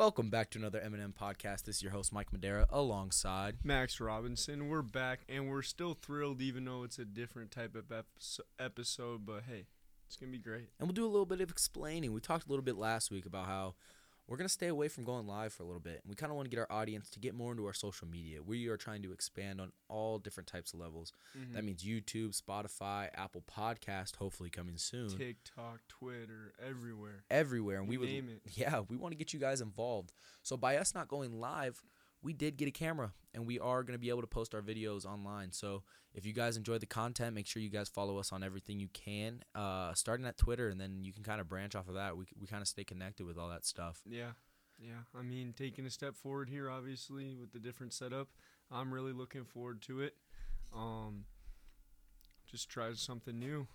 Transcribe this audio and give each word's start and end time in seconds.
Welcome 0.00 0.30
back 0.30 0.48
to 0.52 0.58
another 0.58 0.80
Eminem 0.80 1.12
podcast. 1.12 1.64
This 1.64 1.76
is 1.76 1.82
your 1.82 1.92
host 1.92 2.10
Mike 2.10 2.32
Madera 2.32 2.66
alongside 2.70 3.56
Max 3.62 4.00
Robinson. 4.00 4.70
We're 4.70 4.80
back 4.80 5.20
and 5.28 5.50
we're 5.50 5.60
still 5.60 5.92
thrilled, 5.92 6.40
even 6.40 6.64
though 6.64 6.84
it's 6.84 6.98
a 6.98 7.04
different 7.04 7.50
type 7.50 7.76
of 7.76 7.92
episode. 8.58 9.26
But 9.26 9.42
hey, 9.46 9.66
it's 10.06 10.16
gonna 10.16 10.32
be 10.32 10.38
great. 10.38 10.70
and 10.78 10.88
we'll 10.88 10.94
do 10.94 11.04
a 11.04 11.06
little 11.06 11.26
bit 11.26 11.42
of 11.42 11.50
explaining. 11.50 12.14
We 12.14 12.20
talked 12.22 12.46
a 12.46 12.48
little 12.48 12.64
bit 12.64 12.76
last 12.76 13.10
week 13.10 13.26
about 13.26 13.44
how 13.44 13.74
we're 14.30 14.36
gonna 14.36 14.48
stay 14.48 14.68
away 14.68 14.86
from 14.88 15.02
going 15.04 15.26
live 15.26 15.52
for 15.52 15.64
a 15.64 15.66
little 15.66 15.80
bit. 15.80 16.00
And 16.02 16.08
we 16.08 16.14
kind 16.14 16.30
of 16.30 16.36
want 16.36 16.48
to 16.48 16.56
get 16.56 16.60
our 16.60 16.70
audience 16.70 17.10
to 17.10 17.18
get 17.18 17.34
more 17.34 17.50
into 17.50 17.66
our 17.66 17.72
social 17.74 18.06
media. 18.06 18.40
We 18.42 18.68
are 18.68 18.76
trying 18.76 19.02
to 19.02 19.12
expand 19.12 19.60
on 19.60 19.72
all 19.88 20.18
different 20.18 20.46
types 20.46 20.72
of 20.72 20.78
levels. 20.78 21.12
Mm-hmm. 21.36 21.52
That 21.54 21.64
means 21.64 21.82
YouTube, 21.82 22.40
Spotify, 22.40 23.08
Apple 23.16 23.42
Podcast, 23.50 24.16
hopefully 24.16 24.48
coming 24.48 24.76
soon. 24.76 25.08
TikTok, 25.10 25.80
Twitter, 25.88 26.54
everywhere. 26.64 27.24
everywhere 27.30 27.78
and 27.80 27.88
we 27.88 27.94
You 27.96 28.00
would 28.00 28.08
it. 28.08 28.42
yeah 28.54 28.80
we 28.88 28.96
want 28.96 29.12
to 29.12 29.18
get 29.18 29.32
you 29.32 29.40
guys 29.40 29.60
involved 29.60 30.12
so 30.42 30.56
by 30.56 30.76
us 30.76 30.94
not 30.94 31.08
going 31.08 31.40
live 31.40 31.82
we 32.22 32.32
did 32.32 32.56
get 32.56 32.68
a 32.68 32.70
camera 32.70 33.12
and 33.34 33.46
we 33.46 33.58
are 33.58 33.82
going 33.82 33.94
to 33.94 33.98
be 33.98 34.08
able 34.10 34.20
to 34.20 34.26
post 34.26 34.54
our 34.54 34.62
videos 34.62 35.04
online 35.04 35.52
so 35.52 35.82
if 36.14 36.26
you 36.26 36.32
guys 36.32 36.56
enjoy 36.56 36.78
the 36.78 36.86
content 36.86 37.34
make 37.34 37.46
sure 37.46 37.62
you 37.62 37.70
guys 37.70 37.88
follow 37.88 38.18
us 38.18 38.32
on 38.32 38.42
everything 38.42 38.78
you 38.80 38.88
can 38.92 39.42
uh, 39.54 39.92
starting 39.94 40.26
at 40.26 40.36
twitter 40.36 40.68
and 40.68 40.80
then 40.80 41.04
you 41.04 41.12
can 41.12 41.22
kind 41.22 41.40
of 41.40 41.48
branch 41.48 41.74
off 41.74 41.88
of 41.88 41.94
that 41.94 42.16
we, 42.16 42.24
we 42.38 42.46
kind 42.46 42.62
of 42.62 42.68
stay 42.68 42.84
connected 42.84 43.26
with 43.26 43.38
all 43.38 43.48
that 43.48 43.64
stuff 43.64 44.00
Yeah, 44.08 44.32
yeah. 44.80 45.02
I 45.18 45.22
mean, 45.22 45.52
taking 45.56 45.86
a 45.86 45.90
step 45.90 46.16
forward 46.16 46.48
here, 46.48 46.70
obviously 46.70 47.36
with 47.36 47.52
the 47.52 47.58
different 47.58 47.92
setup. 47.92 48.28
I'm 48.70 48.92
really 48.92 49.12
looking 49.12 49.44
forward 49.44 49.82
to 49.82 50.00
it. 50.00 50.14
Um, 50.74 51.24
just 52.46 52.68
try 52.68 52.90
something 52.94 53.38
new. 53.38 53.66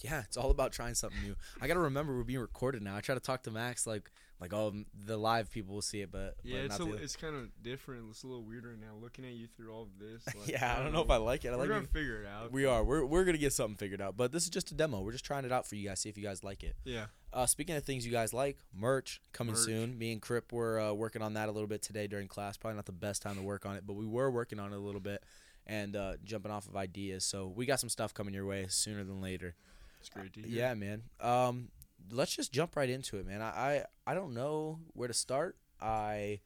Yeah 0.00 0.20
it's 0.20 0.36
all 0.36 0.50
about 0.50 0.72
trying 0.72 0.94
something 0.94 1.18
new 1.22 1.34
i 1.60 1.66
gotta 1.68 1.80
remember 1.80 2.16
we're 2.16 2.24
being 2.24 2.38
recorded 2.40 2.82
now 2.82 2.96
i 2.96 3.00
try 3.00 3.14
to 3.14 3.20
talk 3.20 3.42
to 3.42 3.50
max 3.50 3.86
like 3.86 4.10
like 4.40 4.52
oh 4.52 4.72
the 5.06 5.16
live 5.16 5.50
people 5.50 5.74
will 5.74 5.80
see 5.82 6.00
it 6.00 6.10
but 6.10 6.34
Yeah, 6.42 6.56
but 6.56 6.64
it's 6.64 6.78
not 6.78 6.88
a, 6.88 6.92
it's 6.94 7.16
kind 7.16 7.36
of 7.36 7.62
different. 7.62 8.06
It's 8.10 8.24
a 8.24 8.26
little 8.26 8.42
weird 8.42 8.66
right 8.66 8.78
now, 8.78 8.94
looking 9.00 9.24
at 9.24 9.30
you 9.32 9.46
through 9.46 9.72
all 9.72 9.82
of 9.84 9.98
this. 9.98 10.22
Like, 10.34 10.48
yeah 10.48 10.76
i 10.76 10.82
don't 10.82 10.92
know 10.92 11.02
if 11.02 11.08
i 11.10 11.16
like 11.16 11.44
it 11.44 11.48
i 11.48 11.52
We're 11.52 11.58
like 11.62 11.68
gonna 11.68 11.86
figure 11.86 12.20
it 12.22 12.26
out. 12.26 12.52
we 12.52 12.66
are 12.66 12.82
we're, 12.82 13.04
we're 13.04 13.24
gonna 13.24 13.38
get 13.38 13.52
something 13.52 13.76
figured 13.76 14.00
out 14.02 14.16
but 14.16 14.32
this 14.32 14.42
is 14.42 14.50
just 14.50 14.70
a 14.72 14.74
demo 14.74 15.00
we're 15.00 15.12
just 15.12 15.24
trying 15.24 15.44
it 15.44 15.52
out 15.52 15.66
for 15.66 15.76
you 15.76 15.88
guys 15.88 16.00
see 16.00 16.08
if 16.08 16.18
you 16.18 16.24
guys 16.24 16.42
like 16.42 16.64
it 16.64 16.74
Yeah. 16.84 17.06
Uh, 17.32 17.46
speaking 17.46 17.74
of 17.74 17.82
things 17.84 18.04
you 18.06 18.12
guys 18.12 18.32
like, 18.32 18.58
merch 18.72 19.20
coming 19.32 19.54
Merch. 19.54 19.64
soon. 19.64 19.98
Me 19.98 20.12
and 20.12 20.22
Crip 20.22 20.52
were 20.52 20.78
uh, 20.78 20.92
working 20.92 21.20
on 21.20 21.34
that 21.34 21.48
a 21.48 21.52
little 21.52 21.66
bit 21.66 21.82
today 21.82 22.06
during 22.06 22.28
class. 22.28 22.56
Probably 22.56 22.76
not 22.76 22.86
the 22.86 22.92
best 22.92 23.22
time 23.22 23.34
to 23.34 23.42
work 23.42 23.66
on 23.66 23.74
it, 23.74 23.84
but 23.84 23.94
we 23.94 24.06
were 24.06 24.30
working 24.30 24.60
on 24.60 24.72
it 24.72 24.76
a 24.76 24.78
little 24.78 25.00
bit 25.00 25.20
and 25.66 25.96
uh, 25.96 26.12
jumping 26.22 26.52
off 26.52 26.68
of 26.68 26.76
ideas. 26.76 27.24
So 27.24 27.48
we 27.48 27.66
got 27.66 27.80
some 27.80 27.88
stuff 27.88 28.14
coming 28.14 28.34
your 28.34 28.46
way 28.46 28.66
sooner 28.68 29.02
than 29.02 29.20
later. 29.20 29.56
It's 30.04 30.10
great 30.14 30.32
to 30.34 30.40
hear. 30.40 30.48
Yeah, 30.50 30.74
man. 30.74 31.02
Um, 31.20 31.68
let's 32.10 32.34
just 32.36 32.52
jump 32.52 32.76
right 32.76 32.90
into 32.90 33.16
it, 33.16 33.26
man. 33.26 33.40
I, 33.40 33.48
I 33.48 33.84
I 34.06 34.14
don't 34.14 34.34
know 34.34 34.80
where 34.92 35.08
to 35.08 35.14
start. 35.14 35.56
I 35.80 36.40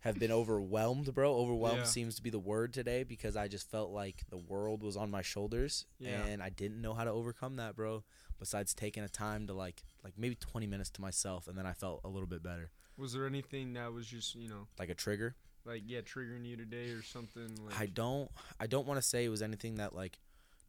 have 0.00 0.18
been 0.18 0.32
overwhelmed, 0.32 1.14
bro. 1.14 1.34
Overwhelmed 1.36 1.78
Yeah. 1.80 1.84
seems 1.84 2.16
to 2.16 2.22
be 2.22 2.30
the 2.30 2.38
word 2.38 2.72
today 2.72 3.04
because 3.04 3.36
I 3.36 3.48
just 3.48 3.70
felt 3.70 3.90
like 3.90 4.22
the 4.30 4.38
world 4.38 4.82
was 4.82 4.96
on 4.96 5.10
my 5.10 5.22
shoulders 5.22 5.86
Yeah. 5.98 6.24
and 6.24 6.42
I 6.42 6.48
didn't 6.48 6.80
know 6.80 6.94
how 6.94 7.04
to 7.04 7.10
overcome 7.10 7.56
that, 7.56 7.76
bro. 7.76 8.02
Besides 8.38 8.74
taking 8.74 9.04
a 9.04 9.08
time 9.08 9.46
to 9.46 9.52
like 9.52 9.84
like 10.02 10.14
maybe 10.16 10.34
20 10.34 10.66
minutes 10.66 10.90
to 10.92 11.00
myself 11.00 11.46
and 11.46 11.56
then 11.56 11.66
I 11.66 11.72
felt 11.74 12.00
a 12.04 12.08
little 12.08 12.26
bit 12.26 12.42
better. 12.42 12.70
Was 12.96 13.12
there 13.12 13.26
anything 13.26 13.74
that 13.74 13.92
was 13.92 14.06
just 14.06 14.34
you 14.34 14.48
know 14.48 14.66
Like 14.78 14.88
a 14.88 14.94
trigger. 14.94 15.36
like 15.64 15.82
yeah 15.86 16.00
triggering 16.00 16.44
you 16.46 16.56
today 16.56 16.90
or 16.90 17.02
something 17.02 17.50
like 17.64 17.78
I 17.78 17.86
don't 17.86 18.28
I 18.58 18.66
don't 18.66 18.86
want 18.88 18.98
to 19.00 19.06
say 19.06 19.24
it 19.24 19.28
was 19.28 19.42
anything 19.42 19.76
that 19.76 19.94
like 19.94 20.18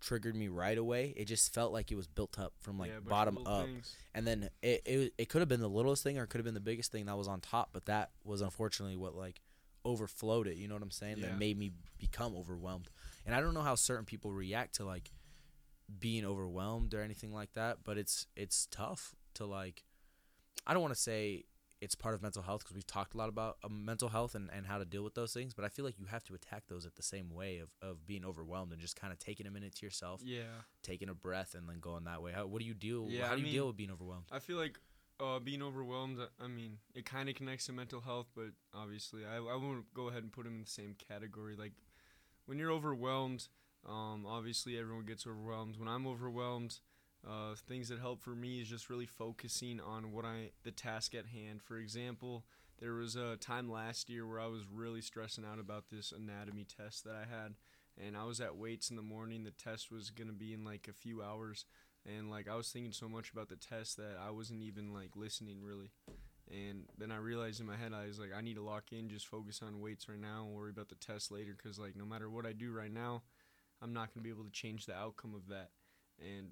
triggered 0.03 0.35
me 0.35 0.49
right 0.49 0.77
away. 0.77 1.13
It 1.15 1.25
just 1.25 1.53
felt 1.53 1.71
like 1.73 1.91
it 1.91 1.95
was 1.95 2.07
built 2.07 2.37
up 2.37 2.53
from 2.59 2.77
like 2.77 2.91
yeah, 2.91 2.97
a 2.97 3.01
bunch 3.01 3.27
of 3.27 3.35
bottom 3.35 3.47
up. 3.47 3.65
things. 3.67 3.95
and 4.13 4.27
then 4.27 4.49
it, 4.61 4.81
it 4.85 5.13
it 5.17 5.29
could 5.29 5.39
have 5.41 5.49
been 5.49 5.61
the 5.61 5.69
littlest 5.69 6.03
thing 6.03 6.19
or 6.19 6.23
it 6.23 6.27
could 6.27 6.39
have 6.39 6.45
been 6.45 6.53
the 6.53 6.59
biggest 6.59 6.91
thing 6.91 7.05
that 7.05 7.17
was 7.17 7.27
on 7.27 7.39
top 7.39 7.69
but 7.73 7.85
that 7.85 8.11
was 8.23 8.41
unfortunately 8.41 8.97
what 8.97 9.15
like 9.15 9.39
overflowed 9.85 10.47
it 10.47 10.55
you 10.57 10.67
know 10.67 10.75
what 10.75 10.83
i'm 10.83 10.91
saying 10.91 11.17
Yeah. 11.17 11.27
that 11.27 11.39
made 11.39 11.57
me 11.57 11.71
become 11.97 12.35
overwhelmed 12.35 12.89
and 13.25 13.35
i 13.35 13.41
don't 13.41 13.53
know 13.53 13.61
how 13.61 13.75
certain 13.75 14.05
people 14.05 14.31
react 14.31 14.75
to 14.75 14.85
like 14.85 15.11
being 15.99 16.25
overwhelmed 16.25 16.93
or 16.93 17.01
anything 17.01 17.33
like 17.33 17.51
that 17.53 17.79
but 17.83 17.97
it's 17.97 18.27
it's 18.35 18.67
tough 18.71 19.13
to 19.33 19.45
like 19.45 19.83
i 20.65 20.73
don't 20.73 20.81
want 20.81 20.93
to 20.93 20.99
say 20.99 21.43
it's 21.83 21.95
part 21.95 22.15
of 22.15 22.21
mental 22.21 22.41
health 22.41 22.61
because 22.63 22.73
we've 22.75 22.87
talked 22.87 23.13
a 23.13 23.17
lot 23.17 23.29
about 23.29 23.57
uh, 23.63 23.67
mental 23.69 24.09
health 24.09 24.35
and, 24.35 24.49
and 24.55 24.65
how 24.65 24.77
to 24.77 24.85
deal 24.85 25.03
with 25.03 25.15
those 25.15 25.33
things 25.33 25.53
but 25.53 25.65
i 25.65 25.69
feel 25.69 25.83
like 25.85 25.99
you 25.99 26.05
have 26.05 26.23
to 26.23 26.33
attack 26.33 26.63
those 26.67 26.85
at 26.85 26.95
the 26.95 27.03
same 27.03 27.29
way 27.29 27.59
of, 27.59 27.69
of 27.81 28.05
being 28.07 28.23
overwhelmed 28.25 28.71
and 28.71 28.81
just 28.81 28.95
kind 28.99 29.11
of 29.13 29.19
taking 29.19 29.45
a 29.47 29.51
minute 29.51 29.75
to 29.75 29.85
yourself 29.85 30.21
Yeah, 30.23 30.43
taking 30.81 31.09
a 31.09 31.13
breath 31.13 31.55
and 31.55 31.67
then 31.69 31.79
going 31.79 32.05
that 32.05 32.21
way 32.23 32.31
how, 32.31 32.45
what 32.47 32.59
do 32.61 32.65
you 32.65 32.73
deal 32.73 33.07
Yeah, 33.09 33.27
how 33.27 33.33
do 33.35 33.39
you 33.39 33.45
mean- 33.45 33.53
deal 33.53 33.67
with 33.67 33.77
being 33.77 33.91
overwhelmed 33.91 34.25
I 34.31 34.39
feel 34.39 34.57
like 34.57 34.79
uh, 35.19 35.37
being 35.39 35.61
overwhelmed. 35.61 36.17
I 36.43 36.47
mean, 36.47 36.79
it 36.95 37.05
kind 37.05 37.29
of 37.29 37.35
connects 37.35 37.67
to 37.67 37.71
mental 37.71 38.01
health, 38.01 38.27
but 38.35 38.47
obviously, 38.73 39.21
I 39.25 39.37
I 39.37 39.55
won't 39.55 39.85
go 39.93 40.07
ahead 40.09 40.23
and 40.23 40.31
put 40.33 40.43
them 40.45 40.55
in 40.55 40.61
the 40.63 40.69
same 40.69 40.95
category. 40.95 41.55
Like 41.55 41.73
when 42.47 42.57
you're 42.57 42.71
overwhelmed, 42.71 43.47
um, 43.87 44.25
obviously 44.27 44.77
everyone 44.77 45.05
gets 45.05 45.25
overwhelmed. 45.27 45.77
When 45.77 45.87
I'm 45.87 46.07
overwhelmed, 46.07 46.79
uh, 47.27 47.55
things 47.67 47.89
that 47.89 47.99
help 47.99 48.21
for 48.21 48.31
me 48.31 48.61
is 48.61 48.67
just 48.67 48.89
really 48.89 49.05
focusing 49.05 49.79
on 49.79 50.11
what 50.11 50.25
I 50.25 50.51
the 50.63 50.71
task 50.71 51.15
at 51.15 51.27
hand. 51.27 51.61
For 51.61 51.77
example, 51.77 52.43
there 52.79 52.93
was 52.93 53.15
a 53.15 53.37
time 53.37 53.71
last 53.71 54.09
year 54.09 54.27
where 54.27 54.39
I 54.39 54.47
was 54.47 54.63
really 54.71 55.01
stressing 55.01 55.45
out 55.45 55.59
about 55.59 55.85
this 55.89 56.11
anatomy 56.11 56.65
test 56.65 57.05
that 57.05 57.15
I 57.15 57.25
had, 57.29 57.55
and 57.97 58.17
I 58.17 58.25
was 58.25 58.41
at 58.41 58.57
weights 58.57 58.89
in 58.89 58.97
the 58.97 59.01
morning. 59.01 59.43
The 59.43 59.51
test 59.51 59.91
was 59.91 60.09
gonna 60.09 60.33
be 60.33 60.53
in 60.53 60.65
like 60.65 60.87
a 60.89 60.93
few 60.93 61.23
hours, 61.23 61.65
and 62.05 62.29
like 62.29 62.49
I 62.49 62.55
was 62.55 62.69
thinking 62.69 62.91
so 62.91 63.07
much 63.07 63.31
about 63.31 63.47
the 63.47 63.55
test 63.55 63.97
that 63.97 64.17
I 64.21 64.31
wasn't 64.31 64.63
even 64.63 64.93
like 64.93 65.15
listening 65.15 65.61
really. 65.63 65.91
And 66.51 66.83
then 66.97 67.09
I 67.09 67.17
realized 67.17 67.61
in 67.61 67.65
my 67.65 67.77
head 67.77 67.93
I 67.93 68.07
was 68.07 68.19
like 68.19 68.31
I 68.35 68.41
need 68.41 68.55
to 68.55 68.63
lock 68.63 68.91
in, 68.91 69.07
just 69.07 69.27
focus 69.27 69.61
on 69.65 69.79
weights 69.79 70.09
right 70.09 70.19
now, 70.19 70.43
and 70.45 70.53
worry 70.53 70.71
about 70.71 70.89
the 70.89 70.95
test 70.95 71.31
later. 71.31 71.55
Cause 71.63 71.79
like 71.79 71.95
no 71.95 72.05
matter 72.05 72.29
what 72.29 72.45
I 72.45 72.51
do 72.51 72.73
right 72.73 72.91
now, 72.91 73.23
I'm 73.81 73.93
not 73.93 74.13
gonna 74.13 74.25
be 74.25 74.29
able 74.29 74.43
to 74.43 74.51
change 74.51 74.85
the 74.85 74.95
outcome 74.95 75.33
of 75.35 75.47
that, 75.47 75.69
and 76.19 76.49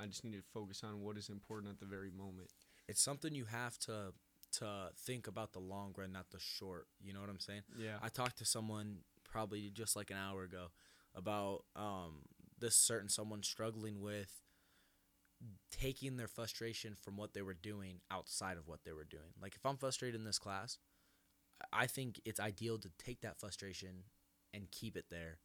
I 0.00 0.06
just 0.06 0.24
need 0.24 0.32
to 0.32 0.42
focus 0.54 0.82
on 0.84 1.00
what 1.00 1.16
is 1.16 1.28
important 1.28 1.72
at 1.72 1.78
the 1.78 1.86
very 1.86 2.10
moment. 2.10 2.50
it's 2.88 3.02
something 3.02 3.34
you 3.34 3.44
have 3.44 3.78
to 3.80 4.12
to 4.52 4.90
think 4.96 5.28
about 5.28 5.52
the 5.52 5.60
long 5.60 5.94
run, 5.96 6.10
not 6.12 6.30
the 6.30 6.40
short. 6.40 6.88
You 7.00 7.12
know 7.12 7.20
what 7.20 7.30
I'm 7.30 7.38
saying? 7.38 7.62
Yeah. 7.78 7.98
I 8.02 8.08
talked 8.08 8.38
to 8.38 8.44
someone 8.44 8.98
probably 9.22 9.70
just 9.70 9.94
like 9.94 10.10
an 10.10 10.16
hour 10.16 10.42
ago 10.42 10.72
about 11.14 11.64
um, 11.76 12.22
this 12.58 12.74
certain 12.74 13.08
someone 13.08 13.42
struggling 13.44 14.00
with 14.00 14.42
taking 15.70 16.16
their 16.16 16.28
frustration 16.28 16.94
from 16.94 17.16
what 17.16 17.32
they 17.32 17.42
were 17.42 17.54
doing 17.54 18.00
outside 18.10 18.56
of 18.56 18.66
what 18.66 18.80
they 18.84 18.92
were 18.92 19.04
doing. 19.04 19.32
Like 19.40 19.54
if 19.54 19.64
I'm 19.64 19.76
frustrated 19.76 20.18
in 20.18 20.24
this 20.24 20.38
class, 20.38 20.78
I 21.72 21.86
think 21.86 22.20
it's 22.24 22.40
ideal 22.40 22.78
to 22.78 22.90
take 22.98 23.20
that 23.20 23.38
frustration 23.38 24.04
and 24.52 24.70
keep 24.70 24.96
it 24.96 25.06
there 25.10 25.38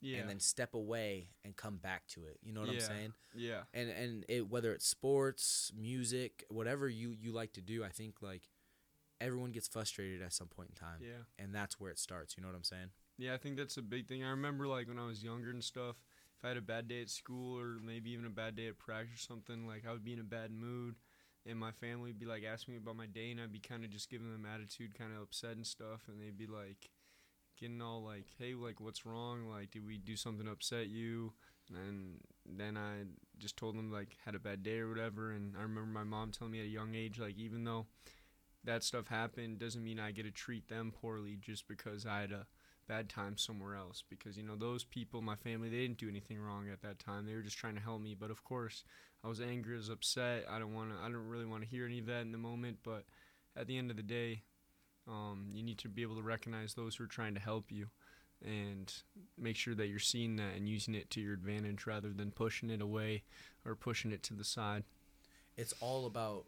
yeah. 0.00 0.18
and 0.18 0.28
then 0.28 0.40
step 0.40 0.74
away 0.74 1.28
and 1.44 1.56
come 1.56 1.76
back 1.76 2.06
to 2.08 2.24
it. 2.26 2.38
You 2.42 2.52
know 2.52 2.60
what 2.60 2.70
I'm 2.70 2.80
saying? 2.80 3.12
yeah. 3.34 3.62
and 3.74 3.90
and 3.90 4.24
it 4.28 4.48
whether 4.48 4.72
it's 4.72 4.86
sports, 4.86 5.72
music, 5.76 6.44
whatever 6.48 6.88
you 6.88 7.10
you 7.18 7.32
like 7.32 7.52
to 7.54 7.60
do, 7.60 7.84
I 7.84 7.88
think 7.88 8.16
like 8.22 8.48
everyone 9.20 9.52
gets 9.52 9.68
frustrated 9.68 10.22
at 10.22 10.32
some 10.32 10.48
point 10.48 10.70
in 10.70 10.74
time, 10.74 11.00
Yeah. 11.02 11.24
and 11.38 11.54
that's 11.54 11.78
where 11.78 11.90
it 11.90 11.98
starts. 11.98 12.36
You 12.36 12.42
know 12.42 12.48
what 12.48 12.56
I'm 12.56 12.64
saying? 12.64 12.90
Yeah, 13.18 13.34
I 13.34 13.36
think 13.36 13.56
that's 13.58 13.76
a 13.76 13.82
big 13.82 14.08
thing. 14.08 14.24
I 14.24 14.30
remember 14.30 14.66
like 14.66 14.88
when 14.88 14.98
I 14.98 15.06
was 15.06 15.22
younger 15.22 15.50
and 15.50 15.62
stuff, 15.62 15.96
if 16.38 16.44
I 16.44 16.48
had 16.48 16.56
a 16.56 16.62
bad 16.62 16.88
day 16.88 17.02
at 17.02 17.10
school 17.10 17.58
or 17.58 17.76
maybe 17.84 18.10
even 18.12 18.24
a 18.24 18.30
bad 18.30 18.56
day 18.56 18.68
at 18.68 18.78
practice 18.78 19.14
or 19.16 19.18
something, 19.18 19.66
like 19.66 19.84
I 19.86 19.92
would 19.92 20.04
be 20.04 20.14
in 20.14 20.20
a 20.20 20.24
bad 20.24 20.50
mood 20.50 20.94
and 21.44 21.58
my 21.58 21.70
family 21.72 22.10
would 22.10 22.18
be 22.18 22.24
like 22.24 22.44
asking 22.44 22.72
me 22.72 22.78
about 22.78 22.96
my 22.96 23.04
day 23.06 23.30
and 23.30 23.40
I'd 23.40 23.52
be 23.52 23.58
kind 23.60 23.84
of 23.84 23.90
just 23.90 24.08
giving 24.08 24.32
them 24.32 24.46
attitude, 24.46 24.98
kind 24.98 25.12
of 25.14 25.20
upset 25.20 25.56
and 25.56 25.66
stuff 25.66 26.02
and 26.08 26.18
they'd 26.18 26.38
be 26.38 26.46
like 26.46 26.88
getting 27.60 27.82
all 27.82 28.02
like, 28.02 28.26
"Hey, 28.38 28.54
like 28.54 28.80
what's 28.80 29.06
wrong? 29.06 29.48
Like 29.48 29.70
did 29.70 29.86
we 29.86 29.98
do 29.98 30.16
something 30.16 30.46
to 30.46 30.52
upset 30.52 30.88
you?" 30.88 31.32
And 31.70 32.20
then 32.46 32.76
I 32.76 33.04
just 33.38 33.56
told 33.56 33.76
them 33.76 33.92
like 33.92 34.16
had 34.24 34.34
a 34.34 34.40
bad 34.40 34.62
day 34.62 34.78
or 34.80 34.88
whatever. 34.88 35.30
And 35.32 35.54
I 35.56 35.62
remember 35.62 35.90
my 35.90 36.04
mom 36.04 36.32
telling 36.32 36.52
me 36.52 36.60
at 36.60 36.66
a 36.66 36.68
young 36.68 36.94
age 36.94 37.18
like 37.18 37.36
even 37.36 37.64
though 37.64 37.86
that 38.64 38.82
stuff 38.84 39.06
happened 39.08 39.58
doesn't 39.58 39.84
mean 39.84 39.98
I 39.98 40.10
get 40.10 40.24
to 40.24 40.30
treat 40.30 40.68
them 40.68 40.92
poorly 40.92 41.38
just 41.40 41.66
because 41.68 42.04
I 42.06 42.20
had 42.20 42.32
a 42.32 42.46
bad 42.88 43.08
time 43.08 43.38
somewhere 43.38 43.76
else. 43.76 44.02
Because 44.08 44.36
you 44.36 44.42
know 44.42 44.56
those 44.56 44.84
people 44.84 45.22
my 45.22 45.36
family 45.36 45.68
they 45.68 45.78
didn't 45.78 45.98
do 45.98 46.08
anything 46.08 46.38
wrong 46.40 46.68
at 46.72 46.82
that 46.82 46.98
time. 46.98 47.26
They 47.26 47.34
were 47.34 47.42
just 47.42 47.58
trying 47.58 47.76
to 47.76 47.80
help 47.80 48.00
me. 48.00 48.14
But 48.18 48.30
of 48.30 48.44
course 48.44 48.84
i 49.22 49.28
was 49.28 49.40
angry 49.40 49.74
i 49.74 49.76
was 49.76 49.90
upset. 49.90 50.44
I 50.50 50.58
don't 50.58 50.74
want 50.74 50.90
to 50.90 50.96
i 50.96 51.04
don't 51.04 51.28
really 51.28 51.46
want 51.46 51.62
to 51.62 51.68
hear 51.68 51.86
any 51.86 52.00
of 52.00 52.06
that 52.06 52.22
in 52.22 52.32
the 52.32 52.38
moment. 52.38 52.78
But 52.82 53.04
at 53.56 53.66
the 53.66 53.78
end 53.78 53.90
of 53.90 53.96
the 53.96 54.02
day 54.02 54.42
um, 55.08 55.46
you 55.52 55.62
need 55.62 55.78
to 55.78 55.88
be 55.88 56.02
able 56.02 56.16
to 56.16 56.22
recognize 56.22 56.74
those 56.74 56.96
who 56.96 57.04
are 57.04 57.08
trying 57.08 57.34
to 57.34 57.40
help 57.40 57.70
you 57.70 57.88
and 58.44 58.92
make 59.36 59.56
sure 59.56 59.74
that 59.74 59.88
you're 59.88 59.98
seeing 59.98 60.36
that 60.36 60.54
and 60.56 60.68
using 60.68 60.94
it 60.94 61.10
to 61.10 61.20
your 61.20 61.34
advantage 61.34 61.86
rather 61.86 62.10
than 62.10 62.30
pushing 62.30 62.70
it 62.70 62.80
away 62.80 63.22
or 63.66 63.74
pushing 63.74 64.12
it 64.12 64.22
to 64.22 64.34
the 64.34 64.44
side 64.44 64.84
It's 65.56 65.74
all 65.80 66.06
about 66.06 66.44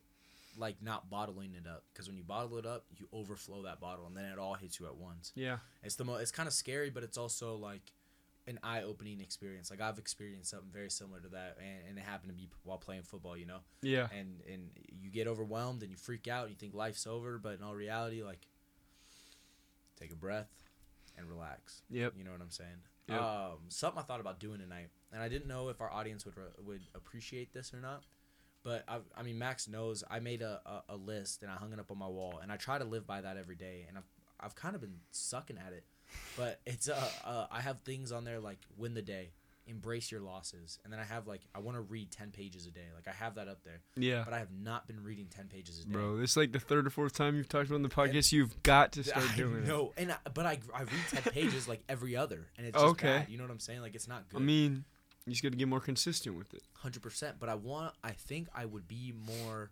like 0.58 0.76
not 0.82 1.08
bottling 1.10 1.54
it 1.54 1.66
up 1.68 1.82
because 1.92 2.08
when 2.08 2.16
you 2.16 2.22
bottle 2.22 2.58
it 2.58 2.66
up, 2.66 2.84
you 2.96 3.08
overflow 3.12 3.62
that 3.62 3.80
bottle, 3.80 4.06
and 4.06 4.14
then 4.16 4.26
it 4.26 4.38
all 4.38 4.54
hits 4.54 4.78
you 4.78 4.86
at 4.86 4.96
once. 4.96 5.32
yeah 5.34 5.58
It's 5.82 5.96
the 5.96 6.04
mo- 6.04 6.16
It's 6.16 6.30
kind 6.30 6.46
of 6.46 6.52
scary, 6.52 6.90
but 6.90 7.02
it's 7.02 7.16
also 7.18 7.56
like 7.56 7.80
an 8.46 8.58
eye-opening 8.62 9.20
experience. 9.20 9.70
Like 9.70 9.80
I've 9.80 9.98
experienced 9.98 10.50
something 10.50 10.70
very 10.72 10.90
similar 10.90 11.20
to 11.20 11.28
that, 11.28 11.56
and, 11.60 11.88
and 11.90 11.98
it 11.98 12.04
happened 12.04 12.30
to 12.30 12.34
be 12.36 12.48
while 12.64 12.78
playing 12.78 13.02
football. 13.02 13.36
You 13.36 13.46
know, 13.46 13.58
Yeah. 13.82 14.08
and 14.16 14.40
and 14.52 14.70
you 15.00 15.10
get 15.10 15.26
overwhelmed 15.28 15.82
and 15.82 15.90
you 15.90 15.96
freak 15.96 16.26
out 16.28 16.42
and 16.42 16.50
you 16.50 16.56
think 16.56 16.74
life's 16.74 17.06
over, 17.06 17.38
but 17.38 17.54
in 17.58 17.62
all 17.62 17.74
reality, 17.74 18.22
like 18.22 18.46
take 19.98 20.12
a 20.12 20.16
breath 20.16 20.50
and 21.16 21.28
relax. 21.28 21.82
Yep. 21.90 22.14
You 22.16 22.24
know 22.24 22.32
what 22.32 22.40
I'm 22.40 22.50
saying? 22.50 22.70
Yep. 23.08 23.20
Um, 23.20 23.58
something 23.68 23.98
I 24.00 24.02
thought 24.02 24.20
about 24.20 24.38
doing 24.40 24.60
tonight, 24.60 24.88
and 25.12 25.22
I 25.22 25.28
didn't 25.28 25.48
know 25.48 25.68
if 25.68 25.80
our 25.80 25.92
audience 25.92 26.24
would 26.24 26.36
re- 26.36 26.52
would 26.64 26.82
appreciate 26.94 27.52
this 27.52 27.72
or 27.74 27.80
not. 27.80 28.04
But 28.64 28.84
I, 28.86 28.98
I 29.16 29.22
mean, 29.24 29.38
Max 29.38 29.66
knows 29.68 30.04
I 30.08 30.20
made 30.20 30.40
a, 30.40 30.60
a, 30.64 30.94
a 30.94 30.96
list 30.96 31.42
and 31.42 31.50
I 31.50 31.56
hung 31.56 31.72
it 31.72 31.80
up 31.80 31.90
on 31.90 31.98
my 31.98 32.06
wall, 32.06 32.38
and 32.42 32.52
I 32.52 32.56
try 32.56 32.78
to 32.78 32.84
live 32.84 33.06
by 33.06 33.20
that 33.20 33.36
every 33.36 33.56
day. 33.56 33.84
And 33.88 33.98
I've 33.98 34.06
I've 34.40 34.54
kind 34.54 34.74
of 34.74 34.80
been 34.80 34.98
sucking 35.10 35.58
at 35.58 35.72
it, 35.72 35.84
but 36.36 36.60
it's 36.66 36.88
uh, 36.88 37.08
uh 37.24 37.46
I 37.50 37.60
have 37.60 37.80
things 37.80 38.12
on 38.12 38.24
there 38.24 38.40
like 38.40 38.58
win 38.76 38.94
the 38.94 39.02
day, 39.02 39.30
embrace 39.66 40.10
your 40.10 40.20
losses, 40.20 40.78
and 40.84 40.92
then 40.92 40.98
I 41.00 41.04
have 41.04 41.26
like 41.26 41.40
I 41.54 41.60
want 41.60 41.76
to 41.76 41.80
read 41.82 42.10
ten 42.10 42.30
pages 42.30 42.66
a 42.66 42.70
day. 42.70 42.86
Like 42.94 43.06
I 43.08 43.12
have 43.12 43.34
that 43.36 43.48
up 43.48 43.62
there, 43.64 43.80
Yeah. 43.96 44.22
but 44.24 44.34
I 44.34 44.38
have 44.38 44.52
not 44.52 44.86
been 44.86 45.02
reading 45.02 45.26
ten 45.34 45.46
pages 45.48 45.80
a 45.80 45.84
day. 45.84 45.92
Bro, 45.92 46.16
this 46.18 46.30
is 46.32 46.36
like 46.36 46.52
the 46.52 46.58
third 46.60 46.86
or 46.86 46.90
fourth 46.90 47.12
time 47.14 47.36
you've 47.36 47.48
talked 47.48 47.66
about 47.66 47.76
on 47.76 47.82
the 47.82 47.88
podcast. 47.88 48.32
You've 48.32 48.62
got 48.62 48.92
to 48.92 49.04
start 49.04 49.24
I 49.32 49.36
doing 49.36 49.62
it. 49.64 49.68
No, 49.68 49.92
and 49.96 50.12
I, 50.12 50.16
but 50.32 50.46
I 50.46 50.58
I 50.74 50.80
read 50.82 50.90
ten 51.10 51.22
pages 51.32 51.68
like 51.68 51.82
every 51.88 52.16
other, 52.16 52.46
and 52.56 52.66
it's 52.66 52.74
just 52.76 52.84
Okay. 52.92 53.06
bad. 53.18 53.28
You 53.28 53.38
know 53.38 53.44
what 53.44 53.50
I'm 53.50 53.60
saying? 53.60 53.80
Like 53.82 53.94
it's 53.94 54.08
not 54.08 54.28
good. 54.28 54.40
I 54.40 54.44
mean, 54.44 54.84
you 55.26 55.32
just 55.32 55.42
got 55.42 55.52
to 55.52 55.58
get 55.58 55.68
more 55.68 55.80
consistent 55.80 56.36
with 56.36 56.52
it. 56.54 56.62
hundred 56.74 57.02
percent. 57.02 57.36
But 57.38 57.48
I 57.48 57.54
want. 57.54 57.94
I 58.02 58.12
think 58.12 58.48
I 58.54 58.64
would 58.64 58.88
be 58.88 59.12
more 59.26 59.70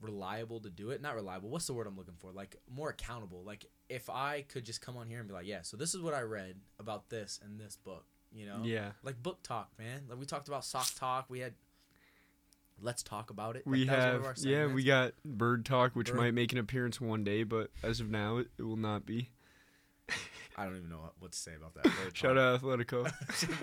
reliable 0.00 0.60
to 0.60 0.70
do 0.70 0.90
it. 0.90 1.00
Not 1.02 1.14
reliable. 1.14 1.48
What's 1.50 1.66
the 1.66 1.74
word 1.74 1.86
I'm 1.86 1.96
looking 1.96 2.14
for? 2.18 2.32
Like 2.32 2.56
more 2.74 2.90
accountable. 2.90 3.42
Like 3.44 3.66
if 3.88 4.08
I 4.10 4.44
could 4.48 4.64
just 4.64 4.80
come 4.80 4.96
on 4.96 5.08
here 5.08 5.18
and 5.18 5.28
be 5.28 5.34
like, 5.34 5.46
yeah, 5.46 5.62
so 5.62 5.76
this 5.76 5.94
is 5.94 6.00
what 6.00 6.14
I 6.14 6.22
read 6.22 6.56
about 6.78 7.08
this 7.10 7.38
and 7.44 7.58
this 7.60 7.76
book. 7.76 8.04
You 8.32 8.46
know, 8.46 8.60
Yeah. 8.62 8.90
like 9.02 9.22
book 9.22 9.42
talk, 9.42 9.70
man. 9.78 10.02
Like 10.08 10.18
we 10.20 10.24
talked 10.26 10.48
about 10.48 10.64
sock 10.64 10.88
talk. 10.94 11.26
We 11.28 11.40
had. 11.40 11.54
Let's 12.82 13.02
talk 13.02 13.28
about 13.30 13.56
it. 13.56 13.66
Like, 13.66 13.72
We 13.72 13.84
that 13.84 14.14
was 14.14 14.22
one 14.22 14.30
of 14.30 14.36
have, 14.38 14.44
yeah, 14.46 14.66
we 14.66 14.82
got 14.84 15.12
Bird 15.22 15.66
Talk, 15.66 15.94
which 15.94 16.08
Bird- 16.08 16.16
might 16.16 16.32
make 16.34 16.52
an 16.52 16.58
appearance 16.58 16.98
one 16.98 17.24
day, 17.24 17.42
but 17.42 17.70
as 17.82 18.00
of 18.00 18.08
now, 18.08 18.38
it, 18.38 18.48
it 18.58 18.62
will 18.62 18.78
not 18.78 19.04
be. 19.04 19.28
I 20.56 20.64
don't 20.64 20.76
even 20.76 20.88
know 20.88 21.10
what- 21.18 21.32
to 21.32 21.38
say 21.38 21.52
about 21.54 21.74
that. 21.74 21.92
Shout 22.16 22.38
out 22.38 22.62
Atletico. 22.62 23.12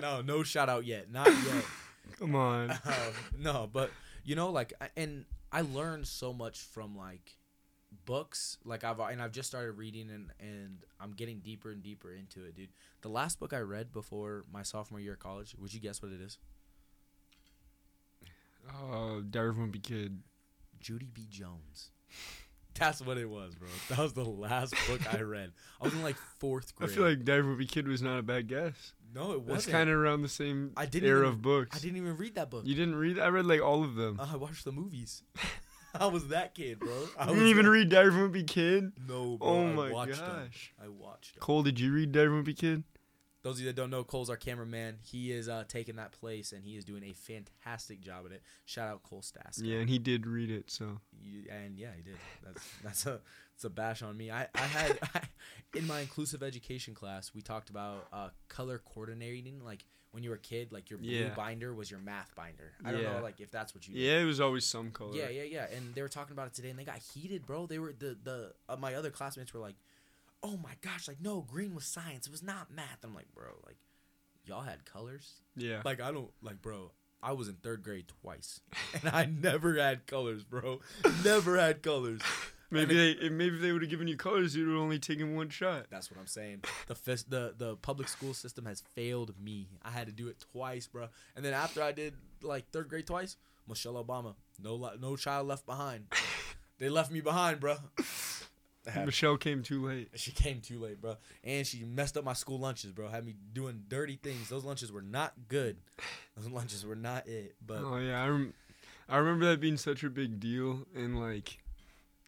no, 0.00 0.20
no 0.20 0.42
shout 0.44 0.68
out 0.68 0.84
yet. 0.86 1.10
Not 1.10 1.26
yet. 1.26 1.64
Come 2.18 2.34
on. 2.36 2.70
Um, 2.70 2.78
no, 3.38 3.68
but 3.72 3.90
you 4.28 4.36
know, 4.36 4.50
like, 4.50 4.74
and 4.94 5.24
I 5.50 5.62
learned 5.62 6.06
so 6.06 6.34
much 6.34 6.60
from 6.60 6.94
like 6.94 7.38
books. 8.04 8.58
Like 8.62 8.84
I've 8.84 9.00
and 9.00 9.22
I've 9.22 9.32
just 9.32 9.48
started 9.48 9.72
reading, 9.72 10.10
and 10.10 10.30
and 10.38 10.84
I'm 11.00 11.12
getting 11.12 11.38
deeper 11.38 11.70
and 11.70 11.82
deeper 11.82 12.12
into 12.12 12.44
it, 12.44 12.54
dude. 12.54 12.68
The 13.00 13.08
last 13.08 13.40
book 13.40 13.54
I 13.54 13.60
read 13.60 13.90
before 13.90 14.44
my 14.52 14.62
sophomore 14.62 15.00
year 15.00 15.14
of 15.14 15.18
college, 15.18 15.56
would 15.58 15.72
you 15.72 15.80
guess 15.80 16.02
what 16.02 16.12
it 16.12 16.20
is? 16.20 16.36
Oh, 18.70 19.22
Diary 19.22 19.48
of 19.48 19.56
a 19.56 19.60
Wimpy 19.60 19.82
Kid. 19.82 20.22
Junie 20.78 21.08
B. 21.10 21.26
Jones. 21.30 21.90
That's 22.78 23.00
what 23.02 23.18
it 23.18 23.28
was, 23.28 23.54
bro. 23.54 23.68
That 23.90 23.98
was 23.98 24.12
the 24.12 24.24
last 24.24 24.74
book 24.88 25.00
I 25.14 25.20
read. 25.22 25.52
I 25.80 25.84
was 25.84 25.94
in 25.94 26.02
like 26.02 26.16
fourth 26.38 26.74
grade. 26.76 26.90
I 26.90 26.92
feel 26.92 27.04
like 27.04 27.18
a 27.18 27.22
Wimpy 27.42 27.68
Kid 27.68 27.86
was 27.88 28.02
not 28.02 28.18
a 28.18 28.22
bad 28.22 28.48
guess. 28.48 28.92
no, 29.14 29.32
it 29.32 29.40
wasn't. 29.42 29.56
It's 29.58 29.66
kind 29.66 29.90
of 29.90 29.96
around 29.96 30.22
the 30.22 30.28
same 30.28 30.72
I 30.76 30.86
didn't 30.86 31.08
era 31.08 31.20
even- 31.20 31.30
of 31.32 31.42
books. 31.42 31.76
I 31.76 31.80
didn't 31.80 31.96
even 31.98 32.16
read 32.16 32.34
that 32.36 32.50
book. 32.50 32.62
You 32.66 32.74
didn't 32.74 32.94
read? 32.96 33.18
I 33.18 33.28
read 33.28 33.46
like 33.46 33.60
all 33.62 33.82
of 33.84 33.94
them. 33.94 34.18
Uh, 34.20 34.28
I 34.32 34.36
watched 34.36 34.64
the 34.64 34.72
movies. 34.72 35.22
I 35.98 36.06
was 36.06 36.28
that 36.28 36.54
kid, 36.54 36.78
bro. 36.80 36.90
I 37.18 37.28
you 37.28 37.34
didn't 37.34 37.48
even 37.48 37.64
that- 37.64 37.70
read 37.70 37.88
Diary 37.88 38.10
Wimpy 38.12 38.46
Kid? 38.46 38.92
No, 39.08 39.38
bro. 39.38 39.48
Oh 39.48 39.66
I 39.68 39.72
my 39.72 39.90
watched 39.92 40.16
them. 40.18 40.30
gosh. 40.44 40.72
I 40.82 40.88
watched 40.88 41.34
them. 41.34 41.40
Cole, 41.40 41.62
did 41.62 41.80
you 41.80 41.92
read 41.92 42.12
Diary 42.12 42.28
Wimpy 42.28 42.56
Kid? 42.56 42.84
Those 43.42 43.54
of 43.56 43.60
you 43.60 43.66
that 43.66 43.76
don't 43.76 43.90
know, 43.90 44.02
Cole's 44.02 44.28
our 44.30 44.36
cameraman. 44.36 44.96
He 45.00 45.30
is 45.32 45.48
uh, 45.48 45.62
taking 45.68 45.96
that 45.96 46.10
place, 46.12 46.52
and 46.52 46.64
he 46.64 46.76
is 46.76 46.84
doing 46.84 47.04
a 47.04 47.12
fantastic 47.12 48.00
job 48.00 48.26
at 48.26 48.32
it. 48.32 48.42
Shout 48.66 48.88
out 48.88 49.02
Cole 49.04 49.22
Stass. 49.22 49.60
Yeah, 49.62 49.78
and 49.78 49.88
he 49.88 49.98
did 49.98 50.26
read 50.26 50.50
it, 50.50 50.70
so. 50.70 50.98
You, 51.22 51.44
and 51.50 51.78
yeah, 51.78 51.90
he 51.96 52.02
did. 52.02 52.16
That's 52.44 52.68
that's 52.82 53.06
a 53.06 53.20
it's 53.54 53.64
a 53.64 53.70
bash 53.70 54.02
on 54.02 54.16
me. 54.16 54.30
I 54.30 54.48
I 54.54 54.58
had 54.60 54.98
in 55.74 55.86
my 55.86 56.00
inclusive 56.00 56.42
education 56.42 56.94
class, 56.94 57.32
we 57.34 57.40
talked 57.40 57.70
about 57.70 58.08
uh, 58.12 58.28
color 58.48 58.82
coordinating. 58.84 59.64
Like 59.64 59.84
when 60.10 60.22
you 60.24 60.30
were 60.30 60.36
a 60.36 60.40
kid, 60.40 60.72
like 60.72 60.90
your 60.90 60.98
blue 60.98 61.10
Yeah. 61.10 61.34
binder 61.34 61.72
was 61.74 61.90
your 61.90 62.00
math 62.00 62.34
binder. 62.34 62.72
I 62.84 62.90
don't 62.92 63.02
Yeah. 63.02 63.18
know, 63.18 63.22
like 63.22 63.40
if 63.40 63.50
that's 63.52 63.72
what 63.74 63.86
you. 63.86 63.94
did. 63.94 64.00
Yeah, 64.00 64.18
it 64.20 64.24
was 64.24 64.40
always 64.40 64.64
some 64.64 64.90
color. 64.90 65.14
Yeah, 65.14 65.28
yeah, 65.28 65.42
yeah. 65.44 65.66
And 65.76 65.94
they 65.94 66.02
were 66.02 66.08
talking 66.08 66.32
about 66.32 66.48
it 66.48 66.54
today, 66.54 66.70
and 66.70 66.78
they 66.78 66.84
got 66.84 66.98
heated, 66.98 67.46
bro. 67.46 67.66
They 67.66 67.78
were 67.78 67.92
the 67.96 68.16
the 68.20 68.52
uh, 68.68 68.76
my 68.76 68.94
other 68.94 69.10
classmates 69.10 69.54
were 69.54 69.60
like, 69.60 69.76
"Oh 70.42 70.56
my 70.56 70.72
gosh, 70.80 71.08
like 71.08 71.20
no, 71.20 71.40
green 71.42 71.74
was 71.74 71.84
science. 71.84 72.26
It 72.26 72.32
was 72.32 72.42
not 72.42 72.70
math." 72.70 72.98
I'm 73.04 73.14
like, 73.14 73.32
bro, 73.34 73.48
like 73.66 73.76
y'all 74.44 74.62
had 74.62 74.84
colors. 74.84 75.40
Yeah. 75.56 75.82
Like 75.84 76.00
I 76.00 76.12
don't 76.12 76.30
like, 76.42 76.62
bro. 76.62 76.92
I 77.20 77.32
was 77.32 77.48
in 77.48 77.54
third 77.54 77.82
grade 77.82 78.06
twice, 78.22 78.60
and 78.94 79.12
I 79.12 79.26
never 79.26 79.74
had 79.74 80.06
colors, 80.06 80.44
bro. 80.44 80.80
Never 81.24 81.58
had 81.58 81.82
colors. 81.82 82.20
Maybe 82.70 82.94
they 83.14 83.30
maybe 83.30 83.56
they 83.56 83.72
would 83.72 83.80
have 83.80 83.90
given 83.90 84.08
you 84.08 84.16
colors, 84.18 84.54
you 84.54 84.66
would 84.66 84.72
have 84.74 84.82
only 84.82 84.98
taken 84.98 85.34
one 85.34 85.48
shot. 85.48 85.86
That's 85.88 86.10
what 86.10 86.20
I'm 86.20 86.26
saying. 86.26 86.64
The 86.86 86.94
fis- 86.94 87.22
the 87.22 87.54
the 87.56 87.76
public 87.76 88.08
school 88.08 88.34
system 88.34 88.66
has 88.66 88.82
failed 88.94 89.32
me. 89.42 89.68
I 89.82 89.90
had 89.90 90.06
to 90.06 90.12
do 90.12 90.28
it 90.28 90.44
twice, 90.52 90.86
bro. 90.86 91.08
And 91.34 91.42
then 91.42 91.54
after 91.54 91.82
I 91.82 91.92
did 91.92 92.12
like 92.42 92.68
third 92.70 92.90
grade 92.90 93.06
twice, 93.06 93.38
Michelle 93.66 93.94
Obama, 93.94 94.34
no 94.62 94.90
no 95.00 95.16
child 95.16 95.46
left 95.46 95.64
behind. 95.66 96.08
They 96.78 96.88
left 96.88 97.10
me 97.10 97.20
behind, 97.20 97.58
bro. 97.58 97.74
Michelle 99.04 99.36
came 99.36 99.62
too 99.62 99.86
late. 99.86 100.08
She 100.14 100.30
came 100.32 100.60
too 100.60 100.78
late, 100.78 101.00
bro. 101.00 101.16
And 101.44 101.66
she 101.66 101.84
messed 101.84 102.16
up 102.16 102.24
my 102.24 102.32
school 102.32 102.58
lunches, 102.58 102.92
bro. 102.92 103.08
Had 103.08 103.24
me 103.26 103.34
doing 103.52 103.82
dirty 103.88 104.18
things. 104.22 104.48
Those 104.48 104.64
lunches 104.64 104.90
were 104.92 105.02
not 105.02 105.32
good. 105.48 105.76
Those 106.36 106.48
lunches 106.50 106.84
were 106.86 106.96
not 106.96 107.26
it. 107.26 107.54
But 107.64 107.82
Oh 107.84 107.98
yeah, 107.98 108.22
I, 108.22 108.28
rem- 108.28 108.54
I 109.08 109.16
remember 109.18 109.46
that 109.46 109.60
being 109.60 109.76
such 109.76 110.04
a 110.04 110.10
big 110.10 110.38
deal, 110.40 110.86
and 110.94 111.18
like, 111.20 111.58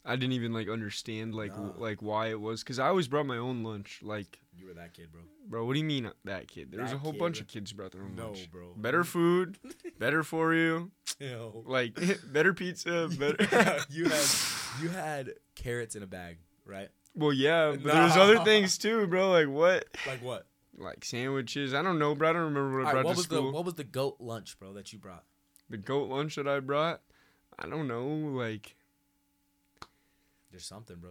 I 0.05 0.17
didn't 0.17 0.33
even 0.33 0.53
like 0.53 0.69
understand 0.69 1.35
like 1.35 1.51
w- 1.53 1.75
like 1.77 2.01
why 2.03 2.29
it 2.31 2.41
was, 2.41 2.63
cause 2.65 2.79
I 2.79 2.89
always 2.89 3.07
brought 3.09 3.27
my 3.27 3.37
own 3.37 3.63
lunch. 3.63 4.01
Like, 4.03 4.41
you 4.57 4.67
were 4.67 4.75
that 4.75 4.95
kid, 4.95 5.13
bro. 5.13 5.21
bro, 5.47 5.65
what 5.67 5.75
do 5.75 5.79
you 5.79 5.85
mean 5.85 6.07
uh, 6.07 6.13
that 6.25 6.49
kid? 6.49 6.71
There 6.73 6.83
was 6.83 6.93
a 6.93 6.99
whole 6.99 7.13
kid, 7.13 7.19
bunch 7.19 7.37
bro. 7.37 7.43
of 7.43 7.49
kids 7.49 7.73
brought 7.73 7.93
their 7.93 8.03
own 8.03 8.15
No, 8.17 8.27
lunch. 8.29 8.51
bro. 8.51 8.73
Better 8.77 9.05
food, 9.05 9.59
better 9.99 10.23
for 10.23 10.55
you. 10.55 10.91
Yo. 11.21 11.65
Like 11.67 11.99
better 12.33 12.55
pizza, 12.55 13.09
better. 13.19 13.37
you 13.91 14.07
had 14.09 14.25
you 14.83 14.89
had 14.89 15.35
carrots 15.55 15.97
in 15.97 16.03
a 16.03 16.07
bag, 16.07 16.39
right? 16.71 16.89
well, 17.15 17.33
yeah, 17.33 17.73
but 17.73 17.93
there's 17.93 18.17
other 18.17 18.39
things 18.45 18.79
too, 18.79 19.07
bro. 19.07 19.31
Like 19.31 19.49
what? 19.49 19.85
Like 20.07 20.23
what? 20.23 20.47
Like 20.79 21.05
sandwiches. 21.05 21.75
I 21.75 21.83
don't 21.83 21.99
know, 21.99 22.15
bro. 22.15 22.31
I 22.31 22.33
don't 22.33 22.43
remember 22.55 22.79
what 22.79 22.87
I 22.87 22.91
All 22.91 22.95
right, 22.97 23.03
brought 23.03 23.05
what 23.07 23.13
to 23.13 23.17
was 23.19 23.25
school. 23.27 23.43
the 23.47 23.51
what 23.51 23.65
was 23.65 23.75
the 23.75 23.85
goat 23.85 24.17
lunch, 24.21 24.59
bro, 24.59 24.73
that 24.75 24.93
you 24.93 24.99
brought? 24.99 25.25
the 25.69 25.77
goat 25.77 26.09
lunch 26.09 26.37
that 26.37 26.49
I 26.49 26.61
brought. 26.61 27.01
I 27.59 27.69
don't 27.69 27.87
know. 27.87 28.07
Like 28.07 28.75
There's 30.51 30.65
something, 30.67 30.97
bro. 30.97 31.11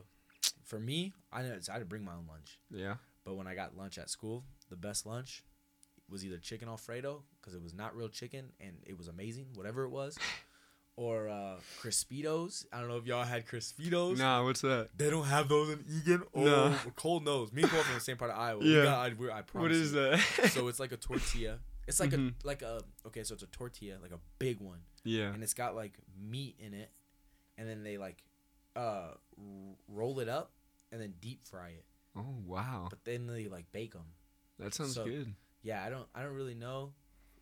For 0.65 0.79
me, 0.79 1.13
I 1.31 1.41
didn't 1.41 1.69
I 1.69 1.77
didn't 1.77 1.89
bring 1.89 2.03
my 2.03 2.13
own 2.13 2.25
lunch, 2.29 2.59
yeah. 2.71 2.95
but 3.25 3.35
when 3.35 3.47
I 3.47 3.55
got 3.55 3.77
lunch 3.77 3.97
at 3.97 4.09
school, 4.09 4.43
the 4.69 4.75
best 4.75 5.05
lunch 5.05 5.43
was 6.09 6.25
either 6.25 6.37
chicken 6.37 6.67
alfredo 6.67 7.21
because 7.39 7.53
it 7.53 7.61
was 7.61 7.73
not 7.73 7.95
real 7.95 8.09
chicken 8.09 8.51
and 8.59 8.73
it 8.85 8.97
was 8.97 9.07
amazing, 9.07 9.47
whatever 9.53 9.83
it 9.83 9.89
was, 9.89 10.17
or 10.99 11.29
uh, 11.29 11.55
Crispitos. 11.81 12.65
I 12.73 12.79
don't 12.79 12.89
know 12.89 12.97
if 12.97 13.05
y'all 13.05 13.23
had 13.23 13.47
Crispitos. 13.47 14.17
Nah, 14.17 14.43
what's 14.43 14.61
that? 14.61 14.89
They 14.97 15.09
don't 15.09 15.25
have 15.25 15.47
those 15.47 15.69
in 15.69 15.85
Eagan. 15.87 16.23
Oh, 16.35 16.43
Nah. 16.43 16.75
cold 16.97 17.23
nose. 17.23 17.53
Me 17.53 17.61
and 17.61 17.71
Cole 17.71 17.83
from 17.83 17.95
the 17.95 18.01
same 18.01 18.17
part 18.17 18.31
of 18.31 18.37
Iowa. 18.37 18.59
We 18.59 18.75
Yeah. 18.75 18.83
got, 18.83 18.99
I, 18.99 19.37
I 19.37 19.41
promise 19.43 19.53
What 19.53 19.71
is 19.71 19.93
you. 19.93 19.99
that? 20.01 20.49
so 20.51 20.67
it's 20.67 20.79
like 20.79 20.91
a 20.91 20.97
tortilla. 20.97 21.59
It's 21.87 21.99
like 22.01 22.11
Mhm. 22.11 22.33
a 22.43 22.47
like 22.47 22.61
a 22.61 22.81
okay, 23.07 23.23
so 23.23 23.33
it's 23.33 23.43
a 23.43 23.47
tortilla, 23.47 23.95
like 24.01 24.11
a 24.11 24.19
big 24.37 24.59
one, 24.59 24.79
yeah. 25.03 25.33
and 25.33 25.41
it's 25.41 25.55
got 25.55 25.73
like 25.73 25.93
meat 26.21 26.55
in 26.59 26.73
it, 26.75 26.91
and 27.57 27.67
then 27.67 27.81
they 27.81 27.97
like 27.97 28.21
uh 28.75 29.13
r- 29.39 29.75
roll 29.87 30.19
it 30.19 30.29
up 30.29 30.51
and 30.91 31.01
then 31.01 31.15
deep 31.19 31.43
fry 31.45 31.69
it, 31.69 31.85
Oh 32.15 32.35
wow, 32.45 32.87
but 32.91 33.03
then 33.05 33.25
they 33.25 33.47
like 33.47 33.71
bake 33.71 33.93
them. 33.93 34.05
that 34.59 34.75
sounds 34.75 34.93
so- 34.93 35.05
good. 35.05 35.33
Yeah, 35.63 35.83
I 35.83 35.89
don't 35.89 36.07
I 36.13 36.21
don't 36.21 36.35
really 36.35 36.53
know 36.53 36.93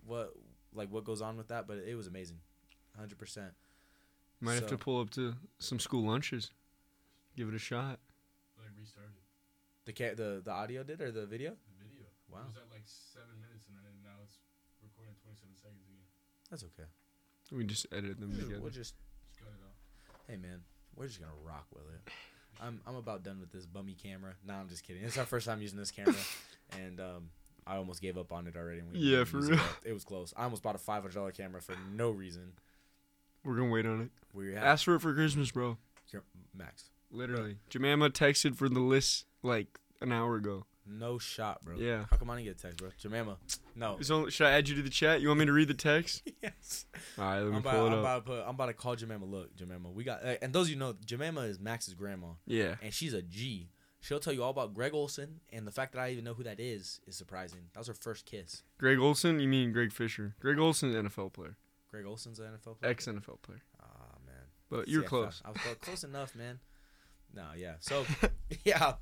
what 0.05 0.31
like 0.73 0.89
what 0.93 1.03
goes 1.03 1.21
on 1.21 1.35
with 1.35 1.49
that, 1.49 1.67
but 1.67 1.79
it 1.79 1.95
was 1.95 2.07
amazing, 2.07 2.39
hundred 2.97 3.17
percent. 3.17 3.53
Might 4.39 4.53
have 4.55 4.67
to 4.67 4.77
pull 4.77 4.99
up 5.01 5.09
to 5.11 5.33
some 5.59 5.79
school 5.79 6.03
lunches. 6.07 6.51
Give 7.35 7.47
it 7.49 7.55
a 7.55 7.59
shot. 7.59 7.99
like 8.57 8.69
restarted 8.79 9.13
The 9.85 9.93
ca- 9.93 10.15
the 10.15 10.41
the 10.43 10.51
audio 10.51 10.83
did 10.83 11.01
or 11.01 11.11
the 11.11 11.25
video? 11.25 11.51
the 11.51 11.85
video. 11.85 12.05
Wow. 12.31 12.39
It 12.41 12.47
was 12.47 12.57
at 12.57 12.69
like 12.71 12.83
seven 12.85 13.39
minutes 13.41 13.65
and 13.69 13.77
then 13.83 13.93
now 14.03 14.17
it's 14.23 14.37
recording 14.83 15.13
27 15.23 15.53
seconds 15.61 15.85
again. 15.89 16.05
That's 16.49 16.63
okay. 16.63 16.89
We 17.51 17.63
just 17.65 17.87
edited 17.91 18.19
them 18.19 18.31
together. 18.35 18.59
We'll 18.61 18.69
just 18.71 18.93
Just 19.29 19.39
cut 19.39 19.49
it 19.49 19.61
off. 19.65 19.77
hey 20.27 20.37
man, 20.37 20.61
we're 20.95 21.07
just 21.07 21.19
gonna 21.19 21.31
rock 21.45 21.65
with 21.73 21.85
it. 21.93 22.11
I'm 22.61 22.81
I'm 22.85 22.95
about 22.95 23.23
done 23.23 23.39
with 23.39 23.51
this 23.51 23.65
bummy 23.65 23.93
camera. 23.93 24.33
No, 24.45 24.53
I'm 24.55 24.67
just 24.69 24.83
kidding. 24.83 25.03
It's 25.03 25.17
our 25.17 25.25
first 25.25 25.45
time 25.47 25.61
using 25.61 25.77
this 25.79 25.91
camera, 25.91 26.15
and 26.77 26.99
um, 26.99 27.29
I 27.65 27.77
almost 27.77 28.01
gave 28.01 28.17
up 28.17 28.31
on 28.33 28.47
it 28.47 28.55
already. 28.57 28.81
when 28.81 28.93
we 28.93 28.99
Yeah, 28.99 29.23
for 29.25 29.37
real. 29.37 29.53
It. 29.53 29.89
It 29.89 29.93
was 29.93 30.03
close. 30.03 30.33
I 30.35 30.43
almost 30.43 30.63
bought 30.63 30.75
a 30.75 30.79
five 30.79 31.03
hundred 31.03 31.15
dollar 31.15 31.31
camera 31.31 31.61
for 31.61 31.75
no 31.93 32.09
reason. 32.09 32.53
We're 33.47 33.55
gonna 33.55 33.71
wait 33.71 33.85
on 33.85 34.01
it. 34.01 34.09
We 34.33 34.53
Ask 34.55 34.83
for 34.85 34.95
it 34.95 34.99
for 34.99 35.13
Christmas, 35.13 35.51
bro. 35.51 35.77
Max. 36.53 36.89
Literally. 37.11 37.57
Jemima 37.69 38.09
texted 38.09 38.55
for 38.55 38.67
the 38.67 38.79
list 38.79 39.25
like 39.43 39.79
an 40.01 40.11
hour 40.11 40.35
ago. 40.35 40.65
No 40.85 41.17
shot, 41.19 41.63
bro. 41.63 41.75
Yeah. 41.77 42.05
How 42.09 42.17
come 42.17 42.29
I 42.31 42.35
didn't 42.35 42.45
get 42.45 42.59
a 42.59 42.61
text, 42.63 42.77
bro? 42.77 42.89
Jemima. 42.97 43.37
No. 43.75 43.97
So 44.01 44.27
should 44.29 44.47
I 44.47 44.51
add 44.51 44.67
you 44.67 44.75
to 44.75 44.81
the 44.81 44.89
chat? 44.89 45.21
You 45.21 45.27
want 45.27 45.39
me 45.41 45.45
to 45.45 45.53
read 45.53 45.67
the 45.67 45.73
text? 45.75 46.23
yes. 46.41 46.85
All 47.17 47.23
right, 47.25 47.35
let 47.39 47.45
I'm 47.45 47.51
me 47.51 47.57
about, 47.59 47.73
pull 47.75 47.85
I'm 47.87 47.91
it 47.93 47.95
up. 47.95 47.99
about 47.99 48.15
to 48.25 48.31
put, 48.31 48.41
I'm 48.43 48.49
about 48.55 48.65
to 48.67 48.73
call 48.73 48.95
Jemima. 48.95 49.25
Look, 49.25 49.55
Jemima, 49.55 49.91
we 49.91 50.03
got, 50.03 50.21
and 50.41 50.51
those 50.51 50.65
of 50.67 50.71
you 50.71 50.75
know, 50.77 50.95
Jemima 51.05 51.41
is 51.41 51.59
Max's 51.59 51.93
grandma, 51.93 52.27
Yeah. 52.45 52.75
and 52.81 52.93
she's 52.93 53.13
a 53.13 53.21
G. 53.21 53.69
She'll 54.01 54.19
tell 54.19 54.33
you 54.33 54.43
all 54.43 54.51
about 54.51 54.73
Greg 54.73 54.93
Olsen, 54.93 55.41
and 55.51 55.67
the 55.67 55.71
fact 55.71 55.93
that 55.93 55.99
I 55.99 56.11
even 56.11 56.23
know 56.23 56.33
who 56.33 56.43
that 56.43 56.59
is 56.59 57.01
is 57.07 57.15
surprising. 57.15 57.59
That 57.73 57.79
was 57.79 57.87
her 57.87 57.93
first 57.93 58.25
kiss. 58.25 58.63
Greg 58.77 58.97
Olsen? 58.99 59.39
You 59.39 59.47
mean 59.47 59.71
Greg 59.73 59.91
Fisher? 59.91 60.35
Greg 60.39 60.57
Olsen's 60.59 60.95
an 60.95 61.07
NFL 61.09 61.33
player, 61.33 61.57
Greg 61.97 62.05
Olsen's 62.05 62.37
an 62.39 62.45
NFL 62.45 62.77
player. 62.79 62.91
ex 62.91 63.07
NFL 63.07 63.41
player. 63.41 63.61
Ah 63.81 64.15
man, 64.23 64.35
But 64.69 64.87
you're 64.87 65.03
I 65.03 65.07
close. 65.07 65.41
I 65.43 65.49
was 65.49 65.59
close, 65.81 66.03
enough, 66.03 66.35
man. 66.35 66.59
No, 67.33 67.45
yeah. 67.57 67.73
So, 67.79 68.05
yeah. 68.63 68.93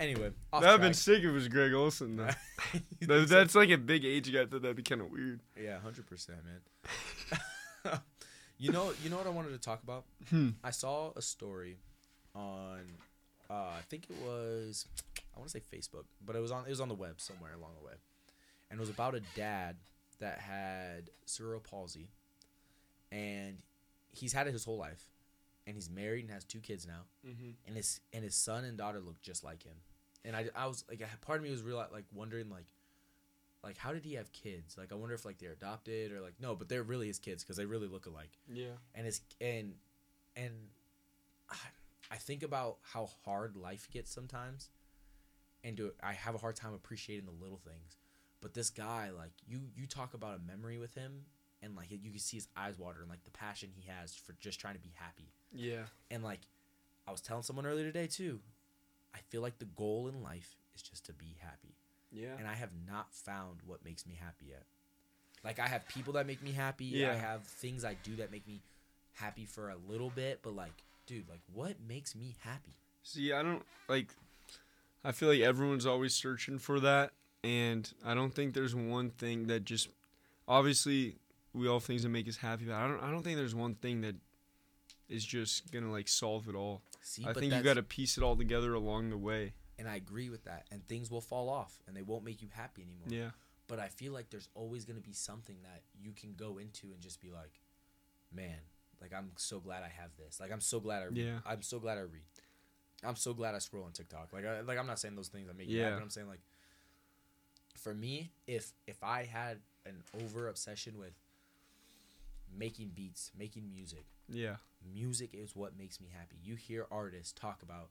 Anyway, 0.00 0.30
That'd 0.52 0.68
have 0.68 0.80
been 0.80 0.94
sick 0.94 1.18
if 1.18 1.26
it 1.26 1.30
was 1.32 1.48
Greg 1.48 1.74
Olsen 1.74 2.16
though. 2.16 2.28
That- 3.02 3.28
that's 3.28 3.54
like 3.54 3.68
a 3.68 3.76
big 3.76 4.06
age 4.06 4.32
gap. 4.32 4.48
That 4.50 4.62
that'd 4.62 4.76
be 4.76 4.82
kind 4.82 5.02
of 5.02 5.10
weird. 5.10 5.40
yeah, 5.62 5.78
hundred 5.80 6.06
percent, 6.06 6.38
man. 6.44 8.00
you 8.58 8.72
know, 8.72 8.92
you 9.02 9.10
know 9.10 9.18
what 9.18 9.26
I 9.26 9.30
wanted 9.30 9.50
to 9.50 9.58
talk 9.58 9.82
about. 9.82 10.04
Hmm. 10.30 10.50
I 10.64 10.70
saw 10.70 11.12
a 11.14 11.20
story 11.22 11.76
on, 12.34 12.80
uh, 13.50 13.54
I 13.54 13.80
think 13.90 14.04
it 14.08 14.16
was, 14.24 14.86
I 15.36 15.38
want 15.38 15.50
to 15.50 15.58
say 15.60 15.62
Facebook, 15.76 16.04
but 16.24 16.36
it 16.36 16.40
was 16.40 16.50
on 16.52 16.64
it 16.64 16.70
was 16.70 16.80
on 16.80 16.88
the 16.88 16.94
web 16.94 17.20
somewhere 17.20 17.52
along 17.54 17.72
the 17.78 17.84
way, 17.86 17.94
and 18.70 18.78
it 18.78 18.80
was 18.80 18.88
about 18.90 19.14
a 19.14 19.20
dad 19.36 19.76
that 20.20 20.38
had 20.38 21.10
cerebral 21.26 21.60
palsy, 21.60 22.08
and 23.10 23.58
he's 24.12 24.32
had 24.32 24.46
it 24.46 24.52
his 24.52 24.64
whole 24.64 24.78
life, 24.78 25.10
and 25.66 25.76
he's 25.76 25.90
married 25.90 26.24
and 26.24 26.30
has 26.32 26.44
two 26.44 26.60
kids 26.60 26.86
now, 26.86 27.02
Mm-hmm. 27.26 27.50
and 27.66 27.76
his 27.76 28.00
and 28.12 28.24
his 28.24 28.34
son 28.34 28.64
and 28.64 28.76
daughter 28.78 29.00
look 29.00 29.20
just 29.22 29.44
like 29.44 29.62
him, 29.62 29.76
and 30.24 30.34
I, 30.36 30.46
I 30.56 30.66
was 30.66 30.84
like 30.88 31.00
a 31.00 31.24
part 31.24 31.38
of 31.38 31.44
me 31.44 31.50
was 31.50 31.62
real 31.62 31.76
like 31.92 32.04
wondering 32.14 32.48
like. 32.50 32.66
Like 33.64 33.76
how 33.78 33.92
did 33.92 34.04
he 34.04 34.14
have 34.14 34.32
kids? 34.32 34.76
Like 34.76 34.90
I 34.90 34.96
wonder 34.96 35.14
if 35.14 35.24
like 35.24 35.38
they're 35.38 35.52
adopted 35.52 36.10
or 36.10 36.20
like 36.20 36.34
no, 36.40 36.56
but 36.56 36.68
they're 36.68 36.82
really 36.82 37.06
his 37.06 37.20
kids 37.20 37.44
because 37.44 37.56
they 37.56 37.64
really 37.64 37.86
look 37.86 38.06
alike 38.06 38.36
Yeah. 38.52 38.72
and 38.96 39.06
it's 39.06 39.20
and 39.40 39.74
and 40.34 40.52
I, 41.48 41.54
I 42.10 42.16
think 42.16 42.42
about 42.42 42.78
how 42.82 43.08
hard 43.24 43.54
life 43.56 43.86
gets 43.92 44.10
sometimes 44.12 44.70
and 45.62 45.76
do 45.76 45.92
I 46.02 46.12
have 46.14 46.34
a 46.34 46.38
hard 46.38 46.56
time 46.56 46.74
appreciating 46.74 47.24
the 47.24 47.40
little 47.40 47.60
things 47.64 47.98
but 48.42 48.52
this 48.52 48.68
guy 48.68 49.08
like 49.16 49.30
you 49.48 49.60
you 49.74 49.86
talk 49.86 50.12
about 50.14 50.36
a 50.36 50.46
memory 50.46 50.76
with 50.78 50.94
him 50.94 51.24
and 51.62 51.74
like 51.76 51.86
you 51.90 52.10
can 52.10 52.18
see 52.18 52.36
his 52.36 52.48
eyes 52.56 52.78
water 52.78 53.00
and 53.00 53.08
like 53.08 53.24
the 53.24 53.30
passion 53.30 53.70
he 53.74 53.88
has 53.88 54.14
for 54.14 54.34
just 54.40 54.60
trying 54.60 54.74
to 54.74 54.80
be 54.80 54.92
happy 54.96 55.30
Yeah. 55.52 55.84
and 56.10 56.22
like 56.22 56.40
I 57.08 57.10
was 57.12 57.20
telling 57.20 57.42
someone 57.44 57.64
earlier 57.66 57.84
today 57.86 58.06
too 58.08 58.40
I 59.14 59.18
feel 59.30 59.40
like 59.42 59.58
the 59.58 59.64
goal 59.66 60.08
in 60.08 60.22
life 60.22 60.56
is 60.74 60.82
just 60.82 61.06
to 61.06 61.12
be 61.14 61.36
happy 61.40 61.74
Yeah. 62.10 62.34
and 62.38 62.46
I 62.46 62.54
have 62.54 62.70
not 62.86 63.14
found 63.14 63.60
what 63.66 63.84
makes 63.84 64.06
me 64.06 64.18
happy 64.20 64.46
yet. 64.50 64.64
Like 65.44 65.58
I 65.58 65.66
have 65.68 65.86
people 65.88 66.12
that 66.14 66.26
make 66.26 66.42
me 66.42 66.52
happy. 66.52 66.84
Yeah. 66.84 67.10
I 67.10 67.14
have 67.14 67.42
things 67.44 67.84
I 67.84 67.96
do 68.04 68.14
that 68.16 68.30
make 68.30 68.46
me 68.46 68.60
happy 69.14 69.44
for 69.44 69.70
a 69.70 69.76
little 69.88 70.08
bit, 70.10 70.38
but 70.42 70.54
like, 70.54 70.72
dude, 71.06 71.28
like 71.28 71.40
what 71.52 71.74
makes 71.88 72.14
me 72.14 72.34
happy? 72.40 72.74
See, 73.02 73.32
I 73.32 73.42
don't 73.42 73.62
like. 73.88 74.06
I 75.04 75.10
feel 75.10 75.28
like 75.28 75.40
everyone's 75.40 75.84
always 75.84 76.14
searching 76.14 76.58
for 76.58 76.78
that, 76.78 77.10
and 77.44 77.90
I 78.04 78.14
don't 78.14 78.34
think 78.34 78.54
there's 78.54 78.74
one 78.74 79.10
thing 79.10 79.46
that 79.48 79.64
just. 79.64 79.88
Obviously, 80.48 81.16
we 81.54 81.68
all 81.68 81.74
have 81.76 81.84
things 81.84 82.02
that 82.02 82.08
make 82.08 82.28
us 82.28 82.36
happy, 82.36 82.64
but 82.64 82.74
I 82.74 82.86
don't. 82.88 83.00
I 83.02 83.10
don't 83.10 83.22
think 83.22 83.36
there's 83.36 83.54
one 83.54 83.74
thing 83.76 84.00
that 84.02 84.16
is 85.08 85.24
just 85.24 85.70
gonna 85.70 85.90
like 85.90 86.08
solve 86.08 86.48
it 86.48 86.54
all. 86.54 86.82
See, 87.02 87.24
I 87.26 87.32
think 87.32 87.52
you 87.52 87.62
got 87.62 87.74
to 87.74 87.82
piece 87.82 88.16
it 88.16 88.22
all 88.24 88.36
together 88.36 88.74
along 88.74 89.10
the 89.10 89.18
way. 89.18 89.52
and 89.78 89.88
I 89.88 89.96
agree 89.96 90.30
with 90.30 90.44
that. 90.44 90.66
And 90.70 90.86
things 90.86 91.10
will 91.10 91.20
fall 91.20 91.48
off 91.48 91.76
and 91.86 91.96
they 91.96 92.02
won't 92.02 92.24
make 92.24 92.40
you 92.42 92.48
happy 92.52 92.82
anymore. 92.82 93.08
Yeah. 93.08 93.30
But 93.68 93.78
I 93.80 93.88
feel 93.88 94.12
like 94.12 94.30
there's 94.30 94.48
always 94.54 94.84
gonna 94.84 95.00
be 95.00 95.12
something 95.12 95.56
that 95.62 95.82
you 96.00 96.12
can 96.12 96.34
go 96.36 96.58
into 96.58 96.92
and 96.92 97.00
just 97.00 97.20
be 97.20 97.30
like, 97.30 97.60
man, 98.32 98.58
like 99.00 99.12
I'm 99.12 99.30
so 99.36 99.58
glad 99.60 99.82
I 99.82 99.88
have 100.00 100.10
this. 100.18 100.38
Like 100.40 100.52
I'm 100.52 100.60
so 100.60 100.78
glad 100.80 101.02
I 101.02 101.06
read. 101.06 101.16
Yeah. 101.18 101.38
I'm 101.46 101.62
so 101.62 101.78
glad 101.80 101.98
I 101.98 102.02
read. 102.02 102.22
I'm 103.04 103.16
so 103.16 103.34
glad 103.34 103.54
I 103.54 103.58
scroll 103.58 103.84
on 103.84 103.92
TikTok. 103.92 104.32
Like 104.32 104.44
I, 104.46 104.60
like 104.60 104.78
I'm 104.78 104.86
not 104.86 104.98
saying 105.00 105.16
those 105.16 105.28
things 105.28 105.48
that 105.48 105.56
make 105.58 105.68
you 105.68 105.78
Yeah. 105.78 105.84
happy, 105.84 105.96
but 105.96 106.02
I'm 106.02 106.10
saying 106.10 106.28
like 106.28 106.40
for 107.82 107.94
me, 107.94 108.30
if 108.46 108.72
if 108.86 109.02
I 109.02 109.24
had 109.24 109.58
an 109.86 110.02
over 110.22 110.48
obsession 110.48 110.98
with 110.98 111.14
making 112.56 112.90
beats, 112.94 113.30
making 113.36 113.70
music, 113.72 114.04
Yeah. 114.28 114.56
music 114.92 115.34
is 115.34 115.56
what 115.56 115.76
makes 115.76 116.00
me 116.00 116.08
happy. 116.08 116.36
You 116.42 116.54
hear 116.54 116.86
artists 116.90 117.32
talk 117.32 117.62
about 117.62 117.90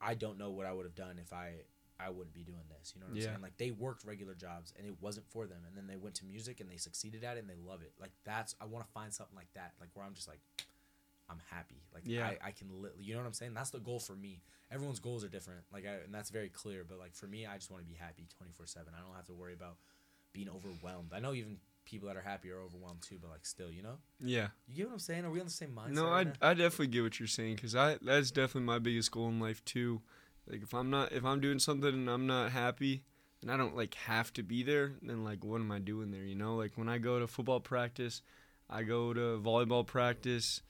I 0.00 0.14
don't 0.14 0.36
know 0.36 0.50
what 0.50 0.66
I 0.66 0.72
would 0.72 0.84
have 0.84 0.94
done 0.96 1.18
if 1.18 1.32
I 1.32 1.64
I 2.00 2.08
wouldn't 2.10 2.34
be 2.34 2.42
doing 2.42 2.64
this. 2.68 2.92
You 2.94 3.00
know 3.00 3.06
what 3.06 3.12
I'm 3.12 3.18
Yeah. 3.20 3.26
saying? 3.26 3.42
Like 3.42 3.56
they 3.58 3.70
worked 3.70 4.04
regular 4.04 4.34
jobs 4.34 4.72
and 4.76 4.84
it 4.86 5.00
wasn't 5.00 5.26
for 5.30 5.46
them 5.46 5.64
and 5.66 5.76
then 5.76 5.86
they 5.86 5.96
went 5.96 6.16
to 6.16 6.24
music 6.24 6.58
and 6.60 6.68
they 6.68 6.76
succeeded 6.76 7.22
at 7.22 7.36
it 7.36 7.40
and 7.40 7.48
they 7.50 7.54
love 7.56 7.82
it. 7.82 7.92
Like 8.00 8.10
that's 8.24 8.56
I 8.60 8.64
want 8.64 8.84
to 8.86 8.92
find 8.92 9.12
something 9.14 9.36
like 9.36 9.52
that. 9.54 9.74
Like 9.80 9.90
where 9.94 10.04
I'm 10.04 10.14
just 10.14 10.26
like 10.26 10.40
I'm 11.32 11.40
happy. 11.50 11.82
Like 11.94 12.04
Yeah. 12.06 12.26
I, 12.26 12.48
I 12.48 12.50
can 12.52 12.68
li- 12.82 12.90
you 13.00 13.14
know 13.14 13.20
what 13.20 13.26
I'm 13.26 13.32
saying? 13.32 13.54
That's 13.54 13.70
the 13.70 13.80
goal 13.80 13.98
for 13.98 14.14
me. 14.14 14.42
Everyone's 14.70 15.00
goals 15.00 15.24
are 15.24 15.28
different. 15.28 15.60
Like 15.72 15.84
I, 15.86 16.04
and 16.04 16.14
that's 16.14 16.30
very 16.30 16.48
clear, 16.48 16.84
but 16.88 16.98
like 16.98 17.14
for 17.14 17.26
me 17.26 17.46
I 17.46 17.56
just 17.56 17.70
want 17.70 17.82
to 17.82 17.88
be 17.88 17.96
happy 17.96 18.26
24/7. 18.40 18.76
I 18.76 19.00
don't 19.04 19.16
have 19.16 19.26
to 19.26 19.34
worry 19.34 19.54
about 19.54 19.76
being 20.32 20.48
overwhelmed. 20.48 21.12
I 21.14 21.20
know 21.20 21.34
even 21.34 21.58
people 21.84 22.08
that 22.08 22.16
are 22.16 22.22
happy 22.22 22.50
are 22.50 22.60
overwhelmed 22.60 23.02
too, 23.02 23.18
but 23.20 23.30
like 23.30 23.44
still, 23.44 23.70
you 23.70 23.82
know? 23.82 23.96
Yeah. 24.20 24.48
You 24.68 24.76
get 24.76 24.86
what 24.86 24.92
I'm 24.94 24.98
saying? 24.98 25.24
Are 25.24 25.30
we 25.30 25.40
on 25.40 25.46
the 25.46 25.52
same 25.52 25.70
mindset? 25.70 25.94
No, 25.94 26.06
I? 26.06 26.26
I 26.40 26.54
definitely 26.54 26.88
get 26.88 27.02
what 27.02 27.18
you're 27.18 27.26
saying 27.26 27.56
because 27.56 27.74
I 27.74 27.98
that's 28.02 28.30
definitely 28.30 28.62
my 28.66 28.78
biggest 28.78 29.10
goal 29.10 29.28
in 29.28 29.40
life 29.40 29.64
too. 29.64 30.00
Like 30.48 30.62
if 30.62 30.74
I'm 30.74 30.90
not 30.90 31.12
if 31.12 31.24
I'm 31.24 31.40
doing 31.40 31.58
something 31.58 31.92
and 31.92 32.08
I'm 32.08 32.26
not 32.26 32.52
happy 32.52 33.04
and 33.40 33.50
I 33.50 33.56
don't 33.56 33.76
like 33.76 33.94
have 33.94 34.32
to 34.34 34.42
be 34.42 34.62
there, 34.62 34.92
then 35.02 35.24
like 35.24 35.44
what 35.44 35.60
am 35.60 35.70
I 35.70 35.78
doing 35.78 36.10
there? 36.10 36.24
You 36.24 36.34
know, 36.36 36.56
like 36.56 36.72
when 36.76 36.88
I 36.88 36.98
go 36.98 37.18
to 37.18 37.26
football 37.26 37.60
practice, 37.60 38.22
I 38.70 38.82
go 38.84 39.12
to 39.12 39.40
volleyball 39.42 39.86
practice, 39.86 40.62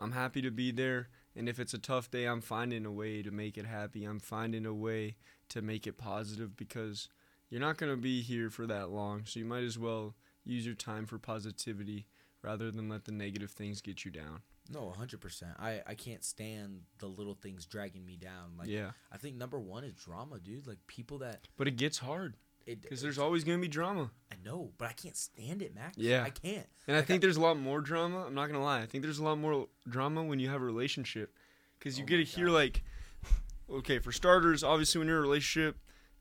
I'm 0.00 0.12
happy 0.12 0.42
to 0.42 0.50
be 0.50 0.70
there. 0.70 1.08
And 1.36 1.48
if 1.48 1.60
it's 1.60 1.74
a 1.74 1.78
tough 1.78 2.10
day, 2.10 2.24
I'm 2.24 2.40
finding 2.40 2.84
a 2.84 2.90
way 2.90 3.22
to 3.22 3.30
make 3.30 3.56
it 3.56 3.66
happy. 3.66 4.04
I'm 4.04 4.18
finding 4.18 4.66
a 4.66 4.74
way 4.74 5.16
to 5.50 5.62
make 5.62 5.86
it 5.86 5.98
positive 5.98 6.56
because 6.56 7.08
you're 7.48 7.60
not 7.60 7.76
gonna 7.76 7.96
be 7.96 8.22
here 8.22 8.50
for 8.50 8.66
that 8.66 8.90
long, 8.90 9.22
so 9.26 9.38
you 9.38 9.44
might 9.44 9.64
as 9.64 9.78
well 9.78 10.14
use 10.44 10.64
your 10.64 10.74
time 10.74 11.06
for 11.06 11.18
positivity 11.18 12.06
rather 12.42 12.70
than 12.70 12.88
let 12.88 13.04
the 13.04 13.12
negative 13.12 13.50
things 13.50 13.80
get 13.80 14.04
you 14.04 14.10
down. 14.10 14.40
No, 14.72 14.90
hundred 14.90 15.20
percent. 15.20 15.52
I 15.58 15.82
I 15.86 15.94
can't 15.94 16.24
stand 16.24 16.82
the 16.98 17.06
little 17.06 17.34
things 17.34 17.66
dragging 17.66 18.06
me 18.06 18.16
down. 18.16 18.52
Like 18.56 18.68
yeah, 18.68 18.92
I 19.12 19.16
think 19.16 19.36
number 19.36 19.58
one 19.58 19.84
is 19.84 19.94
drama, 19.94 20.38
dude. 20.38 20.66
Like 20.66 20.78
people 20.86 21.18
that 21.18 21.48
but 21.56 21.66
it 21.66 21.76
gets 21.76 21.98
hard 21.98 22.36
because 22.74 23.00
there's 23.02 23.18
always 23.18 23.44
gonna 23.44 23.58
be 23.58 23.68
drama, 23.68 24.10
I 24.32 24.36
know, 24.44 24.70
but 24.78 24.88
I 24.88 24.92
can't 24.92 25.16
stand 25.16 25.62
it, 25.62 25.74
Max. 25.74 25.96
Yeah. 25.98 26.22
I 26.24 26.30
can't. 26.30 26.66
and 26.86 26.96
I 26.96 27.00
Like, 27.00 27.06
think 27.08 27.20
there's 27.22 27.36
a 27.36 27.40
lot 27.40 27.58
more 27.58 27.80
drama. 27.80 28.24
I'm 28.26 28.34
not 28.34 28.46
gonna 28.46 28.62
lie. 28.62 28.80
I 28.80 28.86
think 28.86 29.02
there's 29.02 29.18
a 29.18 29.24
lot 29.24 29.38
more 29.38 29.68
drama 29.88 30.22
when 30.22 30.38
you 30.40 30.48
have 30.48 30.60
a 30.62 30.64
relationship, 30.64 31.34
because 31.78 31.98
you 31.98 32.04
Oh 32.04 32.08
get 32.08 32.16
to 32.18 32.24
hear 32.24 32.46
God. 32.46 32.52
like, 32.54 32.84
okay, 33.70 33.98
for 33.98 34.12
starters, 34.12 34.62
obviously 34.64 34.98
when 34.98 35.08
you're 35.08 35.18
in 35.18 35.24
a 35.24 35.26
relationship, 35.28 35.76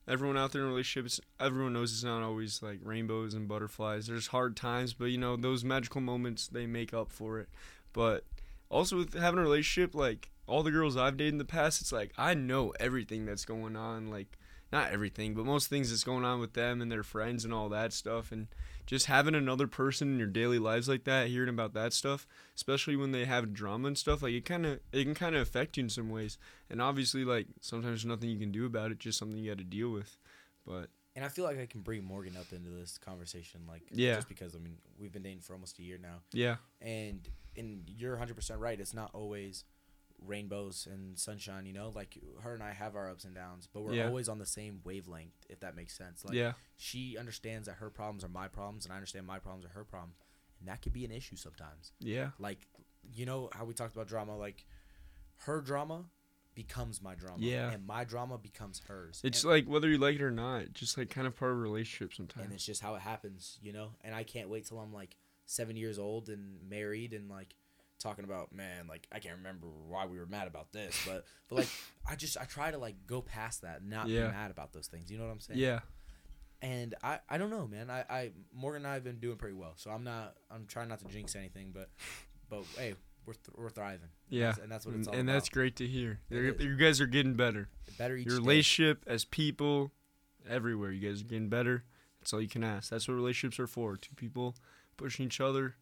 everyone 0.07 0.37
out 0.37 0.51
there 0.51 0.61
in 0.63 0.67
relationships, 0.69 1.19
everyone 1.39 1.73
knows 1.73 1.93
it's 1.93 2.03
not 2.03 2.23
always 2.23 2.61
like 2.63 2.79
rainbows 2.83 3.33
and 3.33 3.47
butterflies. 3.47 4.07
There's 4.07 4.27
hard 4.27 4.55
times, 4.55 4.93
but 4.93 5.05
you 5.05 5.17
know 5.17 5.35
those 5.35 5.63
magical 5.63 6.01
moments 6.01 6.47
they 6.47 6.65
make 6.65 6.93
up 6.93 7.11
for 7.11 7.39
it. 7.39 7.49
But 7.93 8.25
also 8.69 8.97
with 8.97 9.13
having 9.13 9.39
a 9.39 9.43
relationship, 9.43 9.93
like 9.95 10.29
all 10.47 10.63
the 10.63 10.71
girls 10.71 10.97
I've 10.97 11.17
dated 11.17 11.33
in 11.35 11.37
the 11.37 11.45
past, 11.45 11.79
it's 11.81 11.91
like 11.91 12.11
I 12.17 12.33
know 12.33 12.73
everything 12.79 13.25
that's 13.25 13.45
going 13.45 13.75
on, 13.75 14.07
like 14.09 14.37
not 14.71 14.91
everything, 14.91 15.33
but 15.33 15.45
most 15.45 15.67
things 15.69 15.89
that's 15.89 16.03
going 16.03 16.23
on 16.23 16.39
with 16.39 16.53
them 16.53 16.81
and 16.81 16.91
their 16.91 17.03
friends 17.03 17.43
and 17.43 17.53
all 17.53 17.69
that 17.69 17.91
stuff. 17.93 18.31
And 18.31 18.47
just 18.85 19.07
having 19.07 19.35
another 19.35 19.67
person 19.67 20.09
in 20.13 20.17
your 20.19 20.27
daily 20.27 20.59
lives 20.59 20.87
like 20.89 21.03
that, 21.05 21.27
hearing 21.27 21.49
about 21.49 21.73
that 21.73 21.93
stuff, 21.93 22.27
especially 22.55 22.95
when 22.95 23.11
they 23.11 23.25
have 23.25 23.53
drama 23.53 23.87
and 23.87 23.97
stuff, 23.97 24.21
like 24.23 24.33
it 24.33 24.45
kind 24.45 24.65
of 24.65 24.79
it 24.91 25.03
can 25.03 25.15
kind 25.15 25.35
of 25.35 25.41
affect 25.41 25.77
you 25.77 25.83
in 25.83 25.89
some 25.89 26.09
ways. 26.09 26.37
And 26.69 26.81
obviously, 26.81 27.25
like 27.25 27.47
sometimes 27.61 27.91
there's 28.01 28.05
nothing 28.05 28.29
you 28.29 28.39
can 28.39 28.51
do 28.51 28.65
about 28.65 28.91
it, 28.91 28.99
just 28.99 29.17
something 29.17 29.37
you 29.37 29.49
got 29.51 29.57
to 29.59 29.63
deal 29.63 29.89
with. 29.91 30.17
But 30.65 30.89
And 31.15 31.25
I 31.25 31.29
feel 31.29 31.45
like 31.45 31.59
I 31.59 31.65
can 31.65 31.81
bring 31.81 32.03
Morgan 32.03 32.35
up 32.37 32.51
into 32.53 32.69
this 32.69 32.97
conversation, 32.97 33.61
like 33.67 33.83
Yeah. 33.91 34.15
just 34.15 34.27
because 34.29 34.55
I 34.55 34.59
mean 34.59 34.77
we've 34.99 35.11
been 35.11 35.23
dating 35.23 35.41
for 35.41 35.53
almost 35.53 35.79
a 35.79 35.83
year 35.83 35.97
now, 36.01 36.21
yeah, 36.31 36.57
and 36.81 37.27
and 37.57 37.83
you're 37.87 38.17
hundred 38.17 38.35
percent 38.35 38.59
right. 38.59 38.79
It's 38.79 38.93
not 38.93 39.09
always 39.13 39.65
rainbows 40.25 40.87
and 40.91 41.17
sunshine. 41.17 41.65
You 41.65 41.73
know, 41.73 41.91
like 41.95 42.17
her 42.41 42.53
and 42.53 42.63
I 42.63 42.71
have 42.73 42.95
our 42.95 43.09
ups 43.09 43.25
and 43.25 43.33
downs, 43.35 43.67
but 43.71 43.81
we're 43.83 43.93
Yeah. 43.93 44.07
always 44.07 44.27
on 44.29 44.39
the 44.39 44.45
same 44.45 44.81
wavelength. 44.83 45.45
If 45.49 45.59
that 45.61 45.75
makes 45.75 45.97
sense. 45.97 46.23
Like, 46.25 46.35
yeah, 46.35 46.53
she 46.77 47.17
understands 47.17 47.67
that 47.67 47.75
her 47.75 47.89
problems 47.89 48.23
are 48.23 48.29
my 48.29 48.47
problems 48.47 48.85
and 48.85 48.93
I 48.93 48.95
understand 48.97 49.25
my 49.27 49.39
problems 49.39 49.65
are 49.65 49.69
her 49.69 49.83
problem. 49.85 50.13
And 50.59 50.67
that 50.67 50.81
could 50.81 50.93
be 50.93 51.05
an 51.05 51.11
issue 51.11 51.35
sometimes. 51.37 51.93
yeah, 51.99 52.31
Like, 52.37 52.67
you 53.13 53.25
know 53.25 53.49
how 53.53 53.63
we 53.63 53.73
talked 53.73 53.95
about 53.95 54.07
drama, 54.07 54.37
like 54.37 54.65
her 55.45 55.61
drama 55.61 56.05
becomes 56.53 57.01
my 57.01 57.15
drama. 57.15 57.37
Yeah. 57.39 57.71
And 57.71 57.87
my 57.87 58.03
drama 58.03 58.37
becomes 58.37 58.79
hers. 58.87 59.21
it's 59.23 59.43
and, 59.43 59.51
like 59.53 59.65
whether 59.67 59.87
you 59.87 59.97
like 59.97 60.15
it 60.15 60.21
or 60.21 60.31
not, 60.31 60.73
just 60.73 60.97
like 60.97 61.09
kind 61.09 61.25
of 61.27 61.35
part 61.37 61.51
of 61.51 61.57
a 61.57 61.61
relationship 61.61 62.13
sometimes. 62.13 62.43
and 62.45 62.53
it's 62.53 62.65
just 62.65 62.81
how 62.81 62.95
it 62.95 63.01
happens, 63.01 63.57
you 63.61 63.71
know? 63.71 63.91
And 64.01 64.13
I 64.13 64.23
can't 64.23 64.49
wait 64.49 64.65
till 64.67 64.79
I'm 64.79 64.91
like 64.93 65.15
seven 65.45 65.77
years 65.77 65.97
old 65.97 66.27
and 66.27 66.59
married 66.69 67.13
and 67.13 67.29
like 67.29 67.55
talking 67.99 68.23
about 68.25 68.53
man 68.53 68.87
like 68.87 69.07
I 69.11 69.19
can't 69.19 69.37
remember 69.37 69.67
why 69.87 70.05
we 70.05 70.17
were 70.17 70.25
mad 70.25 70.47
about 70.47 70.71
this, 70.71 70.99
but 71.05 71.25
but 71.49 71.55
like 71.59 71.67
I 72.09 72.15
just 72.15 72.37
I 72.37 72.45
try 72.45 72.71
to 72.71 72.77
like 72.77 72.95
go 73.07 73.21
past 73.21 73.61
that, 73.63 73.81
and 73.81 73.89
not 73.89 74.07
Yeah. 74.07 74.27
be 74.27 74.31
mad 74.33 74.51
about 74.51 74.73
those 74.73 74.87
things. 74.87 75.11
You 75.11 75.17
know 75.17 75.25
what 75.25 75.31
I'm 75.31 75.39
saying? 75.39 75.59
Yeah. 75.59 75.79
And 76.61 76.95
I 77.03 77.19
I 77.29 77.37
don't 77.37 77.49
know, 77.49 77.67
man. 77.67 77.89
I 77.89 78.03
I 78.09 78.31
Morgan 78.53 78.83
and 78.83 78.87
I 78.87 78.95
have 78.95 79.03
been 79.03 79.19
doing 79.19 79.37
pretty 79.37 79.55
well, 79.55 79.73
so 79.77 79.91
I'm 79.91 80.03
not 80.03 80.35
I'm 80.51 80.65
trying 80.65 80.89
not 80.89 80.99
to 80.99 81.05
jinx 81.05 81.35
anything, 81.35 81.71
but 81.73 81.89
but 82.49 82.63
hey, 82.77 82.95
we're 83.25 83.33
th- 83.33 83.55
we're 83.57 83.69
thriving. 83.69 84.09
Yeah. 84.29 84.47
That's- 84.47 84.63
and 84.63 84.71
that's 84.71 84.85
what 84.85 84.95
it's 84.95 85.07
all 85.07 85.13
about. 85.13 85.19
and 85.19 85.29
about. 85.29 85.35
that's 85.37 85.49
great 85.49 85.75
to 85.77 85.87
hear. 85.87 86.19
You 86.29 86.75
guys 86.75 86.99
are 86.99 87.07
getting 87.07 87.35
better. 87.35 87.69
better 87.97 88.17
each 88.17 88.27
Your 88.27 88.37
day. 88.37 88.41
relationship 88.41 89.03
as 89.07 89.23
people, 89.23 89.91
everywhere. 90.49 90.91
You 90.91 91.07
guys 91.09 91.21
are 91.21 91.25
getting 91.25 91.47
better. 91.49 91.83
That's 92.19 92.33
all 92.33 92.41
you 92.41 92.49
can 92.49 92.63
ask. 92.65 92.89
That's 92.89 93.07
what 93.07 93.13
relationships 93.13 93.59
are 93.59 93.67
for. 93.67 93.95
Two 93.95 94.15
people 94.15 94.55
pushing 94.97 95.27
each 95.27 95.39
other, 95.39 95.75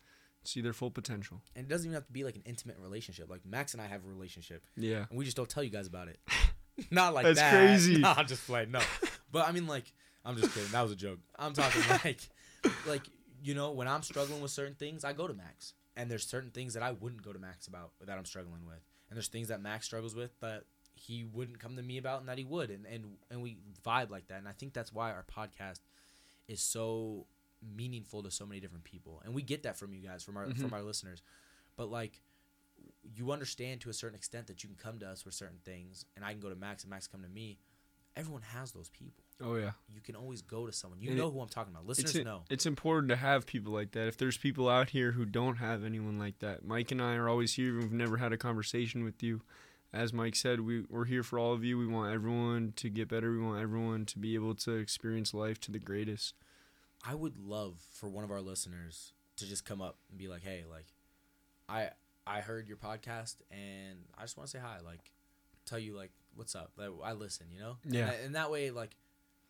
see 0.43 0.61
their 0.61 0.73
full 0.73 0.91
potential. 0.91 1.41
and 1.55 1.65
it 1.65 1.69
doesn't 1.69 1.85
even 1.87 1.93
have 1.95 2.05
to 2.07 2.13
be 2.13 2.23
like 2.23 2.35
an 2.35 2.43
intimate 2.45 2.77
relationship. 2.79 3.29
Like 3.29 3.45
Max 3.45 3.73
and 3.73 3.81
I 3.81 3.87
have 3.87 4.03
a 4.05 4.07
relationship, 4.07 4.63
Yeah. 4.75 5.05
and 5.09 5.17
we 5.17 5.25
just 5.25 5.35
don't 5.37 5.49
tell 5.49 5.63
you 5.63 5.69
guys 5.69 5.87
about 5.87 6.07
it. 6.07 6.19
Not 6.91 7.13
like 7.15 7.25
That's 7.25 7.39
that. 7.39 7.51
crazy. 7.51 7.97
Nah, 8.01 8.13
I'm 8.17 8.27
just 8.27 8.45
playing. 8.45 8.71
No, 8.71 8.79
but 9.31 9.47
I 9.47 9.51
mean, 9.51 9.65
like, 9.67 9.91
I'm 10.23 10.37
just 10.37 10.53
kidding. 10.53 10.69
That 10.71 10.83
was 10.83 10.91
a 10.91 10.95
joke. 10.95 11.19
I'm 11.39 11.53
talking 11.53 11.81
like, 12.03 12.21
like 12.87 13.01
you 13.41 13.53
know, 13.55 13.71
when 13.71 13.87
I'm 13.87 14.03
struggling 14.03 14.41
with 14.41 14.51
certain 14.51 14.75
things, 14.75 15.03
I 15.03 15.13
go 15.13 15.27
to 15.27 15.33
Max, 15.33 15.73
and 15.95 16.09
there's 16.09 16.25
certain 16.27 16.51
things 16.51 16.75
that 16.75 16.83
I 16.83 16.91
wouldn't 16.91 17.23
go 17.23 17.33
to 17.33 17.39
Max 17.39 17.67
about 17.67 17.91
that 18.05 18.17
I'm 18.17 18.25
struggling 18.25 18.65
with, 18.65 18.81
and 19.09 19.17
there's 19.17 19.27
things 19.27 19.47
that 19.47 19.59
Max 19.61 19.85
struggles 19.87 20.15
with 20.15 20.39
that 20.41 20.63
he 20.93 21.23
wouldn't 21.23 21.59
come 21.59 21.75
to 21.77 21.81
me 21.83 21.97
about, 21.97 22.19
and 22.19 22.29
that 22.29 22.37
he 22.37 22.43
would, 22.45 22.69
and 22.69 22.85
and 22.85 23.05
and 23.31 23.41
we 23.41 23.57
vibe 23.83 24.09
like 24.11 24.27
that, 24.27 24.37
and 24.37 24.47
I 24.47 24.51
think 24.53 24.73
that's 24.73 24.93
why 24.93 25.11
our 25.11 25.25
podcast 25.35 25.79
is 26.47 26.61
so 26.61 27.25
meaningful 27.61 28.23
to 28.23 28.31
so 28.31 28.45
many 28.45 28.59
different 28.61 28.83
people, 28.83 29.21
and 29.25 29.33
we 29.33 29.41
get 29.41 29.63
that 29.63 29.77
from 29.77 29.93
you 29.93 30.01
guys, 30.01 30.23
from 30.23 30.37
our 30.37 30.47
Mhm. 30.47 30.57
from 30.59 30.73
our 30.73 30.81
listeners, 30.83 31.21
but 31.75 31.89
like 31.89 32.21
you 33.15 33.31
understand 33.31 33.81
to 33.81 33.89
a 33.89 33.93
certain 33.93 34.15
extent 34.15 34.47
that 34.47 34.63
you 34.63 34.69
can 34.69 34.77
come 34.77 34.99
to 34.99 35.07
us 35.09 35.21
for 35.23 35.31
certain 35.31 35.59
things, 35.65 36.05
and 36.15 36.23
I 36.23 36.31
can 36.31 36.39
go 36.39 36.49
to 36.49 36.55
Max 36.55 36.83
and 36.83 36.89
Max 36.91 37.07
come 37.07 37.23
to 37.23 37.29
me. 37.29 37.57
Everyone 38.15 38.41
has 38.41 38.71
those 38.71 38.89
people. 38.89 39.23
Oh 39.39 39.55
yeah. 39.55 39.71
You 39.87 40.01
can 40.01 40.15
always 40.15 40.41
go 40.41 40.65
to 40.65 40.71
someone. 40.71 40.99
You 41.01 41.09
And 41.09 41.17
know 41.19 41.27
it- 41.27 41.31
who 41.31 41.41
I'm 41.41 41.49
talking 41.49 41.71
about. 41.73 41.87
It's 41.89 42.03
Listeners 42.03 42.21
i- 42.21 42.23
know. 42.23 42.43
it's 42.49 42.65
important 42.65 43.09
to 43.09 43.15
have 43.15 43.45
people 43.45 43.71
like 43.73 43.91
that. 43.91 44.07
If 44.07 44.17
there's 44.17 44.37
people 44.37 44.67
out 44.69 44.89
here 44.89 45.11
who 45.11 45.25
don't 45.25 45.57
have 45.57 45.83
anyone 45.83 46.17
like 46.17 46.39
that, 46.39 46.65
Mike 46.65 46.91
and 46.91 47.01
I 47.01 47.15
are 47.15 47.29
always 47.29 47.53
here. 47.53 47.77
We've 47.77 47.91
never 47.91 48.17
had 48.17 48.33
a 48.33 48.37
conversation 48.37 49.03
with 49.03 49.21
you. 49.21 49.41
As 49.93 50.11
Mike 50.13 50.35
said, 50.35 50.61
we, 50.61 50.81
we're 50.81 51.05
here 51.05 51.23
for 51.23 51.37
all 51.39 51.53
of 51.53 51.63
you. 51.63 51.77
We 51.77 51.87
want 51.87 52.11
everyone 52.13 52.73
to 52.73 52.89
get 52.89 53.07
better. 53.07 53.31
We 53.31 53.39
want 53.39 53.61
everyone 53.61 54.05
to 54.07 54.19
be 54.19 54.33
able 54.35 54.53
to 54.55 54.71
experience 54.73 55.33
life 55.33 55.59
to 55.61 55.71
the 55.71 55.79
greatest. 55.79 56.33
I 57.07 57.15
would 57.15 57.37
love 57.37 57.75
for 57.91 58.09
one 58.09 58.25
of 58.25 58.31
our 58.31 58.41
listeners 58.41 59.13
to 59.37 59.47
just 59.47 59.63
come 59.63 59.81
up 59.81 59.97
and 60.09 60.17
be 60.17 60.27
like, 60.27 60.43
"Hey, 60.43 60.65
like, 60.69 60.87
I 61.69 61.89
I 62.25 62.41
heard 62.41 62.67
your 62.67 62.77
podcast 62.77 63.35
and 63.49 63.99
I 64.17 64.23
just 64.23 64.35
want 64.35 64.49
to 64.49 64.57
say 64.57 64.61
hi. 64.61 64.79
Like, 64.83 65.11
tell 65.65 65.79
you 65.79 65.95
like 65.95 66.11
what's 66.35 66.53
up. 66.53 66.71
Like, 66.77 66.89
I 67.03 67.13
listen. 67.13 67.47
You 67.53 67.61
know. 67.61 67.77
Yeah. 67.85 68.09
And, 68.09 68.25
and 68.25 68.35
that 68.35 68.51
way, 68.51 68.71
like, 68.71 68.97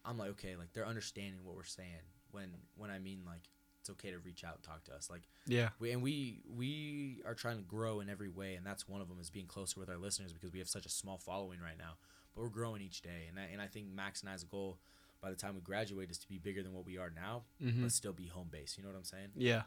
I'm 0.06 0.20
like, 0.20 0.30
okay, 0.32 0.56
like 0.56 0.72
they're 0.74 0.86
understanding 0.86 1.40
what 1.44 1.56
we're 1.56 1.64
saying 1.64 2.06
when 2.32 2.50
when 2.76 2.92
I 2.92 3.00
mean 3.00 3.22
like 3.26 3.50
it's 3.82 3.90
okay 3.90 4.12
to 4.12 4.20
reach 4.20 4.44
out 4.44 4.56
and 4.56 4.64
talk 4.64 4.84
to 4.86 4.94
us. 4.94 5.10
Like. 5.10 5.24
Yeah. 5.48 5.70
We, 5.80 5.92
and 5.92 6.04
we 6.04 6.42
we 6.56 7.24
are 7.26 7.34
trying 7.34 7.58
to 7.58 7.64
grow 7.64 8.02
in 8.02 8.10
every 8.10 8.30
way, 8.30 8.54
and 8.54 8.64
that's 8.64 8.88
one 8.88 9.02
of 9.02 9.10
them 9.10 9.18
is 9.20 9.32
being 9.32 9.48
closer 9.48 9.80
with 9.80 9.90
our 9.90 9.98
listeners 9.98 10.32
because 10.32 10.52
we 10.52 10.60
have 10.60 10.70
such 10.70 10.86
a 10.86 10.90
small 10.90 11.18
following 11.18 11.60
right 11.60 11.78
now. 11.78 11.94
But 12.36 12.44
we're 12.44 12.50
growing 12.50 12.84
each 12.84 13.02
day, 13.02 13.26
and 13.30 13.40
I, 13.40 13.52
and 13.52 13.60
I 13.60 13.66
think 13.66 13.88
Max 13.88 14.22
and 14.22 14.30
I's 14.30 14.44
goal 14.44 14.78
by 15.22 15.30
the 15.30 15.36
time 15.36 15.56
we 15.56 15.62
graduate 15.62 16.10
is 16.12 16.18
to 16.20 16.28
be 16.28 16.38
bigger 16.38 16.64
than 16.64 16.74
what 16.74 16.86
we 16.86 16.98
are 16.98 17.12
now, 17.16 17.44
hmm 17.62 17.82
but 17.84 17.92
still 17.92 18.14
be 18.14 18.28
home 18.28 18.48
based. 18.52 18.78
You 18.78 18.84
know 18.84 18.90
what 18.90 18.98
I'm 18.98 19.04
saying? 19.04 19.30
Yeah. 19.36 19.64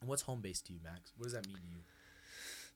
And 0.00 0.08
what's 0.08 0.22
home 0.22 0.40
based 0.40 0.66
to 0.66 0.72
you, 0.72 0.80
Max? 0.82 1.12
What 1.16 1.24
does 1.24 1.32
that 1.32 1.46
mean 1.46 1.56
to 1.56 1.62
you? 1.68 1.82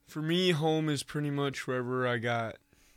For 0.06 0.20
me, 0.22 0.50
home 0.50 0.88
is 0.88 1.02
pretty 1.02 1.30
much 1.30 1.66
wherever 1.66 2.06
I 2.06 2.18
got 2.18 2.56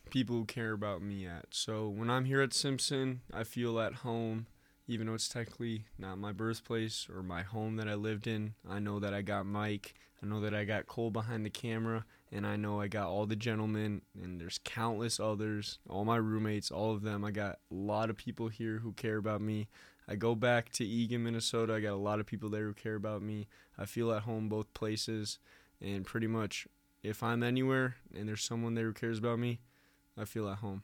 people 0.10 0.36
who 0.36 0.46
care 0.46 0.72
about 0.72 1.02
me 1.02 1.26
at. 1.26 1.46
So 1.52 1.88
when 1.88 2.10
I'm 2.10 2.26
here 2.26 2.42
at 2.42 2.54
Simpson, 2.54 3.22
I 3.34 3.44
feel 3.44 3.80
at 3.80 3.96
home, 3.96 4.48
even 4.88 5.08
though 5.08 5.14
it's 5.14 5.30
technically 5.30 5.86
not 5.98 6.18
my 6.18 6.32
birthplace 6.32 7.08
or 7.14 7.22
my 7.24 7.44
home 7.44 7.76
that 7.78 7.88
I 7.88 7.94
lived 7.96 8.28
in. 8.28 8.56
I 8.70 8.80
know 8.80 9.00
that 9.00 9.14
I 9.14 9.22
got 9.22 9.46
Mike. 9.46 9.94
I 10.22 10.26
know 10.26 10.42
that 10.42 10.54
I 10.56 10.64
got 10.66 10.88
Cole 10.88 11.12
behind 11.12 11.46
the 11.46 11.50
camera. 11.50 12.06
And 12.32 12.46
I 12.46 12.56
know 12.56 12.82
I 12.82 12.88
got 12.88 13.08
all 13.08 13.26
the 13.26 13.36
gentlemen, 13.36 14.02
and 14.22 14.42
there's 14.42 14.60
countless 14.64 15.20
others, 15.20 15.80
all 15.88 16.06
my 16.06 16.18
roommates, 16.18 16.72
all 16.72 16.92
of 16.92 17.04
them. 17.04 17.24
I 17.24 17.32
got 17.32 17.60
a 17.72 17.76
lot 17.76 18.10
of 18.10 18.18
people 18.18 18.48
here 18.50 18.80
who 18.80 18.94
care 18.94 19.18
about 19.18 19.42
me. 19.42 19.68
I 20.08 20.16
go 20.16 20.36
back 20.36 20.70
to 20.74 20.86
Eagan, 20.86 21.24
Minnesota. 21.24 21.74
I 21.76 21.80
got 21.80 21.94
a 21.94 21.96
lot 21.96 22.20
of 22.20 22.26
people 22.26 22.50
there 22.50 22.66
who 22.66 22.74
care 22.74 22.96
about 22.96 23.22
me. 23.22 23.48
I 23.78 23.86
feel 23.86 24.12
at 24.12 24.24
home 24.24 24.50
both 24.50 24.74
places. 24.74 25.40
And 25.82 26.06
pretty 26.06 26.28
much 26.28 26.68
if 27.04 27.22
I'm 27.22 27.44
anywhere 27.44 27.96
and 28.16 28.28
there's 28.28 28.44
someone 28.44 28.74
there 28.76 28.86
who 28.86 28.94
cares 28.94 29.20
about 29.20 29.40
me, 29.40 29.60
I 30.18 30.26
feel 30.26 30.50
at 30.50 30.58
home. 30.60 30.84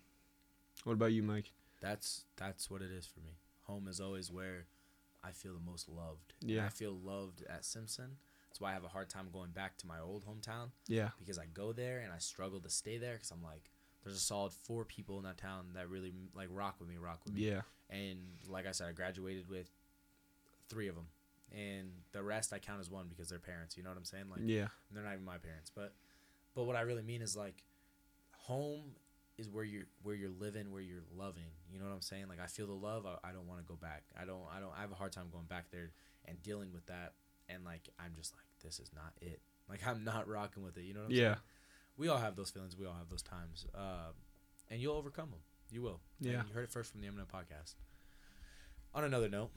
What 0.83 0.93
about 0.93 1.11
you, 1.13 1.23
Mike? 1.23 1.51
That's 1.81 2.25
that's 2.35 2.69
what 2.69 2.81
it 2.81 2.91
is 2.91 3.05
for 3.05 3.19
me. 3.19 3.37
Home 3.63 3.87
is 3.87 3.99
always 3.99 4.31
where 4.31 4.65
I 5.23 5.31
feel 5.31 5.53
the 5.53 5.59
most 5.71 5.87
loved. 5.87 6.33
And 6.41 6.51
Yeah. 6.51 6.65
I 6.65 6.69
feel 6.69 6.93
loved 6.93 7.43
at 7.47 7.63
Simpson. 7.63 8.17
That's 8.51 8.59
why 8.59 8.71
I 8.71 8.73
have 8.73 8.83
a 8.83 8.89
hard 8.89 9.09
time 9.09 9.27
going 9.31 9.51
back 9.51 9.77
to 9.77 9.87
my 9.87 10.01
old 10.01 10.25
hometown. 10.25 10.71
Yeah. 10.87 11.09
because 11.17 11.39
I 11.39 11.45
go 11.53 11.71
there 11.71 11.99
and 11.99 12.11
I 12.11 12.17
struggle 12.17 12.59
to 12.59 12.69
stay 12.69 12.97
there 12.97 13.13
because 13.13 13.31
I'm 13.31 13.41
like, 13.41 13.69
there's 14.03 14.17
a 14.17 14.19
solid 14.19 14.51
four 14.51 14.83
people 14.83 15.17
in 15.19 15.23
that 15.23 15.37
town 15.37 15.67
that 15.75 15.89
really 15.89 16.11
like 16.35 16.49
rock 16.51 16.75
with 16.79 16.89
me, 16.89 16.97
rock 16.97 17.21
with 17.23 17.33
me. 17.33 17.41
Yeah. 17.43 17.61
And 17.89 18.17
like 18.49 18.67
I 18.67 18.71
said, 18.71 18.89
I 18.89 18.91
graduated 18.91 19.47
with 19.49 19.69
three 20.67 20.89
of 20.89 20.95
them, 20.95 21.05
and 21.55 21.89
the 22.11 22.21
rest 22.23 22.51
I 22.51 22.59
count 22.59 22.81
as 22.81 22.89
one 22.89 23.05
because 23.07 23.29
they're 23.29 23.39
parents. 23.39 23.77
You 23.77 23.83
know 23.83 23.89
what 23.89 23.97
I'm 23.97 24.03
saying? 24.05 24.25
Like 24.29 24.41
Yeah. 24.43 24.67
they're 24.91 25.03
not 25.03 25.13
even 25.13 25.23
my 25.25 25.37
parents, 25.37 25.71
but 25.73 25.93
but 26.53 26.63
what 26.65 26.75
I 26.75 26.81
really 26.81 27.03
mean 27.03 27.21
is 27.21 27.37
like, 27.37 27.63
home 28.37 28.81
is 29.37 29.49
where 29.49 29.63
you're 29.63 29.85
where 30.03 30.15
you're 30.15 30.29
living, 30.39 30.71
where 30.71 30.81
you're 30.81 31.03
loving. 31.15 31.43
You 31.71 31.79
know 31.79 31.85
what 31.85 31.93
I'm 31.93 32.01
saying? 32.01 32.25
Like 32.27 32.41
I 32.41 32.47
feel 32.47 32.67
the 32.67 32.73
love. 32.73 33.05
I, 33.05 33.29
I 33.29 33.31
don't 33.31 33.47
want 33.47 33.61
to 33.61 33.65
go 33.65 33.75
back. 33.75 34.03
I 34.19 34.25
don't. 34.25 34.41
I 34.53 34.59
don't. 34.59 34.71
I 34.77 34.81
have 34.81 34.91
a 34.91 34.95
hard 34.95 35.13
time 35.13 35.27
going 35.31 35.45
back 35.45 35.71
there 35.71 35.91
and 36.25 36.41
dealing 36.43 36.73
with 36.73 36.85
that. 36.87 37.13
And 37.53 37.63
like 37.65 37.89
I'm 37.99 38.13
just 38.15 38.33
like 38.33 38.45
this 38.63 38.79
is 38.79 38.89
not 38.95 39.13
it. 39.21 39.39
Like 39.69 39.85
I'm 39.85 40.03
not 40.03 40.27
rocking 40.27 40.63
with 40.63 40.77
it. 40.77 40.83
You 40.83 40.93
know 40.93 41.01
what 41.01 41.05
I'm 41.07 41.11
saying? 41.15 41.23
Yeah. 41.23 41.35
we 41.97 42.07
all 42.07 42.17
have 42.17 42.35
those 42.35 42.49
feelings. 42.49 42.77
We 42.77 42.85
all 42.85 42.93
have 42.93 43.09
those 43.09 43.21
times, 43.21 43.65
uh, 43.75 44.11
and 44.69 44.79
you'll 44.81 44.95
overcome 44.95 45.29
them. 45.31 45.39
You 45.71 45.81
will. 45.81 45.99
And 46.21 46.31
Yeah. 46.31 46.43
you 46.47 46.53
heard 46.53 46.63
it 46.65 46.69
first 46.71 46.91
from 46.91 47.01
the 47.01 47.07
Eminem 47.07 47.27
podcast. 47.27 47.75
On 48.93 49.03
another 49.03 49.29
note, 49.29 49.51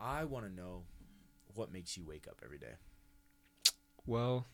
I 0.00 0.24
want 0.24 0.46
to 0.46 0.52
know 0.52 0.84
what 1.54 1.70
makes 1.72 1.96
you 1.96 2.04
wake 2.04 2.26
up 2.28 2.40
every 2.44 2.58
day. 2.58 2.74
Well, 4.06 4.46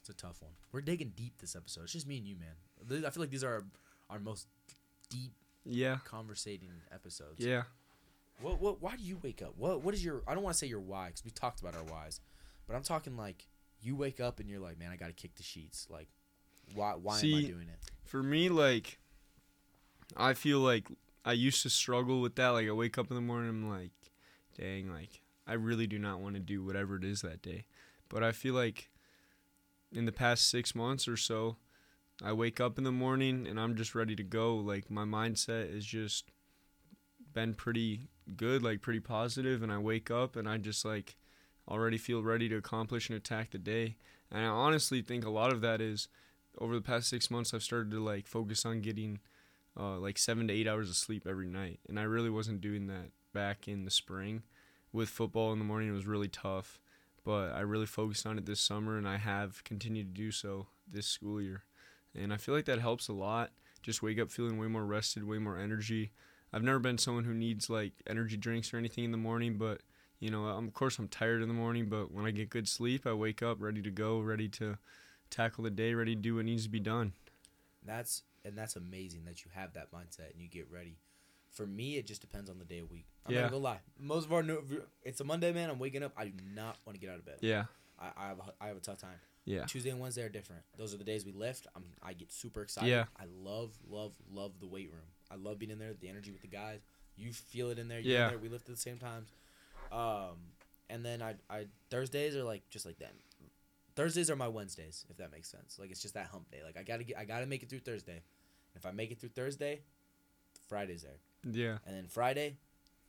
It's 0.00 0.08
a 0.08 0.14
tough 0.14 0.42
one. 0.42 0.50
We're 0.72 0.80
digging 0.80 1.12
deep 1.14 1.38
this 1.38 1.54
episode. 1.54 1.82
It's 1.84 1.92
just 1.92 2.08
me 2.08 2.18
and 2.18 2.26
you, 2.26 2.34
man. 2.36 3.04
I 3.06 3.10
feel 3.10 3.22
like 3.22 3.30
these 3.30 3.44
are 3.44 3.52
our, 3.54 3.64
our 4.10 4.18
most 4.18 4.48
deep 5.08 5.32
yeah. 5.64 5.98
conversating 6.04 6.70
episodes. 6.92 7.38
Yeah. 7.44 7.62
What? 8.40 8.60
What? 8.60 8.82
Why 8.82 8.96
do 8.96 9.02
you 9.02 9.18
wake 9.22 9.42
up? 9.42 9.54
What? 9.56 9.82
What 9.82 9.94
is 9.94 10.04
your? 10.04 10.22
I 10.26 10.34
don't 10.34 10.42
want 10.42 10.54
to 10.54 10.58
say 10.58 10.66
your 10.66 10.80
why 10.80 11.08
because 11.08 11.24
we 11.24 11.30
talked 11.30 11.60
about 11.60 11.74
our 11.74 11.84
whys, 11.84 12.20
but 12.66 12.74
I'm 12.74 12.82
talking 12.82 13.16
like 13.16 13.46
you 13.80 13.96
wake 13.96 14.20
up 14.20 14.40
and 14.40 14.48
you're 14.48 14.60
like, 14.60 14.78
man, 14.78 14.90
I 14.92 14.96
got 14.96 15.08
to 15.08 15.12
kick 15.12 15.34
the 15.34 15.42
sheets. 15.42 15.86
Like, 15.90 16.08
why? 16.74 16.94
Why 16.94 17.18
am 17.18 17.34
I 17.34 17.42
doing 17.42 17.68
it? 17.68 17.78
For 18.04 18.22
me, 18.22 18.48
like, 18.48 18.98
I 20.16 20.34
feel 20.34 20.60
like 20.60 20.88
I 21.24 21.32
used 21.32 21.62
to 21.62 21.70
struggle 21.70 22.20
with 22.20 22.36
that. 22.36 22.48
Like, 22.48 22.68
I 22.68 22.72
wake 22.72 22.98
up 22.98 23.10
in 23.10 23.16
the 23.16 23.22
morning, 23.22 23.50
I'm 23.50 23.68
like, 23.68 23.92
dang, 24.58 24.90
like, 24.90 25.22
I 25.46 25.54
really 25.54 25.86
do 25.86 25.98
not 25.98 26.20
want 26.20 26.34
to 26.34 26.40
do 26.40 26.64
whatever 26.64 26.96
it 26.96 27.04
is 27.04 27.22
that 27.22 27.42
day. 27.42 27.66
But 28.08 28.22
I 28.22 28.32
feel 28.32 28.54
like 28.54 28.90
in 29.92 30.04
the 30.04 30.12
past 30.12 30.48
six 30.48 30.74
months 30.74 31.08
or 31.08 31.16
so, 31.16 31.56
I 32.22 32.32
wake 32.32 32.60
up 32.60 32.78
in 32.78 32.84
the 32.84 32.92
morning 32.92 33.46
and 33.48 33.58
I'm 33.58 33.74
just 33.74 33.94
ready 33.94 34.14
to 34.16 34.22
go. 34.22 34.56
Like, 34.56 34.90
my 34.90 35.04
mindset 35.04 35.74
is 35.74 35.84
just 35.84 36.30
been 37.32 37.54
pretty 37.54 38.08
good, 38.36 38.62
like, 38.62 38.80
pretty 38.80 39.00
positive, 39.00 39.62
And 39.62 39.72
I 39.72 39.78
wake 39.78 40.10
up 40.10 40.36
and 40.36 40.48
I 40.48 40.58
just, 40.58 40.84
like, 40.84 41.16
already 41.68 41.98
feel 41.98 42.22
ready 42.22 42.48
to 42.48 42.56
accomplish 42.56 43.08
and 43.08 43.16
attack 43.16 43.50
the 43.50 43.58
day. 43.58 43.96
And 44.30 44.44
I 44.44 44.48
honestly 44.48 45.02
think 45.02 45.24
a 45.24 45.30
lot 45.30 45.52
of 45.52 45.60
that 45.60 45.80
is 45.80 46.08
over 46.58 46.74
the 46.74 46.82
past 46.82 47.08
six 47.08 47.30
months, 47.30 47.54
I've 47.54 47.62
started 47.62 47.90
to 47.92 48.02
like 48.02 48.26
focus 48.26 48.64
on 48.64 48.80
getting 48.80 49.20
uh, 49.78 49.98
like 49.98 50.18
seven 50.18 50.48
to 50.48 50.54
eight 50.54 50.68
hours 50.68 50.90
of 50.90 50.96
sleep 50.96 51.26
every 51.26 51.46
night, 51.46 51.80
and 51.88 51.98
I 51.98 52.02
really 52.02 52.30
wasn't 52.30 52.60
doing 52.60 52.86
that 52.88 53.10
back 53.32 53.68
in 53.68 53.84
the 53.84 53.90
spring. 53.90 54.42
With 54.92 55.08
football 55.08 55.52
in 55.52 55.58
the 55.58 55.64
morning, 55.64 55.88
it 55.88 55.92
was 55.92 56.06
really 56.06 56.28
tough, 56.28 56.78
but 57.24 57.52
I 57.52 57.60
really 57.60 57.86
focused 57.86 58.26
on 58.26 58.36
it 58.36 58.44
this 58.44 58.60
summer, 58.60 58.98
and 58.98 59.08
I 59.08 59.16
have 59.16 59.64
continued 59.64 60.14
to 60.14 60.22
do 60.22 60.30
so 60.30 60.66
this 60.86 61.06
school 61.06 61.40
year, 61.40 61.64
and 62.14 62.32
I 62.32 62.36
feel 62.36 62.54
like 62.54 62.66
that 62.66 62.80
helps 62.80 63.08
a 63.08 63.14
lot. 63.14 63.52
Just 63.82 64.02
wake 64.02 64.20
up 64.20 64.30
feeling 64.30 64.58
way 64.58 64.66
more 64.66 64.84
rested, 64.84 65.24
way 65.24 65.38
more 65.38 65.58
energy. 65.58 66.12
I've 66.52 66.62
never 66.62 66.78
been 66.78 66.98
someone 66.98 67.24
who 67.24 67.34
needs 67.34 67.70
like 67.70 67.92
energy 68.06 68.36
drinks 68.36 68.72
or 68.74 68.76
anything 68.76 69.04
in 69.04 69.10
the 69.10 69.16
morning, 69.18 69.56
but 69.56 69.80
you 70.20 70.30
know, 70.30 70.44
I'm, 70.46 70.68
of 70.68 70.74
course, 70.74 70.98
I'm 70.98 71.08
tired 71.08 71.42
in 71.42 71.48
the 71.48 71.54
morning, 71.54 71.86
but 71.86 72.12
when 72.12 72.26
I 72.26 72.30
get 72.30 72.48
good 72.50 72.68
sleep, 72.68 73.06
I 73.06 73.12
wake 73.12 73.42
up 73.42 73.56
ready 73.60 73.82
to 73.82 73.90
go, 73.90 74.20
ready 74.20 74.48
to 74.50 74.76
tackle 75.30 75.64
the 75.64 75.70
day, 75.70 75.94
ready 75.94 76.14
to 76.14 76.20
do 76.20 76.36
what 76.36 76.44
needs 76.44 76.64
to 76.64 76.68
be 76.70 76.78
done. 76.80 77.12
That's 77.84 78.22
and 78.44 78.56
that's 78.56 78.76
amazing 78.76 79.24
that 79.26 79.44
you 79.44 79.50
have 79.54 79.72
that 79.74 79.90
mindset 79.92 80.32
and 80.32 80.40
you 80.40 80.48
get 80.48 80.70
ready. 80.70 80.98
For 81.50 81.66
me, 81.66 81.96
it 81.96 82.06
just 82.06 82.20
depends 82.20 82.48
on 82.48 82.58
the 82.58 82.64
day 82.64 82.78
of 82.78 82.90
week. 82.90 83.06
I'm 83.26 83.34
Yeah. 83.34 83.42
not 83.42 83.50
gonna 83.50 83.62
lie. 83.62 83.80
Most 83.98 84.26
of 84.26 84.32
our, 84.32 84.42
no, 84.42 84.62
it's 85.02 85.20
a 85.20 85.24
Monday, 85.24 85.52
man. 85.52 85.70
I'm 85.70 85.78
waking 85.78 86.02
up. 86.02 86.12
I 86.16 86.26
do 86.26 86.32
not 86.54 86.76
want 86.86 86.94
to 86.98 87.00
get 87.00 87.10
out 87.12 87.18
of 87.18 87.24
bed. 87.26 87.38
Yeah, 87.40 87.64
I, 88.00 88.10
I 88.16 88.28
have 88.28 88.38
a, 88.38 88.42
I 88.60 88.66
have 88.68 88.76
a 88.76 88.80
tough 88.80 88.98
time. 88.98 89.16
Yeah. 89.44 89.64
Tuesday 89.64 89.90
and 89.90 89.98
Wednesday 90.00 90.22
are 90.22 90.28
different. 90.28 90.62
Those 90.78 90.94
are 90.94 90.98
the 90.98 91.04
days 91.04 91.26
we 91.26 91.32
lift. 91.32 91.66
I'm 91.74 91.82
I 92.02 92.12
get 92.12 92.30
super 92.32 92.62
excited. 92.62 92.88
Yeah. 92.88 93.04
I 93.18 93.24
love 93.42 93.70
love 93.88 94.12
love 94.32 94.52
the 94.60 94.66
weight 94.68 94.90
room. 94.92 95.02
I 95.32 95.36
love 95.36 95.58
being 95.58 95.70
in 95.70 95.78
there. 95.78 95.94
The 95.98 96.08
energy 96.08 96.30
with 96.30 96.42
the 96.42 96.48
guys. 96.48 96.80
You 97.16 97.32
feel 97.32 97.70
it 97.70 97.78
in 97.78 97.88
there. 97.88 98.00
You're 98.00 98.12
Yeah. 98.18 98.24
In 98.26 98.30
there. 98.30 98.38
We 98.38 98.48
lift 98.48 98.68
at 98.68 98.74
the 98.74 98.80
same 98.80 98.98
times. 98.98 99.30
Um, 99.90 100.36
and 100.90 101.04
then 101.04 101.22
I 101.22 101.34
I 101.50 101.66
Thursdays 101.90 102.36
are 102.36 102.44
like 102.44 102.68
just 102.70 102.84
like 102.86 102.98
that. 102.98 103.12
Thursdays 103.94 104.30
are 104.30 104.36
my 104.36 104.48
Wednesdays, 104.48 105.04
if 105.10 105.16
that 105.18 105.30
makes 105.32 105.48
sense. 105.50 105.78
Like 105.78 105.90
it's 105.90 106.00
just 106.02 106.14
that 106.14 106.26
hump 106.26 106.50
day. 106.50 106.60
Like 106.64 106.76
I 106.78 106.82
gotta 106.82 107.04
get 107.04 107.18
I 107.18 107.24
gotta 107.24 107.46
make 107.46 107.62
it 107.62 107.68
through 107.70 107.80
Thursday. 107.80 108.22
If 108.74 108.86
I 108.86 108.90
make 108.90 109.10
it 109.10 109.20
through 109.20 109.30
Thursday, 109.30 109.80
Friday's 110.68 111.02
there, 111.02 111.18
Yeah. 111.50 111.78
and 111.86 111.94
then 111.94 112.06
Friday, 112.06 112.56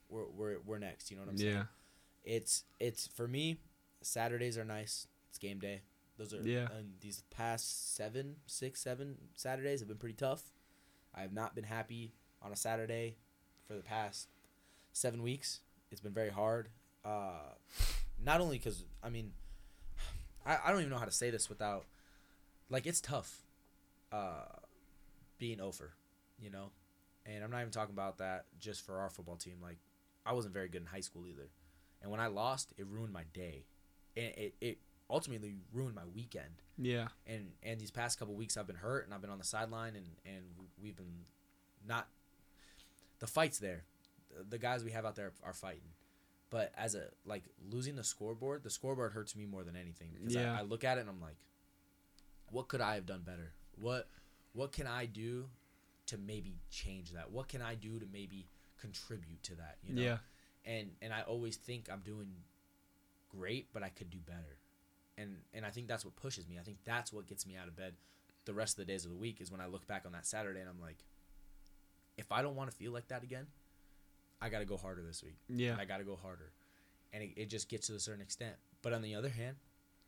we're 0.10 0.26
we're 0.28 0.58
we're 0.66 0.78
next. 0.80 1.10
You 1.10 1.18
know 1.18 1.24
what 1.24 1.32
I'm 1.32 1.38
saying? 1.38 1.54
Yeah. 1.54 1.64
it's 2.26 2.64
it's 2.80 3.08
for 3.08 3.28
me 3.28 3.58
saturdays 4.02 4.58
are 4.58 4.64
nice 4.66 5.08
it's 5.30 5.38
game 5.38 5.60
day 5.60 5.82
those 6.18 6.34
are 6.34 6.42
Yeah. 6.42 6.68
and 6.78 6.94
these 7.02 7.22
past 7.32 7.96
seven 7.96 8.36
six 8.46 8.82
seven 8.82 9.18
saturdays 9.36 9.80
have 9.80 9.88
been 9.88 9.98
pretty 9.98 10.16
tough 10.16 10.53
i 11.16 11.22
have 11.22 11.34
not 11.34 11.56
been 11.56 11.64
happy 11.64 12.14
on 12.42 12.52
a 12.52 12.56
saturday 12.56 13.16
for 13.68 13.74
the 13.76 13.84
past 13.84 14.28
seven 14.92 15.24
weeks. 15.24 15.62
It's 15.92 16.02
been 16.02 16.14
very 16.14 16.30
hard. 16.30 16.70
Uh 17.06 17.54
not 18.24 18.40
only 18.42 18.58
because 18.58 18.86
i 19.04 19.10
mean 19.10 19.32
I, 20.46 20.58
I 20.66 20.72
don't 20.72 20.80
even 20.80 20.92
know 20.92 20.98
how 20.98 21.06
to 21.06 21.12
say 21.12 21.30
this 21.30 21.50
without 21.50 21.86
like 22.70 22.86
it's 22.86 23.02
tough 23.02 23.42
uh 24.12 24.46
being 25.40 25.60
over 25.60 25.94
you 26.42 26.50
know? 26.50 26.72
And 27.26 27.44
i'm 27.44 27.52
not 27.52 27.62
even 27.62 27.72
talking 27.72 27.94
about 27.94 28.18
that 28.20 28.46
just 28.60 28.86
for 28.86 29.00
our 29.00 29.10
football 29.10 29.38
team. 29.38 29.56
Like 29.62 29.78
i 30.26 30.34
wasn't 30.34 30.54
very 30.54 30.70
good 30.70 30.82
in 30.82 30.88
high 30.88 31.02
school 31.02 31.28
either. 31.28 31.50
And 32.02 32.12
when 32.12 32.20
I 32.20 32.28
lost, 32.28 32.74
it 32.78 32.86
ruined 32.86 33.14
my 33.14 33.24
day, 33.34 33.64
and 34.18 34.26
it, 34.36 34.56
it 34.60 34.78
ultimately 35.14 35.56
ruined 35.72 35.96
my 35.96 36.06
weekend. 36.14 36.62
Yeah. 36.78 37.08
And 37.28 37.52
and 37.62 37.80
these 37.80 37.92
past 37.92 38.18
couple 38.20 38.34
weeks, 38.36 38.58
I've 38.58 38.68
been 38.68 38.76
hurt, 38.76 39.06
and 39.06 39.14
I've 39.14 39.22
been 39.22 39.30
on 39.30 39.38
the 39.38 39.44
sideline, 39.46 39.96
and 39.96 40.08
and 40.26 40.44
we've 40.82 40.96
been 40.96 41.26
not. 41.88 42.08
The 43.20 43.28
fight's 43.28 43.60
there, 43.60 43.86
the, 44.36 44.44
the 44.44 44.58
guys 44.58 44.84
we 44.84 44.92
have 44.92 45.06
out 45.06 45.16
there 45.16 45.32
are 45.44 45.54
fighting, 45.54 45.92
but 46.50 46.74
as 46.76 46.96
a 46.96 47.06
like 47.26 47.44
losing 47.72 47.96
the 47.96 48.04
scoreboard, 48.04 48.64
the 48.64 48.70
scoreboard 48.70 49.14
hurts 49.14 49.36
me 49.36 49.46
more 49.46 49.64
than 49.64 49.76
anything. 49.78 50.10
Because 50.14 50.36
Yeah. 50.36 50.54
I, 50.56 50.60
I 50.60 50.62
look 50.64 50.84
at 50.84 50.98
it 50.98 51.02
and 51.02 51.10
I'm 51.10 51.22
like, 51.22 51.38
what 52.50 52.68
could 52.68 52.82
I 52.82 52.96
have 52.96 53.06
done 53.06 53.22
better? 53.22 53.54
What 53.80 54.10
what 54.54 54.72
can 54.74 54.88
I 54.88 55.06
do 55.06 55.46
to 56.08 56.18
maybe 56.18 56.58
change 56.70 57.12
that? 57.14 57.32
What 57.32 57.48
can 57.48 57.62
I 57.62 57.76
do 57.76 57.98
to 58.00 58.06
maybe 58.12 58.48
contribute 58.78 59.42
to 59.44 59.56
that? 59.56 59.78
You 59.84 59.96
know? 59.96 60.02
Yeah. 60.02 60.18
and 60.66 60.90
and 61.02 61.14
I 61.14 61.22
always 61.22 61.56
think 61.56 61.88
I'm 61.92 62.02
doing 62.02 62.30
great, 63.30 63.68
but 63.74 63.84
I 63.84 63.90
could 63.90 64.10
do 64.10 64.20
better. 64.20 64.58
And 65.18 65.38
and 65.54 65.66
I 65.66 65.70
think 65.70 65.88
that's 65.88 66.06
what 66.06 66.16
pushes 66.16 66.48
me. 66.48 66.58
I 66.60 66.64
think 66.64 66.78
that's 66.86 67.14
what 67.14 67.28
gets 67.28 67.46
me 67.46 67.56
out 67.56 67.68
of 67.68 67.76
bed 67.76 67.94
the 68.46 68.54
rest 68.54 68.78
of 68.78 68.86
the 68.86 68.92
days 68.92 69.06
of 69.06 69.12
the 69.12 69.18
week 69.18 69.40
is 69.42 69.52
when 69.52 69.62
I 69.62 69.68
look 69.68 69.88
back 69.88 70.04
on 70.06 70.12
that 70.14 70.26
Saturday 70.26 70.60
and 70.60 70.70
I'm 70.70 70.82
like 70.82 70.98
if 72.18 72.32
I 72.32 72.42
don't 72.42 72.56
want 72.56 72.70
to 72.70 72.76
feel 72.76 72.92
like 72.92 73.08
that 73.08 73.24
again, 73.24 73.48
I 74.42 74.50
got 74.50 74.60
to 74.60 74.66
go 74.66 74.78
harder 74.78 75.02
this 75.02 75.24
week. 75.24 75.38
Yeah. 75.50 75.76
I 75.80 75.86
got 75.86 75.98
to 75.98 76.04
go 76.04 76.16
harder. 76.22 76.52
And 77.12 77.24
it, 77.24 77.32
it 77.36 77.50
just 77.50 77.70
gets 77.70 77.88
to 77.88 77.96
a 77.96 78.00
certain 78.00 78.22
extent. 78.22 78.56
But 78.84 78.94
on 78.94 79.02
the 79.02 79.16
other 79.16 79.30
hand, 79.30 79.56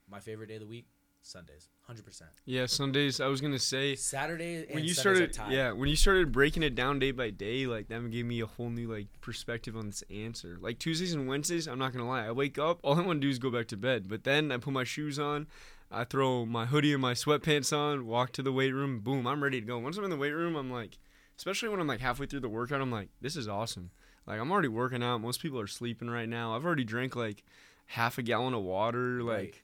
my 0.07 0.19
favorite 0.19 0.49
day 0.49 0.55
of 0.55 0.59
the 0.59 0.67
week, 0.67 0.85
Sundays. 1.25 1.69
100%. 1.89 2.21
Yeah. 2.45 2.65
Sundays. 2.67 3.19
I 3.19 3.27
was 3.27 3.41
gonna 3.41 3.59
say 3.59 3.95
Saturday 3.95 4.65
and 4.65 4.75
when 4.75 4.83
you 4.83 4.93
Sundays 4.93 5.33
started, 5.33 5.53
yeah, 5.53 5.71
when 5.71 5.89
you 5.89 5.95
started 5.95 6.31
breaking 6.31 6.63
it 6.63 6.75
down 6.75 6.99
day 6.99 7.11
by 7.11 7.31
day, 7.31 7.65
like 7.65 7.87
that 7.87 8.09
gave 8.11 8.25
me 8.25 8.39
a 8.41 8.45
whole 8.45 8.69
new 8.69 8.91
like 8.91 9.07
perspective 9.21 9.75
on 9.75 9.87
this 9.87 10.03
answer. 10.09 10.57
Like 10.61 10.77
Tuesdays 10.79 11.13
and 11.13 11.27
Wednesdays, 11.27 11.67
I'm 11.67 11.79
not 11.79 11.93
gonna 11.93 12.07
lie, 12.07 12.25
I 12.27 12.31
wake 12.31 12.59
up, 12.59 12.79
all 12.83 12.99
I 12.99 13.01
want 13.01 13.21
to 13.21 13.27
do 13.27 13.29
is 13.29 13.39
go 13.39 13.49
back 13.49 13.67
to 13.69 13.77
bed. 13.77 14.07
But 14.07 14.23
then 14.23 14.51
I 14.51 14.57
put 14.57 14.73
my 14.73 14.83
shoes 14.83 15.17
on, 15.17 15.47
I 15.91 16.03
throw 16.03 16.45
my 16.45 16.67
hoodie 16.67 16.93
and 16.93 17.01
my 17.01 17.13
sweatpants 17.13 17.75
on, 17.75 18.05
walk 18.05 18.31
to 18.33 18.43
the 18.43 18.51
weight 18.53 18.71
room, 18.71 18.99
boom, 18.99 19.25
I'm 19.25 19.43
ready 19.43 19.59
to 19.59 19.65
go. 19.65 19.79
Once 19.79 19.97
I'm 19.97 20.03
in 20.03 20.11
the 20.11 20.17
weight 20.17 20.31
room, 20.31 20.55
I'm 20.55 20.71
like, 20.71 20.97
especially 21.37 21.69
when 21.69 21.79
I'm 21.79 21.87
like 21.87 22.01
halfway 22.01 22.27
through 22.27 22.41
the 22.41 22.49
workout, 22.49 22.81
I'm 22.81 22.91
like, 22.91 23.09
this 23.21 23.35
is 23.35 23.47
awesome. 23.47 23.89
Like 24.27 24.39
I'm 24.39 24.51
already 24.51 24.67
working 24.67 25.03
out. 25.03 25.21
Most 25.21 25.41
people 25.41 25.59
are 25.59 25.67
sleeping 25.67 26.09
right 26.09 26.29
now. 26.29 26.55
I've 26.55 26.65
already 26.65 26.83
drank 26.83 27.15
like 27.15 27.43
half 27.87 28.17
a 28.17 28.23
gallon 28.23 28.53
of 28.53 28.63
water. 28.63 29.21
Like 29.21 29.37
Right. 29.37 29.61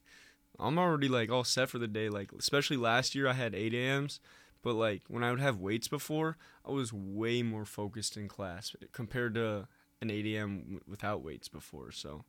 I'm 0.62 0.78
already 0.78 1.08
like 1.08 1.32
all 1.32 1.44
set 1.44 1.70
for 1.70 1.80
the 1.80 1.88
day. 1.88 2.10
Like 2.10 2.32
especially 2.38 2.78
last 2.78 3.16
year, 3.16 3.28
I 3.28 3.34
had 3.34 3.56
8 3.56 3.74
a.m.s, 3.74 4.20
but 4.62 4.74
like 4.76 5.02
when 5.08 5.24
I 5.24 5.32
would 5.32 5.40
have 5.40 5.60
weights 5.60 5.88
before, 5.88 6.38
I 6.66 6.72
was 6.72 6.94
way 6.94 7.42
more 7.44 7.66
focused 7.66 8.18
in 8.18 8.28
class 8.28 8.76
compared 8.92 9.34
to 9.36 9.68
an 10.02 10.10
8 10.12 10.26
a.m. 10.36 10.60
w- 10.62 10.82
without 10.88 11.24
weights 11.24 11.48
before. 11.50 11.92
So 11.92 12.26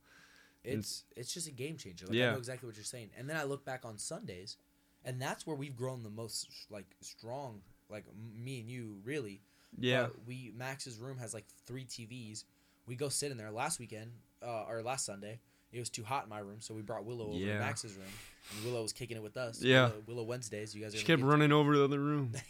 It's 0.65 1.05
it's 1.17 1.33
just 1.35 1.49
a 1.49 1.53
game 1.53 1.77
changer. 1.77 2.07
Like 2.07 2.15
I 2.17 2.19
Yeah. 2.19 2.33
know 2.33 2.39
exactly 2.39 2.67
what 2.67 2.77
you're 2.77 2.85
saying. 2.85 3.11
And 3.17 3.29
then 3.29 3.37
I 3.37 3.45
look 3.45 3.65
back 3.65 3.85
on 3.85 3.99
Sundays, 3.99 4.57
and 5.05 5.21
that's 5.21 5.47
where 5.47 5.57
we've 5.57 5.77
grown 5.77 6.03
the 6.03 6.11
most 6.11 6.49
like 6.71 6.87
strong. 7.01 7.63
Like 7.89 8.05
m- 8.09 8.45
me 8.45 8.61
and 8.61 8.69
you, 8.71 9.01
really. 9.05 9.43
yeah, 9.79 10.05
But 10.05 10.27
we 10.27 10.53
Max's 10.57 10.99
room 10.99 11.19
has 11.19 11.35
like 11.35 11.47
three 11.67 11.85
TVs. 11.85 12.45
We 12.87 12.95
go 12.97 13.09
sit 13.09 13.31
in 13.31 13.37
there. 13.39 13.51
Last 13.51 13.79
weekend, 13.81 14.13
uh, 14.43 14.65
or 14.69 14.83
last 14.83 15.05
Sunday, 15.07 15.41
it 15.73 15.79
was 15.79 15.91
too 15.91 16.05
hot 16.05 16.25
in 16.25 16.31
my 16.31 16.39
room, 16.39 16.57
so 16.61 16.75
we 16.75 16.83
brought 16.83 17.05
Willow 17.05 17.29
over 17.29 17.37
Yeah. 17.39 17.55
to 17.55 17.61
Max's 17.61 17.95
room, 17.95 18.07
and 18.57 18.65
Willow 18.65 18.83
was 18.83 18.93
kicking 18.93 19.17
it 19.17 19.23
with 19.23 19.37
us. 19.37 19.63
Yeah. 19.63 19.89
Willow, 19.89 20.03
Willow 20.07 20.23
Wednesdays. 20.25 20.75
You 20.75 20.83
guys. 20.83 20.95
she 20.95 21.05
kept 21.05 21.23
running 21.23 21.53
over 21.53 21.73
to 21.73 21.79
the 21.79 21.85
other 21.85 22.01
room. 22.01 22.33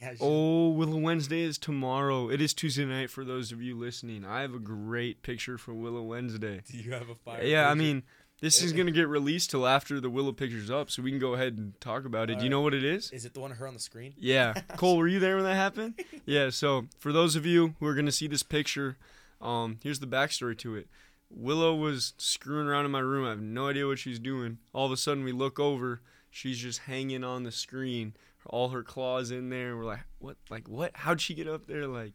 Yeah, 0.00 0.14
Oh, 0.20 0.68
Willow 0.68 0.98
Wednesday 0.98 1.40
is 1.40 1.58
tomorrow. 1.58 2.30
It 2.30 2.40
is 2.40 2.54
Tuesday 2.54 2.84
night 2.84 3.10
for 3.10 3.24
those 3.24 3.50
of 3.50 3.60
you 3.60 3.76
listening. 3.76 4.24
I 4.24 4.42
have 4.42 4.54
a 4.54 4.60
great 4.60 5.20
picture 5.22 5.58
for 5.58 5.74
Willow 5.74 6.02
Wednesday. 6.02 6.62
Do 6.70 6.78
you 6.78 6.92
have 6.92 7.08
a 7.10 7.16
fire? 7.16 7.42
Yeah, 7.42 7.68
I 7.68 7.74
mean, 7.74 8.04
this 8.40 8.62
is 8.62 8.72
gonna 8.76 8.92
get 8.92 9.08
released 9.08 9.50
till 9.50 9.66
after 9.66 9.98
the 9.98 10.08
Willow 10.08 10.30
picture's 10.30 10.70
up, 10.70 10.92
so 10.92 11.02
we 11.02 11.10
can 11.10 11.18
go 11.18 11.34
ahead 11.34 11.58
and 11.58 11.78
talk 11.80 12.04
about 12.04 12.30
it. 12.30 12.38
Do 12.38 12.44
you 12.44 12.50
know 12.50 12.60
what 12.60 12.72
it 12.72 12.84
is? 12.84 13.10
is 13.10 13.24
it 13.24 13.34
the 13.34 13.40
one 13.40 13.50
of 13.50 13.56
her 13.56 13.66
on 13.66 13.74
the 13.74 13.80
screen? 13.80 14.14
Yeah. 14.16 14.52
Cole, 14.76 14.96
were 14.96 15.08
you 15.08 15.18
there 15.18 15.34
when 15.34 15.44
that 15.44 15.56
happened? 15.56 15.94
Yeah, 16.24 16.50
so 16.50 16.86
for 17.00 17.12
those 17.12 17.34
of 17.34 17.44
you 17.44 17.74
who 17.80 17.86
are 17.86 17.94
going 17.94 18.06
to 18.06 18.12
see 18.12 18.28
this 18.28 18.44
picture, 18.44 18.96
um, 19.40 19.80
here's 19.82 19.98
the 19.98 20.06
backstory 20.06 20.56
to 20.58 20.76
it. 20.76 20.86
Willow 21.30 21.74
was 21.74 22.14
screwing 22.18 22.66
around 22.66 22.84
in 22.84 22.90
my 22.90 23.00
room. 23.00 23.24
I 23.24 23.30
have 23.30 23.40
no 23.40 23.68
idea 23.68 23.86
what 23.86 23.98
she's 23.98 24.18
doing. 24.18 24.58
All 24.72 24.86
of 24.86 24.92
a 24.92 24.96
sudden, 24.96 25.24
we 25.24 25.32
look 25.32 25.60
over. 25.60 26.02
She's 26.28 26.58
just 26.58 26.80
hanging 26.80 27.24
on 27.24 27.44
the 27.44 27.52
screen, 27.52 28.14
all 28.46 28.68
her 28.70 28.82
claws 28.82 29.30
in 29.30 29.48
there. 29.48 29.76
We're 29.76 29.84
like, 29.84 30.00
what? 30.18 30.36
Like, 30.48 30.68
what? 30.68 30.92
How'd 30.94 31.20
she 31.20 31.34
get 31.34 31.48
up 31.48 31.66
there? 31.66 31.86
Like, 31.86 32.14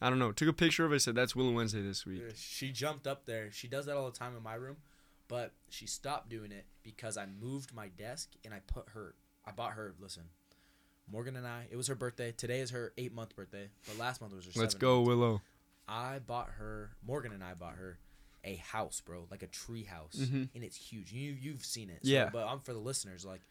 I 0.00 0.08
don't 0.08 0.18
know. 0.18 0.32
Took 0.32 0.48
a 0.48 0.52
picture 0.52 0.84
of 0.84 0.92
it. 0.92 1.00
Said 1.00 1.14
that's 1.14 1.34
Willow 1.34 1.52
Wednesday 1.52 1.82
this 1.82 2.06
week. 2.06 2.22
She 2.36 2.70
jumped 2.70 3.06
up 3.06 3.26
there. 3.26 3.50
She 3.50 3.68
does 3.68 3.86
that 3.86 3.96
all 3.96 4.10
the 4.10 4.16
time 4.16 4.36
in 4.36 4.42
my 4.42 4.54
room, 4.54 4.76
but 5.28 5.52
she 5.68 5.86
stopped 5.86 6.28
doing 6.28 6.52
it 6.52 6.66
because 6.82 7.16
I 7.16 7.26
moved 7.26 7.74
my 7.74 7.88
desk 7.88 8.30
and 8.44 8.52
I 8.54 8.60
put 8.66 8.90
her. 8.90 9.14
I 9.46 9.52
bought 9.52 9.72
her. 9.72 9.94
Listen, 9.98 10.24
Morgan 11.10 11.36
and 11.36 11.46
I. 11.46 11.66
It 11.70 11.76
was 11.76 11.88
her 11.88 11.94
birthday. 11.94 12.32
Today 12.32 12.60
is 12.60 12.70
her 12.70 12.92
eight 12.98 13.14
month 13.14 13.34
birthday, 13.34 13.68
but 13.86 13.98
last 13.98 14.20
month 14.20 14.34
was 14.34 14.44
her. 14.44 14.52
Let's 14.54 14.74
go, 14.74 14.96
month. 14.96 15.08
Willow. 15.08 15.42
I 15.88 16.20
bought 16.20 16.50
her. 16.58 16.92
Morgan 17.06 17.32
and 17.32 17.42
I 17.42 17.54
bought 17.54 17.74
her 17.74 17.98
a 18.44 18.56
house, 18.56 19.00
bro, 19.00 19.26
like 19.30 19.42
a 19.42 19.46
tree 19.46 19.84
house, 19.84 20.16
Mhm. 20.16 20.48
and 20.54 20.64
it's 20.64 20.76
huge. 20.76 21.12
You 21.12 21.32
you've 21.32 21.64
seen 21.64 21.90
it, 21.90 22.00
Yeah. 22.02 22.30
But 22.30 22.46
I'm 22.46 22.60
for 22.60 22.72
the 22.72 22.78
listeners. 22.78 23.24
Like, 23.24 23.42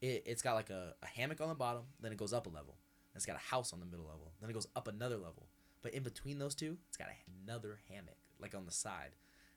it 0.00 0.22
it's 0.26 0.42
got 0.42 0.54
like 0.54 0.70
a, 0.70 0.94
a 1.02 1.06
hammock 1.06 1.40
on 1.40 1.48
the 1.48 1.54
bottom, 1.54 1.84
then 2.00 2.12
it 2.12 2.18
goes 2.18 2.32
up 2.32 2.46
a 2.46 2.50
level. 2.50 2.76
Then 3.12 3.16
it's 3.18 3.26
got 3.26 3.36
a 3.36 3.40
house 3.40 3.72
on 3.72 3.80
the 3.80 3.86
middle 3.86 4.06
level, 4.06 4.32
then 4.40 4.50
it 4.50 4.52
goes 4.52 4.66
up 4.76 4.86
another 4.88 5.16
level. 5.16 5.48
But 5.82 5.94
in 5.94 6.02
between 6.02 6.38
those 6.38 6.54
two, 6.54 6.78
it's 6.88 6.96
got 6.96 7.08
another 7.44 7.80
hammock, 7.88 8.16
like 8.38 8.54
on 8.54 8.64
the 8.66 8.72
side. 8.72 9.14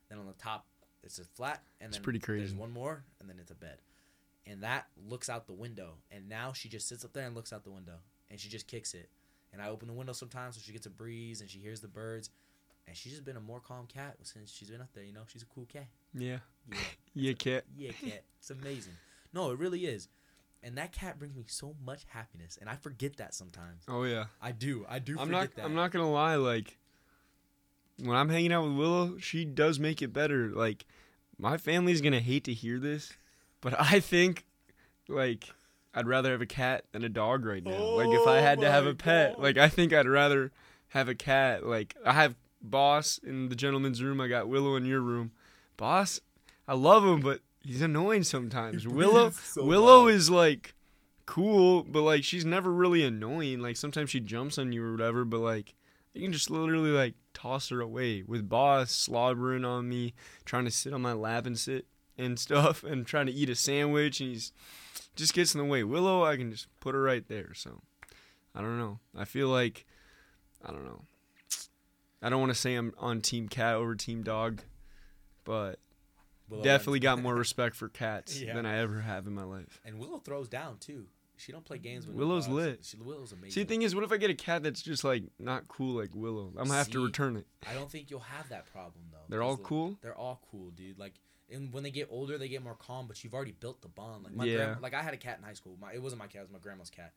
Then 0.10 0.20
on 0.20 0.26
the 0.26 0.34
top, 0.34 0.68
it's 1.04 1.20
a 1.20 1.24
flat, 1.26 1.64
and 1.80 1.90
It's 1.90 1.98
then 1.98 2.04
pretty 2.04 2.20
There's 2.20 2.54
one 2.54 2.72
more, 2.72 3.04
and 3.20 3.30
then 3.30 3.40
it's 3.40 3.52
a 3.52 3.56
bed, 3.56 3.82
and 4.46 4.64
that 4.64 4.88
looks 4.96 5.30
out 5.30 5.48
the 5.48 5.54
window. 5.54 5.98
And 6.12 6.28
now 6.30 6.54
she 6.54 6.70
just 6.70 6.88
sits 6.88 7.04
up 7.06 7.14
there 7.14 7.26
and 7.26 7.36
looks 7.36 7.52
out 7.54 7.64
the 7.64 7.72
window, 7.72 8.00
and 8.30 8.40
she 8.40 8.48
just 8.50 8.68
kicks 8.68 8.94
it. 8.94 9.10
And 9.54 9.62
I 9.62 9.70
open 9.70 9.88
the 9.88 9.94
window 9.94 10.12
sometimes 10.14 10.56
so 10.56 10.62
she 10.64 10.74
gets 10.74 10.86
a 10.86 10.90
breeze 10.90 11.40
and 11.42 11.50
she 11.50 11.60
hears 11.60 11.80
the 11.80 11.88
birds. 11.88 12.30
And 12.88 12.96
she's 12.96 13.12
just 13.12 13.26
been 13.26 13.36
a 13.38 13.42
more 13.42 13.60
calm 13.60 13.86
cat 13.86 14.16
since 14.24 14.52
she's 14.52 14.70
been 14.70 14.80
up 14.82 14.90
there. 14.94 15.04
You 15.04 15.12
know, 15.14 15.24
she's 15.28 15.42
a 15.42 15.46
cool 15.48 15.66
cat. 15.66 15.88
Yeah. 16.14 16.38
Yeah, 16.72 16.78
Yeah, 17.14 17.34
cat. 17.34 17.64
yeah, 17.78 17.92
cat. 17.92 18.24
It's 18.40 18.50
amazing. 18.50 18.94
No, 19.34 19.52
it 19.52 19.60
really 19.60 19.86
is. 19.86 20.08
And 20.64 20.78
that 20.78 20.92
cat 20.94 21.20
brings 21.20 21.36
me 21.36 21.44
so 21.48 21.76
much 21.86 22.06
happiness, 22.08 22.58
and 22.60 22.70
I 22.70 22.76
forget 22.76 23.18
that 23.18 23.34
sometimes. 23.34 23.84
Oh 23.88 24.04
yeah. 24.04 24.26
I 24.42 24.52
do. 24.54 24.86
I 24.90 25.00
do. 25.00 25.14
I'm 25.20 25.28
forget 25.28 25.32
not. 25.42 25.56
That. 25.56 25.66
I'm 25.66 25.76
not 25.76 25.92
gonna 25.92 26.10
lie. 26.12 26.36
Like 26.36 26.78
when 28.04 28.16
I'm 28.16 28.30
hanging 28.30 28.52
out 28.54 28.64
with 28.64 28.78
Willow, 28.78 29.18
she 29.20 29.46
does 29.46 29.80
make 29.80 30.02
it 30.02 30.14
better. 30.14 30.50
Like 30.50 30.86
my 31.38 31.58
family's 31.58 32.02
gonna 32.02 32.20
hate 32.20 32.44
to 32.46 32.54
hear 32.54 32.80
this, 32.80 33.14
but 33.62 33.76
I 33.80 34.00
think 34.00 34.46
like 35.08 35.50
I'd 35.94 36.08
rather 36.08 36.32
have 36.32 36.42
a 36.42 36.46
cat 36.48 36.86
than 36.92 37.04
a 37.04 37.10
dog 37.10 37.46
right 37.46 37.64
now. 37.64 37.78
like 37.96 38.10
if 38.10 38.28
I 38.28 38.40
Oh 38.40 38.42
had 38.42 38.60
to 38.62 38.68
oh 38.68 38.72
have 38.72 38.86
a 38.88 38.96
pet, 38.96 39.36
God. 39.36 39.44
like 39.44 39.58
I 39.58 39.70
think 39.70 39.94
I'd 39.94 40.08
rather 40.08 40.52
have 40.90 41.08
a 41.10 41.16
cat. 41.16 41.66
Like 41.66 41.96
I 42.06 42.14
have 42.14 42.36
Boss 42.62 43.20
in 43.24 43.50
the 43.50 43.56
gentleman's 43.56 44.02
room. 44.02 44.22
I 44.22 44.28
got 44.28 44.48
Willow 44.48 44.76
in 44.76 44.86
your 44.86 45.02
room. 45.02 45.32
Boss, 45.78 46.20
I 46.68 46.74
love 46.74 47.04
him, 47.04 47.22
but 47.22 47.42
he's 47.64 47.82
annoying 47.82 48.24
sometimes. 48.24 48.88
Willow, 48.88 49.32
so 49.32 49.64
Willow 49.66 50.08
is 50.08 50.30
like 50.30 50.74
cool, 51.26 51.84
but 51.84 52.02
like 52.02 52.24
she's 52.24 52.46
never 52.46 52.72
really 52.72 53.04
annoying. 53.04 53.60
Like 53.60 53.78
sometimes 53.78 54.10
she 54.10 54.20
jumps 54.20 54.58
on 54.58 54.72
you 54.72 54.84
or 54.84 54.92
whatever, 54.92 55.26
but 55.26 55.40
like 55.40 55.76
you 56.14 56.22
can 56.22 56.34
just 56.34 56.50
literally 56.50 56.92
like 56.92 57.14
toss 57.34 57.70
her 57.70 57.82
away. 57.82 58.24
With 58.24 58.50
Boss 58.50 58.92
slobbering 58.92 59.66
on 59.66 59.88
me, 59.88 60.14
trying 60.46 60.66
to 60.66 60.72
sit 60.72 60.94
on 60.94 61.02
my 61.02 61.14
lap 61.14 61.46
and 61.46 61.58
sit, 61.58 61.86
and 62.18 62.40
stuff 62.40 62.84
and 62.84 63.06
trying 63.06 63.28
to 63.28 63.32
eat 63.32 63.50
a 63.50 63.56
sandwich 63.56 64.20
and 64.20 64.32
he's 64.32 64.52
just 65.16 65.34
gets 65.34 65.54
in 65.56 65.60
the 65.60 65.66
way. 65.66 65.84
Willow, 65.84 66.24
I 66.24 66.38
can 66.38 66.52
just 66.52 66.68
put 66.80 66.96
her 66.96 67.02
right 67.02 67.28
there. 67.28 67.54
So 67.54 67.82
I 68.56 68.62
don't 68.62 68.78
know. 68.78 69.00
I 69.16 69.26
feel 69.26 69.50
like 69.50 69.86
I 70.66 70.72
don't 70.72 70.86
know. 70.86 71.04
I 72.22 72.30
don't 72.30 72.40
want 72.40 72.52
to 72.52 72.60
say 72.60 72.76
I'm 72.76 72.94
on 72.98 73.22
team 73.22 73.48
cat 73.48 73.76
over 73.76 73.96
team 73.96 74.24
dog, 74.24 74.62
but 75.44 75.80
Willow 76.50 76.64
definitely 76.64 77.00
got 77.00 77.22
more 77.22 77.36
respect 77.46 77.76
for 77.76 77.90
cats 77.90 78.40
Yeah. 78.42 78.54
than 78.56 78.66
I 78.66 78.78
ever 78.80 79.02
have 79.02 79.28
in 79.28 79.34
my 79.36 79.44
life. 79.44 79.80
And 79.86 80.00
Willow 80.00 80.18
throws 80.20 80.48
down 80.48 80.78
too. 80.80 81.06
She 81.40 81.52
don't 81.52 81.64
play 81.64 81.78
games 81.78 82.08
with 82.08 82.16
Willow's 82.16 82.48
lit. 82.48 82.80
She, 82.84 82.98
Willow's 82.98 83.32
amazing. 83.32 83.52
See, 83.52 83.62
the 83.62 83.68
thing 83.70 83.84
is, 83.84 83.94
what 83.94 84.04
if 84.04 84.12
I 84.12 84.18
get 84.18 84.32
a 84.32 84.36
cat 84.36 84.64
that's 84.64 84.82
just 84.82 85.04
like 85.04 85.24
not 85.38 85.68
cool 85.68 85.94
like 86.00 86.10
Willow? 86.16 86.48
I'm 86.58 86.66
gonna 86.68 86.74
have 86.80 86.90
to 86.92 87.04
return 87.06 87.36
it. 87.38 87.46
I 87.70 87.76
don't 87.76 87.92
think 87.92 88.10
you'll 88.10 88.22
have 88.22 88.50
that 88.50 88.66
problem 88.72 89.06
though. 89.12 89.18
They're 89.30 89.44
all 89.44 89.52
because, 89.56 89.64
like, 89.64 89.70
cool. 89.70 89.98
They're 90.02 90.16
all 90.18 90.42
cool, 90.50 90.72
dude. 90.72 90.98
Like, 90.98 91.14
and 91.52 91.72
when 91.72 91.84
they 91.84 91.92
get 91.92 92.08
older, 92.10 92.40
they 92.40 92.48
get 92.48 92.64
more 92.64 92.74
calm. 92.74 93.06
But 93.08 93.24
you've 93.24 93.36
already 93.36 93.52
built 93.52 93.82
the 93.84 93.88
bond. 93.88 94.24
Like 94.24 94.34
my 94.34 94.46
Yeah. 94.46 94.56
grandma, 94.56 94.80
like 94.82 94.96
I 94.96 95.04
had 95.04 95.14
a 95.14 95.18
cat 95.18 95.38
in 95.38 95.44
high 95.44 95.54
school. 95.54 95.78
My 95.80 95.94
it 95.94 96.02
wasn't 96.02 96.20
my 96.20 96.26
cat. 96.28 96.38
It 96.42 96.46
was 96.46 96.52
my 96.54 96.60
grandma's 96.60 96.90
cat. 96.90 97.14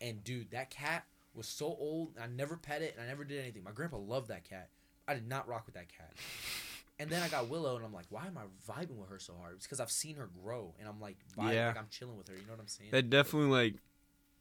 And 0.00 0.24
dude, 0.24 0.52
that 0.52 0.70
cat 0.70 1.04
was 1.34 1.46
so 1.46 1.66
old. 1.66 2.16
I 2.22 2.26
never 2.26 2.56
pet 2.56 2.82
it, 2.82 2.94
and 2.96 3.04
I 3.04 3.08
never 3.08 3.24
did 3.24 3.40
anything. 3.40 3.62
My 3.64 3.70
grandpa 3.72 3.98
loved 3.98 4.28
that 4.28 4.44
cat. 4.48 4.68
I 5.08 5.14
did 5.14 5.28
not 5.28 5.48
rock 5.48 5.64
with 5.66 5.74
that 5.74 5.88
cat. 5.88 6.12
And 6.98 7.08
then 7.08 7.22
I 7.22 7.28
got 7.28 7.48
Willow, 7.48 7.76
and 7.76 7.84
I'm 7.86 7.94
like, 7.94 8.04
why 8.10 8.26
am 8.26 8.36
I 8.36 8.42
vibing 8.70 8.98
with 8.98 9.08
her 9.08 9.18
so 9.18 9.32
hard? 9.40 9.54
It's 9.54 9.64
because 9.64 9.80
I've 9.80 9.90
seen 9.90 10.16
her 10.16 10.28
grow, 10.44 10.74
and 10.78 10.86
I'm 10.86 11.00
like, 11.00 11.16
vibing, 11.34 11.54
Yeah. 11.54 11.68
like 11.68 11.78
I'm 11.78 11.86
chilling 11.88 12.18
with 12.18 12.28
her. 12.28 12.34
You 12.34 12.42
know 12.42 12.52
what 12.52 12.60
I'm 12.60 12.66
saying? 12.68 12.90
That 12.92 13.08
definitely 13.08 13.48
like, 13.48 13.76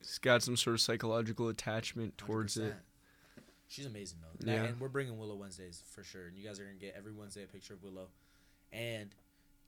it's 0.02 0.18
got 0.20 0.44
some 0.44 0.58
sort 0.58 0.74
of 0.74 0.82
psychological 0.82 1.48
attachment 1.48 2.18
towards 2.18 2.58
it. 2.58 2.74
100%. 2.74 3.44
She's 3.70 3.86
amazing 3.86 4.18
though. 4.22 4.52
Yeah. 4.52 4.64
And 4.64 4.78
we're 4.78 4.90
bringing 4.90 5.18
Willow 5.18 5.36
Wednesdays 5.36 5.82
for 5.90 6.04
sure. 6.04 6.26
And 6.28 6.36
you 6.36 6.46
guys 6.46 6.60
are 6.60 6.64
gonna 6.66 6.76
get 6.76 6.96
every 6.98 7.14
Wednesday 7.14 7.44
a 7.44 7.48
picture 7.48 7.76
of 7.76 7.82
Willow. 7.82 8.08
And 8.74 9.16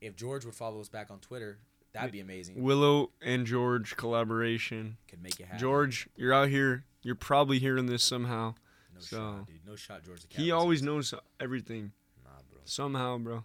if 0.01 0.17
George 0.17 0.43
would 0.43 0.55
follow 0.55 0.81
us 0.81 0.89
back 0.89 1.09
on 1.11 1.19
Twitter, 1.19 1.59
that'd 1.93 2.11
be 2.11 2.19
amazing. 2.19 2.61
Willow 2.61 3.11
and 3.21 3.45
George 3.45 3.95
collaboration. 3.97 4.97
Could 5.07 5.21
make 5.21 5.39
it 5.39 5.45
happen. 5.45 5.59
George, 5.59 6.07
you're 6.15 6.33
out 6.33 6.49
here. 6.49 6.85
You're 7.03 7.15
probably 7.15 7.59
hearing 7.59 7.85
this 7.87 8.03
somehow. 8.03 8.55
no 8.93 8.99
so- 9.01 9.17
shot, 9.17 9.47
dude. 9.47 9.65
No 9.67 9.75
shot, 9.75 10.03
George. 10.03 10.21
The 10.21 10.27
cat 10.27 10.41
He 10.41 10.51
always 10.51 10.81
knows 10.83 11.13
everything 11.39 11.91
Nah, 12.23 12.31
bro. 12.51 12.59
somehow, 12.65 13.17
bro. 13.17 13.43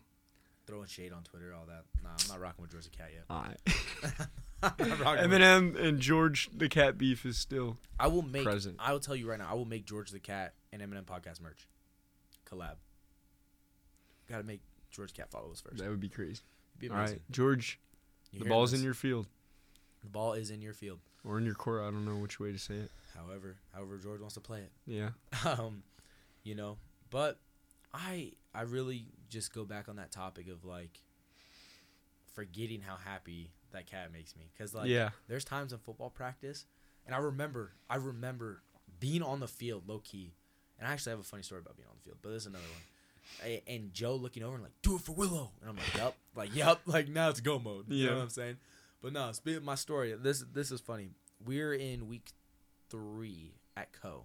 Throwing 0.67 0.87
shade 0.87 1.13
on 1.13 1.23
Twitter, 1.23 1.55
all 1.55 1.65
that. 1.67 1.85
Nah, 2.03 2.11
I'm 2.11 2.29
not 2.29 2.41
rocking 2.41 2.63
with 2.63 2.73
George 2.73 2.85
the 2.85 2.91
cat 2.91 3.11
yet. 3.15 3.25
Alright. 3.31 3.61
I'm 4.63 4.89
not 4.89 5.01
rocking 5.01 5.31
with- 5.31 5.41
Eminem 5.41 5.79
and 5.81 6.01
George 6.01 6.49
the 6.53 6.69
cat 6.69 6.99
beef 6.99 7.25
is 7.25 7.39
still 7.39 7.79
I 8.01 8.09
will 8.09 8.23
make. 8.23 8.43
present. 8.45 8.77
I 8.79 8.93
will 8.93 9.01
tell 9.01 9.15
you 9.17 9.29
right 9.31 9.39
now. 9.39 9.49
I 9.51 9.55
will 9.55 9.65
make 9.65 9.87
George 9.87 10.11
the 10.11 10.19
cat 10.19 10.55
and 10.73 10.83
Eminem 10.83 11.05
podcast 11.05 11.41
merch 11.41 11.69
collab. 12.51 12.75
Got 14.29 14.39
to 14.39 14.43
make 14.45 14.61
George 14.91 15.15
Cat 15.15 15.31
follow 15.31 15.53
us 15.53 15.61
first. 15.61 15.79
that 15.79 15.89
would 15.89 16.01
be 16.01 16.09
crazy. 16.09 16.41
It'd 16.79 16.81
be 16.81 16.89
All 16.91 16.97
right, 16.97 17.21
George, 17.31 17.79
You 18.33 18.41
the 18.41 18.45
ball's 18.47 18.73
this? 18.73 18.81
in 18.81 18.85
your 18.85 18.95
field 18.95 19.27
The 20.03 20.11
ball 20.11 20.33
is 20.35 20.51
in 20.51 20.61
your 20.61 20.75
field. 20.75 20.99
or 21.25 21.39
in 21.39 21.45
your 21.45 21.55
court. 21.55 21.83
I 21.83 21.87
don't 21.87 22.05
know 22.05 22.17
which 22.17 22.39
way 22.39 22.53
to 22.53 22.59
say 22.59 22.75
it. 22.75 22.91
However, 23.15 23.57
however 23.75 23.99
George 23.99 24.21
wants 24.21 24.35
to 24.35 24.41
play 24.41 24.61
it. 24.61 24.73
Yeah. 24.87 25.11
um, 25.45 25.83
you 26.43 26.55
know, 26.55 26.77
but 27.11 27.39
I 27.93 28.33
I 28.55 28.63
really 28.63 29.07
just 29.29 29.53
go 29.53 29.65
back 29.65 29.89
on 29.89 29.97
that 29.97 30.13
topic 30.13 30.49
of 30.49 30.65
like 30.65 31.01
forgetting 32.35 32.83
how 32.83 32.97
happy 32.97 33.51
that 33.73 33.87
cat 33.87 34.13
makes 34.13 34.37
me 34.37 34.45
because 34.53 34.75
like 34.75 34.89
yeah. 34.89 35.11
there's 35.29 35.45
times 35.45 35.73
in 35.73 35.79
football 35.79 36.11
practice 36.11 36.67
and 37.07 37.15
I 37.15 37.19
remember 37.19 37.73
I 37.89 37.97
remember 37.97 38.63
being 39.01 39.23
on 39.23 39.41
the 39.41 39.49
field 39.49 39.89
low 39.89 40.01
key 40.05 40.35
and 40.79 40.87
I 40.87 40.93
actually 40.93 41.11
have 41.11 41.21
a 41.21 41.25
funny 41.25 41.43
story 41.43 41.61
about 41.61 41.77
being 41.77 41.89
on 41.89 41.97
the 41.97 42.05
field 42.05 42.19
but 42.23 42.31
there's 42.31 42.47
another 42.47 42.65
one 42.65 42.83
and 43.69 43.93
Joe 43.93 44.15
looking 44.17 44.43
over 44.43 44.55
and 44.55 44.63
like 44.63 44.73
do 44.83 44.97
it 44.97 45.03
for 45.03 45.13
Willow. 45.13 45.53
And 45.61 45.71
I'm 45.71 45.77
like 45.77 45.95
yep, 45.97 46.15
like 46.35 46.55
yep, 46.55 46.81
like 46.87 47.09
now 47.09 47.29
it's 47.31 47.41
go 47.41 47.59
mode. 47.59 47.87
You 47.89 48.05
Yeah. 48.05 48.11
know 48.11 48.17
what 48.17 48.23
I'm 48.25 48.31
saying? 48.31 48.57
But 49.03 49.13
no 49.13 49.31
speaking 49.33 49.59
of 49.59 49.65
my 49.65 49.75
story 49.75 50.15
this 50.21 50.45
this 50.53 50.71
is 50.71 50.81
funny. 50.81 51.11
We're 51.45 51.75
in 51.75 52.09
week 52.09 52.31
three 52.89 53.55
at 53.77 53.93
Coe. 53.93 54.25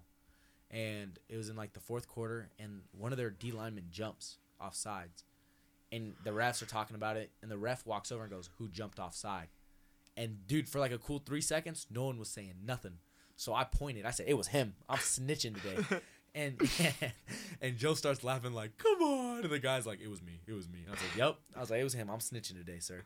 And 0.69 1.19
it 1.27 1.35
was 1.35 1.49
in 1.49 1.55
like 1.57 1.73
the 1.73 1.79
fourth 1.81 2.07
quarter 2.07 2.49
and 2.57 2.81
one 2.97 3.11
of 3.11 3.17
their 3.17 3.29
D 3.29 3.51
linemen 3.51 3.85
jumps 3.91 4.37
off 4.59 4.75
sides. 4.75 5.25
And 5.91 6.13
the 6.23 6.31
refs 6.31 6.61
are 6.61 6.65
talking 6.67 6.95
about 6.95 7.17
it 7.17 7.31
and 7.41 7.51
the 7.51 7.57
ref 7.57 7.85
walks 7.85 8.11
over 8.11 8.23
and 8.23 8.31
goes 8.31 8.49
who 8.57 8.69
jumped 8.69 8.97
offside 8.99 9.49
and 10.15 10.47
dude 10.47 10.69
for 10.69 10.79
like 10.79 10.91
a 10.93 10.97
cool 10.97 11.19
three 11.25 11.41
seconds 11.41 11.87
no 11.91 12.05
one 12.05 12.17
was 12.17 12.29
saying 12.29 12.53
nothing. 12.65 12.93
So 13.35 13.53
i 13.53 13.63
pointed. 13.65 14.05
I 14.05 14.11
said 14.11 14.27
it 14.29 14.35
was 14.37 14.47
him. 14.47 14.75
I'm 14.87 14.99
snitching 14.99 15.61
today 15.61 15.83
and 16.33 16.59
and 17.61 17.77
joe 17.77 17.93
starts 17.93 18.23
laughing 18.23 18.53
like 18.53 18.77
come 18.77 19.01
on. 19.01 19.43
And 19.43 19.51
the 19.51 19.59
guy's 19.59 19.85
like 19.85 19.99
it 20.01 20.09
was 20.09 20.21
me. 20.21 20.41
It 20.47 20.53
was 20.53 20.69
me. 20.69 20.79
I 20.87 20.91
was 20.91 21.01
like 21.01 21.17
yep 21.17 21.37
i 21.55 21.59
was 21.59 21.69
like 21.69 21.79
it 21.81 21.83
was 21.83 21.93
him. 21.93 22.09
I'm 22.09 22.19
snitching 22.19 22.57
today 22.57 22.79
sir. 22.79 23.03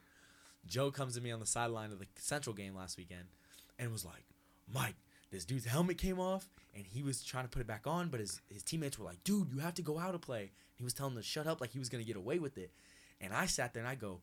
Joe 0.67 0.91
comes 0.91 1.15
to 1.15 1.21
me 1.21 1.31
on 1.31 1.39
the 1.39 1.45
sideline 1.45 1.91
of 1.91 1.99
the 1.99 2.07
central 2.17 2.55
game 2.55 2.75
last 2.75 2.97
weekend 2.97 3.25
and 3.77 3.91
was 3.91 4.05
like 4.05 4.25
mike 4.71 4.95
this 5.31 5.45
dude's 5.45 5.65
helmet 5.65 5.97
came 5.97 6.19
off 6.19 6.49
and 6.73 6.85
he 6.85 7.03
was 7.03 7.23
trying 7.23 7.43
to 7.43 7.49
put 7.49 7.61
it 7.61 7.67
back 7.67 7.85
on 7.85 8.09
but 8.09 8.19
his, 8.19 8.41
his 8.49 8.63
teammates 8.63 8.97
were 8.97 9.05
like 9.05 9.23
dude 9.23 9.51
you 9.51 9.59
have 9.59 9.73
to 9.75 9.81
go 9.81 9.99
out 9.99 10.11
and 10.11 10.21
play. 10.21 10.51
He 10.75 10.83
was 10.83 10.93
telling 10.93 11.13
them 11.13 11.23
to 11.23 11.27
shut 11.27 11.47
up 11.47 11.61
like 11.61 11.71
he 11.71 11.79
was 11.79 11.89
gonna 11.89 12.03
get 12.03 12.17
away 12.17 12.39
with 12.39 12.57
it. 12.57 12.71
And 13.21 13.33
i 13.33 13.45
sat 13.45 13.73
there 13.73 13.81
and 13.81 13.89
i 13.89 13.95
go 13.95 14.21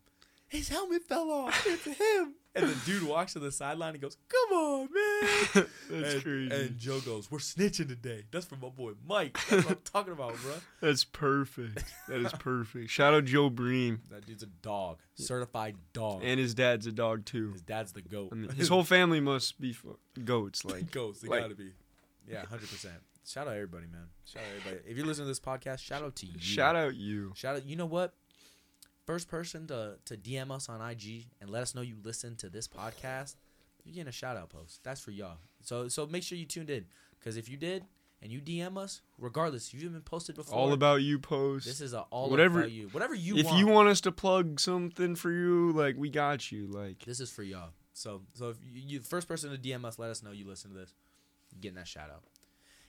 his 0.52 0.68
helmet 0.68 1.02
fell 1.02 1.30
off 1.30 1.66
it's 1.66 1.84
him 1.84 2.34
and 2.54 2.68
the 2.68 2.76
dude 2.84 3.02
walks 3.02 3.32
to 3.32 3.38
the 3.38 3.50
sideline 3.50 3.94
and 3.94 4.02
goes 4.02 4.16
come 4.28 4.56
on 4.58 4.80
man 4.92 5.66
That's 5.90 6.14
and, 6.14 6.22
crazy. 6.22 6.54
and 6.54 6.78
joe 6.78 7.00
goes 7.00 7.30
we're 7.30 7.38
snitching 7.38 7.88
today 7.88 8.24
that's 8.30 8.44
for 8.46 8.56
my 8.56 8.68
boy 8.68 8.92
mike 9.06 9.38
that's 9.48 9.64
what 9.64 9.72
i'm 9.76 9.78
talking 9.84 10.12
about 10.12 10.34
bro 10.42 10.52
That's 10.80 11.04
perfect. 11.04 11.82
That 12.08 12.20
is 12.20 12.32
perfect. 12.32 12.90
Shout 12.90 13.14
out 13.14 13.24
Joe 13.24 13.48
Bream. 13.50 14.02
that 14.10 14.26
dude's 14.26 14.42
a 14.42 14.46
dog 14.46 14.98
certified 15.14 15.76
dog 15.92 16.22
And 16.24 16.38
his 16.38 16.54
dad's 16.54 16.86
a 16.86 16.92
dog 16.92 17.24
too. 17.24 17.52
his 17.52 17.62
dad's 17.62 17.92
the 17.92 18.02
goat 18.02 18.30
I 18.32 18.34
mean, 18.34 18.50
his 18.50 18.68
whole 18.68 18.84
family 18.84 19.20
must 19.20 19.60
be 19.60 19.72
fu- 19.72 19.98
goats. 20.24 20.64
Like, 20.64 20.90
Goats. 20.90 21.20
they 21.20 21.28
like- 21.28 21.40
gotta 21.42 21.54
be. 21.54 21.72
Yeah, 22.28 22.44
hundred 22.46 22.68
percent. 22.68 22.94
Shout 23.26 23.46
out 23.48 23.54
everybody, 23.54 23.86
man. 23.86 24.06
Shout 24.24 24.42
out 24.42 24.48
everybody. 24.58 24.88
If 24.90 24.96
you 24.96 25.04
listen 25.04 25.24
to 25.24 25.28
this 25.28 25.40
podcast, 25.40 25.78
shout 25.80 26.02
out 26.02 26.14
to 26.16 26.26
you. 26.26 26.38
shout 26.38 26.76
out 26.76 26.94
you. 26.94 27.32
Shout 27.34 27.56
out. 27.56 27.64
You 27.66 27.76
know 27.76 27.86
what? 27.86 28.14
First 29.12 29.29
person 29.29 29.66
to 29.66 29.98
to 30.07 30.16
DM 30.16 30.51
us 30.51 30.70
on 30.70 30.81
IG 30.81 31.27
and 31.42 31.51
let 31.51 31.61
us 31.61 31.75
know 31.75 31.83
you 31.83 31.96
listen 32.03 32.35
to 32.37 32.48
this 32.48 32.66
podcast, 32.66 33.37
you're 33.85 33.92
getting 33.94 34.09
a 34.09 34.12
shout 34.12 34.38
out 34.38 34.48
post. 34.48 34.81
That's 34.85 35.03
for 35.03 35.11
y'all. 35.11 35.37
So 35.61 35.87
so 35.88 36.07
make 36.07 36.22
sure 36.22 36.38
you 36.38 36.46
tuned 36.46 36.70
in 36.70 36.87
because 37.18 37.37
if 37.37 37.46
you 37.46 37.59
did 37.59 37.85
and 38.22 38.33
you 38.33 38.40
DM 38.40 38.79
us, 38.79 39.03
regardless, 39.18 39.75
you've 39.75 39.92
been 39.92 40.01
posted 40.01 40.35
before. 40.37 40.57
All 40.59 40.72
about 40.72 41.03
you 41.03 41.18
post. 41.18 41.66
this 41.66 41.83
is 41.83 41.92
a 41.92 42.07
all 42.09 42.31
Whatever- 42.31 42.61
about 42.61 42.72
you. 42.72 42.88
Whatever 42.88 43.14
you 43.14 43.37
if 43.37 43.44
want. 43.44 43.59
you 43.59 43.66
want 43.66 43.88
us 43.90 44.01
to 44.01 44.12
plug 44.12 44.59
something 44.59 45.14
for 45.14 45.31
you, 45.31 45.72
like 45.72 45.94
we 45.98 46.09
got 46.09 46.51
you. 46.51 46.68
Like 46.68 47.05
This 47.05 47.20
is 47.20 47.31
for 47.31 47.42
y'all. 47.42 47.68
So 47.92 48.22
so 48.33 48.48
if 48.48 48.57
you, 48.64 48.81
you 48.87 49.01
first 49.01 49.29
person 49.29 49.51
to 49.51 49.59
DM 49.59 49.85
us, 49.85 49.98
let 49.98 50.09
us 50.09 50.22
know 50.22 50.31
you 50.31 50.46
listen 50.48 50.70
to 50.70 50.79
this. 50.79 50.94
You're 51.53 51.61
getting 51.61 51.77
that 51.77 51.87
shout 51.87 52.09
out. 52.09 52.22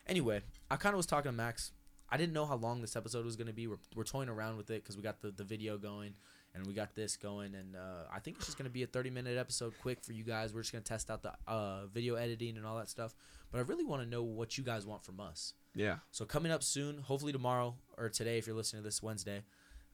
Anyway, 0.07 0.39
I 0.71 0.77
kind 0.77 0.93
of 0.93 0.97
was 0.97 1.05
talking 1.05 1.33
to 1.33 1.35
Max. 1.35 1.73
I 2.13 2.17
didn't 2.17 2.33
know 2.33 2.45
how 2.45 2.57
long 2.57 2.79
this 2.79 2.95
episode 2.95 3.25
was 3.25 3.35
gonna 3.35 3.53
be. 3.53 3.65
We're, 3.65 3.79
we're 3.95 4.03
toying 4.03 4.29
around 4.29 4.57
with 4.57 4.69
it 4.69 4.83
because 4.83 4.95
we 4.95 5.01
got 5.01 5.19
the, 5.19 5.31
the 5.31 5.43
video 5.43 5.79
going 5.79 6.13
and 6.53 6.67
we 6.67 6.75
got 6.75 6.93
this 6.93 7.17
going, 7.17 7.55
and 7.55 7.75
uh, 7.75 8.03
I 8.13 8.19
think 8.19 8.37
it's 8.37 8.45
just 8.45 8.55
gonna 8.55 8.69
be 8.69 8.83
a 8.83 8.85
30 8.85 9.09
minute 9.09 9.35
episode, 9.35 9.73
quick 9.81 10.03
for 10.03 10.13
you 10.13 10.23
guys. 10.23 10.53
We're 10.53 10.61
just 10.61 10.71
gonna 10.71 10.83
test 10.83 11.09
out 11.09 11.23
the 11.23 11.33
uh, 11.47 11.87
video 11.87 12.13
editing 12.13 12.55
and 12.55 12.67
all 12.67 12.77
that 12.77 12.87
stuff. 12.87 13.15
But 13.51 13.57
I 13.57 13.61
really 13.61 13.83
want 13.83 14.03
to 14.03 14.07
know 14.07 14.21
what 14.21 14.59
you 14.59 14.63
guys 14.63 14.85
want 14.85 15.03
from 15.03 15.19
us. 15.19 15.55
yeah, 15.73 15.95
So 16.11 16.23
coming 16.23 16.51
up 16.51 16.61
soon, 16.61 16.99
hopefully 16.99 17.31
tomorrow 17.31 17.73
or 17.97 18.09
today, 18.09 18.37
if 18.37 18.45
you're 18.45 18.55
listening 18.55 18.83
to 18.83 18.87
this 18.87 19.01
Wednesday, 19.01 19.41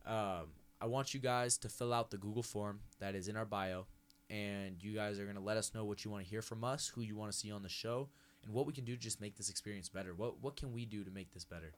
um, 0.05 0.47
I 0.81 0.87
want 0.87 1.13
you 1.13 1.21
guys 1.21 1.57
to 1.59 1.69
fill 1.69 1.93
out 1.93 2.11
the 2.11 2.17
Google 2.17 2.43
form 2.43 2.81
that 2.99 3.15
is 3.15 3.29
in 3.29 3.37
our 3.37 3.45
bio, 3.45 3.85
and 4.29 4.83
you 4.83 4.93
guys 4.93 5.19
are 5.19 5.25
gonna 5.25 5.39
let 5.39 5.55
us 5.55 5.73
know 5.73 5.85
what 5.85 6.03
you 6.03 6.11
want 6.11 6.25
to 6.25 6.29
hear 6.29 6.41
from 6.41 6.65
us, 6.65 6.89
who 6.89 6.99
you 6.99 7.15
want 7.15 7.31
to 7.31 7.37
see 7.37 7.49
on 7.49 7.63
the 7.63 7.69
show, 7.69 8.09
and 8.43 8.53
what 8.53 8.65
we 8.65 8.73
can 8.73 8.83
do 8.83 8.97
to 8.97 9.01
just 9.01 9.21
make 9.21 9.37
this 9.37 9.49
experience 9.49 9.87
better. 9.87 10.13
What 10.13 10.43
what 10.43 10.57
can 10.57 10.73
we 10.73 10.83
do 10.83 11.05
to 11.05 11.11
make 11.11 11.31
this 11.33 11.45
better? 11.45 11.71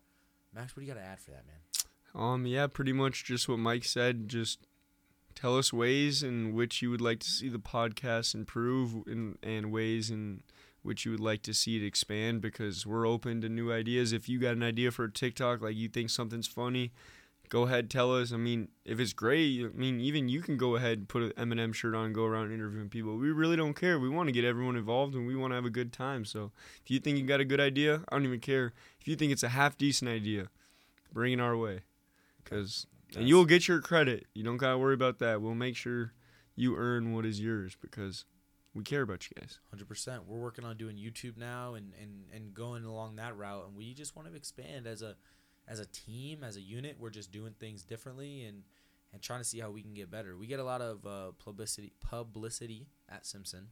Max, 0.54 0.76
what 0.76 0.82
do 0.82 0.88
you 0.88 0.94
got 0.94 1.00
to 1.00 1.06
add 1.06 1.20
for 1.20 1.32
that, 1.32 1.46
man? 1.48 1.56
um, 2.14 2.46
yeah, 2.46 2.68
pretty 2.68 2.94
much 2.94 3.24
just 3.24 3.48
what 3.48 3.60
Mike 3.60 3.86
said. 3.86 4.28
Just 4.28 4.60
tell 5.34 5.58
us 5.58 5.72
ways 5.72 6.24
in 6.24 6.54
which 6.54 6.82
you 6.82 6.90
would 6.90 7.02
like 7.02 7.20
to 7.20 7.28
see 7.28 7.48
the 7.50 7.60
podcast 7.60 8.36
improve, 8.36 8.96
and 9.08 9.38
and 9.42 9.72
ways 9.72 10.10
in 10.10 10.44
which 10.84 11.06
you 11.06 11.12
would 11.12 11.22
like 11.22 11.42
to 11.44 11.54
see 11.54 11.78
it 11.78 11.86
expand. 11.86 12.42
Because 12.42 12.86
we're 12.86 13.08
open 13.08 13.42
to 13.42 13.50
new 13.50 13.72
ideas. 13.72 14.12
If 14.12 14.28
you 14.28 14.40
got 14.40 14.56
an 14.56 14.64
idea 14.64 14.92
for 14.92 15.06
a 15.06 15.12
TikTok, 15.12 15.62
like 15.62 15.76
you 15.76 15.88
think 15.88 16.10
something's 16.10 16.48
funny. 16.48 16.92
Go 17.52 17.64
ahead, 17.64 17.90
tell 17.90 18.16
us. 18.16 18.32
I 18.32 18.38
mean, 18.38 18.70
if 18.86 18.98
it's 19.02 19.12
great, 19.12 19.62
I 19.62 19.78
mean, 19.78 20.00
even 20.00 20.30
you 20.30 20.42
can 20.42 20.56
go 20.56 20.78
ahead 20.78 21.00
and 21.00 21.10
put 21.10 21.22
an 21.22 21.32
Eminem 21.32 21.74
shirt 21.74 21.94
on 21.94 22.06
and 22.06 22.16
go 22.16 22.24
around 22.24 22.54
interviewing 22.54 22.88
people. 22.88 23.18
We 23.18 23.30
really 23.30 23.58
don't 23.58 23.74
care. 23.74 24.00
We 24.00 24.08
want 24.08 24.30
to 24.30 24.32
get 24.32 24.46
everyone 24.46 24.78
involved 24.78 25.16
and 25.16 25.28
we 25.28 25.36
want 25.36 25.52
to 25.52 25.56
have 25.56 25.66
a 25.66 25.70
good 25.70 25.92
time. 25.92 26.24
So 26.24 26.54
if 26.82 26.90
you 26.90 27.02
think 27.02 27.18
you 27.18 27.26
got 27.26 27.42
a 27.42 27.46
good 27.46 27.60
idea, 27.60 28.04
I 28.08 28.16
don't 28.16 28.24
even 28.26 28.40
care. 28.40 28.72
If 29.02 29.08
you 29.10 29.18
think 29.18 29.34
it's 29.34 29.44
a 29.44 29.50
half 29.50 29.78
decent 29.78 30.10
idea, 30.10 30.48
bring 31.12 31.34
it 31.34 31.42
our 31.42 31.58
way. 31.58 31.82
Cause 32.46 32.88
and 33.18 33.28
you'll 33.28 33.44
get 33.44 33.68
your 33.68 33.82
credit. 33.82 34.28
You 34.34 34.46
don't 34.46 34.56
gotta 34.56 34.78
worry 34.78 34.94
about 34.94 35.20
that. 35.20 35.42
We'll 35.42 35.54
make 35.54 35.76
sure 35.76 36.14
you 36.56 36.78
earn 36.78 37.14
what 37.14 37.26
is 37.26 37.42
yours 37.42 37.76
because 37.82 38.24
we 38.74 38.86
care 38.86 39.02
about 39.02 39.30
you 39.30 39.36
guys. 39.38 39.60
Hundred 39.70 39.90
percent. 39.90 40.26
We're 40.26 40.40
working 40.40 40.64
on 40.64 40.78
doing 40.78 40.96
YouTube 40.96 41.36
now 41.36 41.74
and, 41.74 41.92
and, 42.02 42.28
and 42.34 42.54
going 42.54 42.86
along 42.86 43.18
that 43.18 43.36
route, 43.36 43.66
and 43.68 43.76
we 43.76 43.94
just 43.94 44.16
want 44.16 44.30
to 44.30 44.36
expand 44.36 44.88
as 44.88 45.02
a 45.02 45.18
as 45.68 45.80
a 45.80 45.86
team, 45.86 46.44
as 46.44 46.56
a 46.58 46.62
unit. 46.62 46.98
We're 47.00 47.10
just 47.10 47.32
doing 47.32 47.54
things 47.60 47.84
differently, 47.84 48.44
and 48.46 48.64
and 49.14 49.22
trying 49.22 49.40
to 49.42 49.44
see 49.46 49.60
how 49.60 49.70
we 49.72 49.82
can 49.82 49.94
get 49.94 50.10
better. 50.10 50.38
We 50.38 50.48
get 50.48 50.60
a 50.60 50.64
lot 50.64 50.82
of 50.82 51.06
uh, 51.06 51.32
publicity 51.38 51.92
publicity 52.00 52.88
at 53.10 53.26
Simpson, 53.26 53.68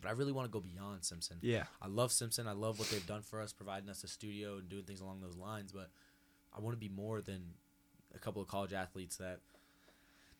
but 0.00 0.08
I 0.08 0.12
really 0.12 0.32
want 0.32 0.46
to 0.46 0.50
go 0.50 0.60
beyond 0.60 1.04
Simpson. 1.04 1.38
Yeah. 1.40 1.64
I 1.80 1.86
love 1.88 2.12
Simpson. 2.12 2.46
I 2.46 2.52
love 2.52 2.78
what 2.78 2.88
they've 2.90 3.06
done 3.06 3.22
for 3.22 3.40
us, 3.40 3.52
providing 3.52 3.88
us 3.88 4.04
a 4.04 4.08
studio 4.08 4.58
and 4.58 4.68
doing 4.68 4.84
things 4.84 5.00
along 5.00 5.20
those 5.22 5.36
lines. 5.36 5.72
But 5.72 5.88
I 6.56 6.60
want 6.60 6.74
to 6.74 6.78
be 6.78 6.88
more 6.94 7.20
than 7.22 7.54
a 8.14 8.18
couple 8.18 8.42
of 8.42 8.48
college 8.48 8.72
athletes 8.74 9.16
that 9.16 9.40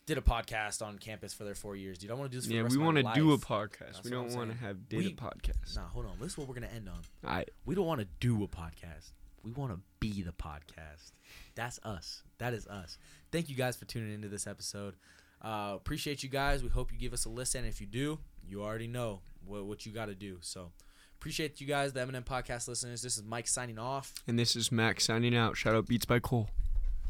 did 0.06 0.18
a 0.18 0.20
podcast 0.20 0.84
on 0.86 0.98
campus 0.98 1.32
for 1.32 1.44
their 1.44 1.54
four 1.54 1.74
years. 1.74 1.96
Dude, 1.96 2.10
I 2.10 2.14
want 2.14 2.30
to 2.30 2.36
do 2.36 2.38
this. 2.38 2.46
For 2.46 2.52
Yeah, 2.52 2.58
the 2.58 2.64
rest 2.64 2.76
we 2.76 2.82
want 2.84 2.98
to 2.98 3.10
do 3.14 3.32
a 3.32 3.38
podcast. 3.38 3.78
That's 3.94 4.04
we 4.04 4.10
don't 4.10 4.34
want 4.34 4.50
to 4.50 4.56
have 4.58 4.86
did 4.86 4.98
We- 4.98 5.06
a 5.06 5.10
podcast. 5.12 5.76
Nah, 5.76 5.88
hold 5.88 6.04
on. 6.04 6.18
This 6.20 6.32
is 6.32 6.38
what 6.38 6.46
we're 6.46 6.54
gonna 6.56 6.66
end 6.66 6.90
on. 6.90 7.00
I 7.24 7.46
We 7.64 7.74
don't 7.74 7.86
want 7.86 8.00
to 8.02 8.06
do 8.20 8.44
a 8.44 8.48
podcast. 8.48 9.12
We 9.44 9.52
want 9.52 9.72
to 9.72 9.80
be 10.00 10.22
the 10.22 10.32
podcast. 10.32 11.12
That's 11.54 11.78
us. 11.84 12.22
That 12.38 12.54
is 12.54 12.66
us. 12.66 12.98
Thank 13.30 13.48
you 13.48 13.54
guys 13.54 13.76
for 13.76 13.84
tuning 13.84 14.12
into 14.14 14.28
this 14.28 14.46
episode. 14.46 14.94
Uh, 15.42 15.72
appreciate 15.74 16.22
you 16.22 16.28
guys. 16.30 16.62
We 16.62 16.70
hope 16.70 16.90
you 16.90 16.98
give 16.98 17.12
us 17.12 17.26
a 17.26 17.28
listen. 17.28 17.64
If 17.66 17.80
you 17.80 17.86
do, 17.86 18.18
you 18.46 18.62
already 18.62 18.86
know 18.88 19.20
what, 19.44 19.64
what 19.66 19.84
you 19.84 19.92
got 19.92 20.06
to 20.06 20.14
do. 20.14 20.38
So 20.40 20.72
appreciate 21.20 21.60
you 21.60 21.66
guys, 21.66 21.92
the 21.92 22.00
Eminem 22.00 22.24
podcast 22.24 22.66
listeners. 22.68 23.02
This 23.02 23.16
is 23.18 23.22
Mike 23.22 23.46
signing 23.46 23.78
off. 23.78 24.14
and 24.26 24.38
this 24.38 24.56
is 24.56 24.72
Max 24.72 25.04
signing 25.04 25.36
out. 25.36 25.56
Shout 25.56 25.74
out 25.74 25.86
Beats 25.86 26.06
by 26.06 26.18
Cole. 26.20 26.48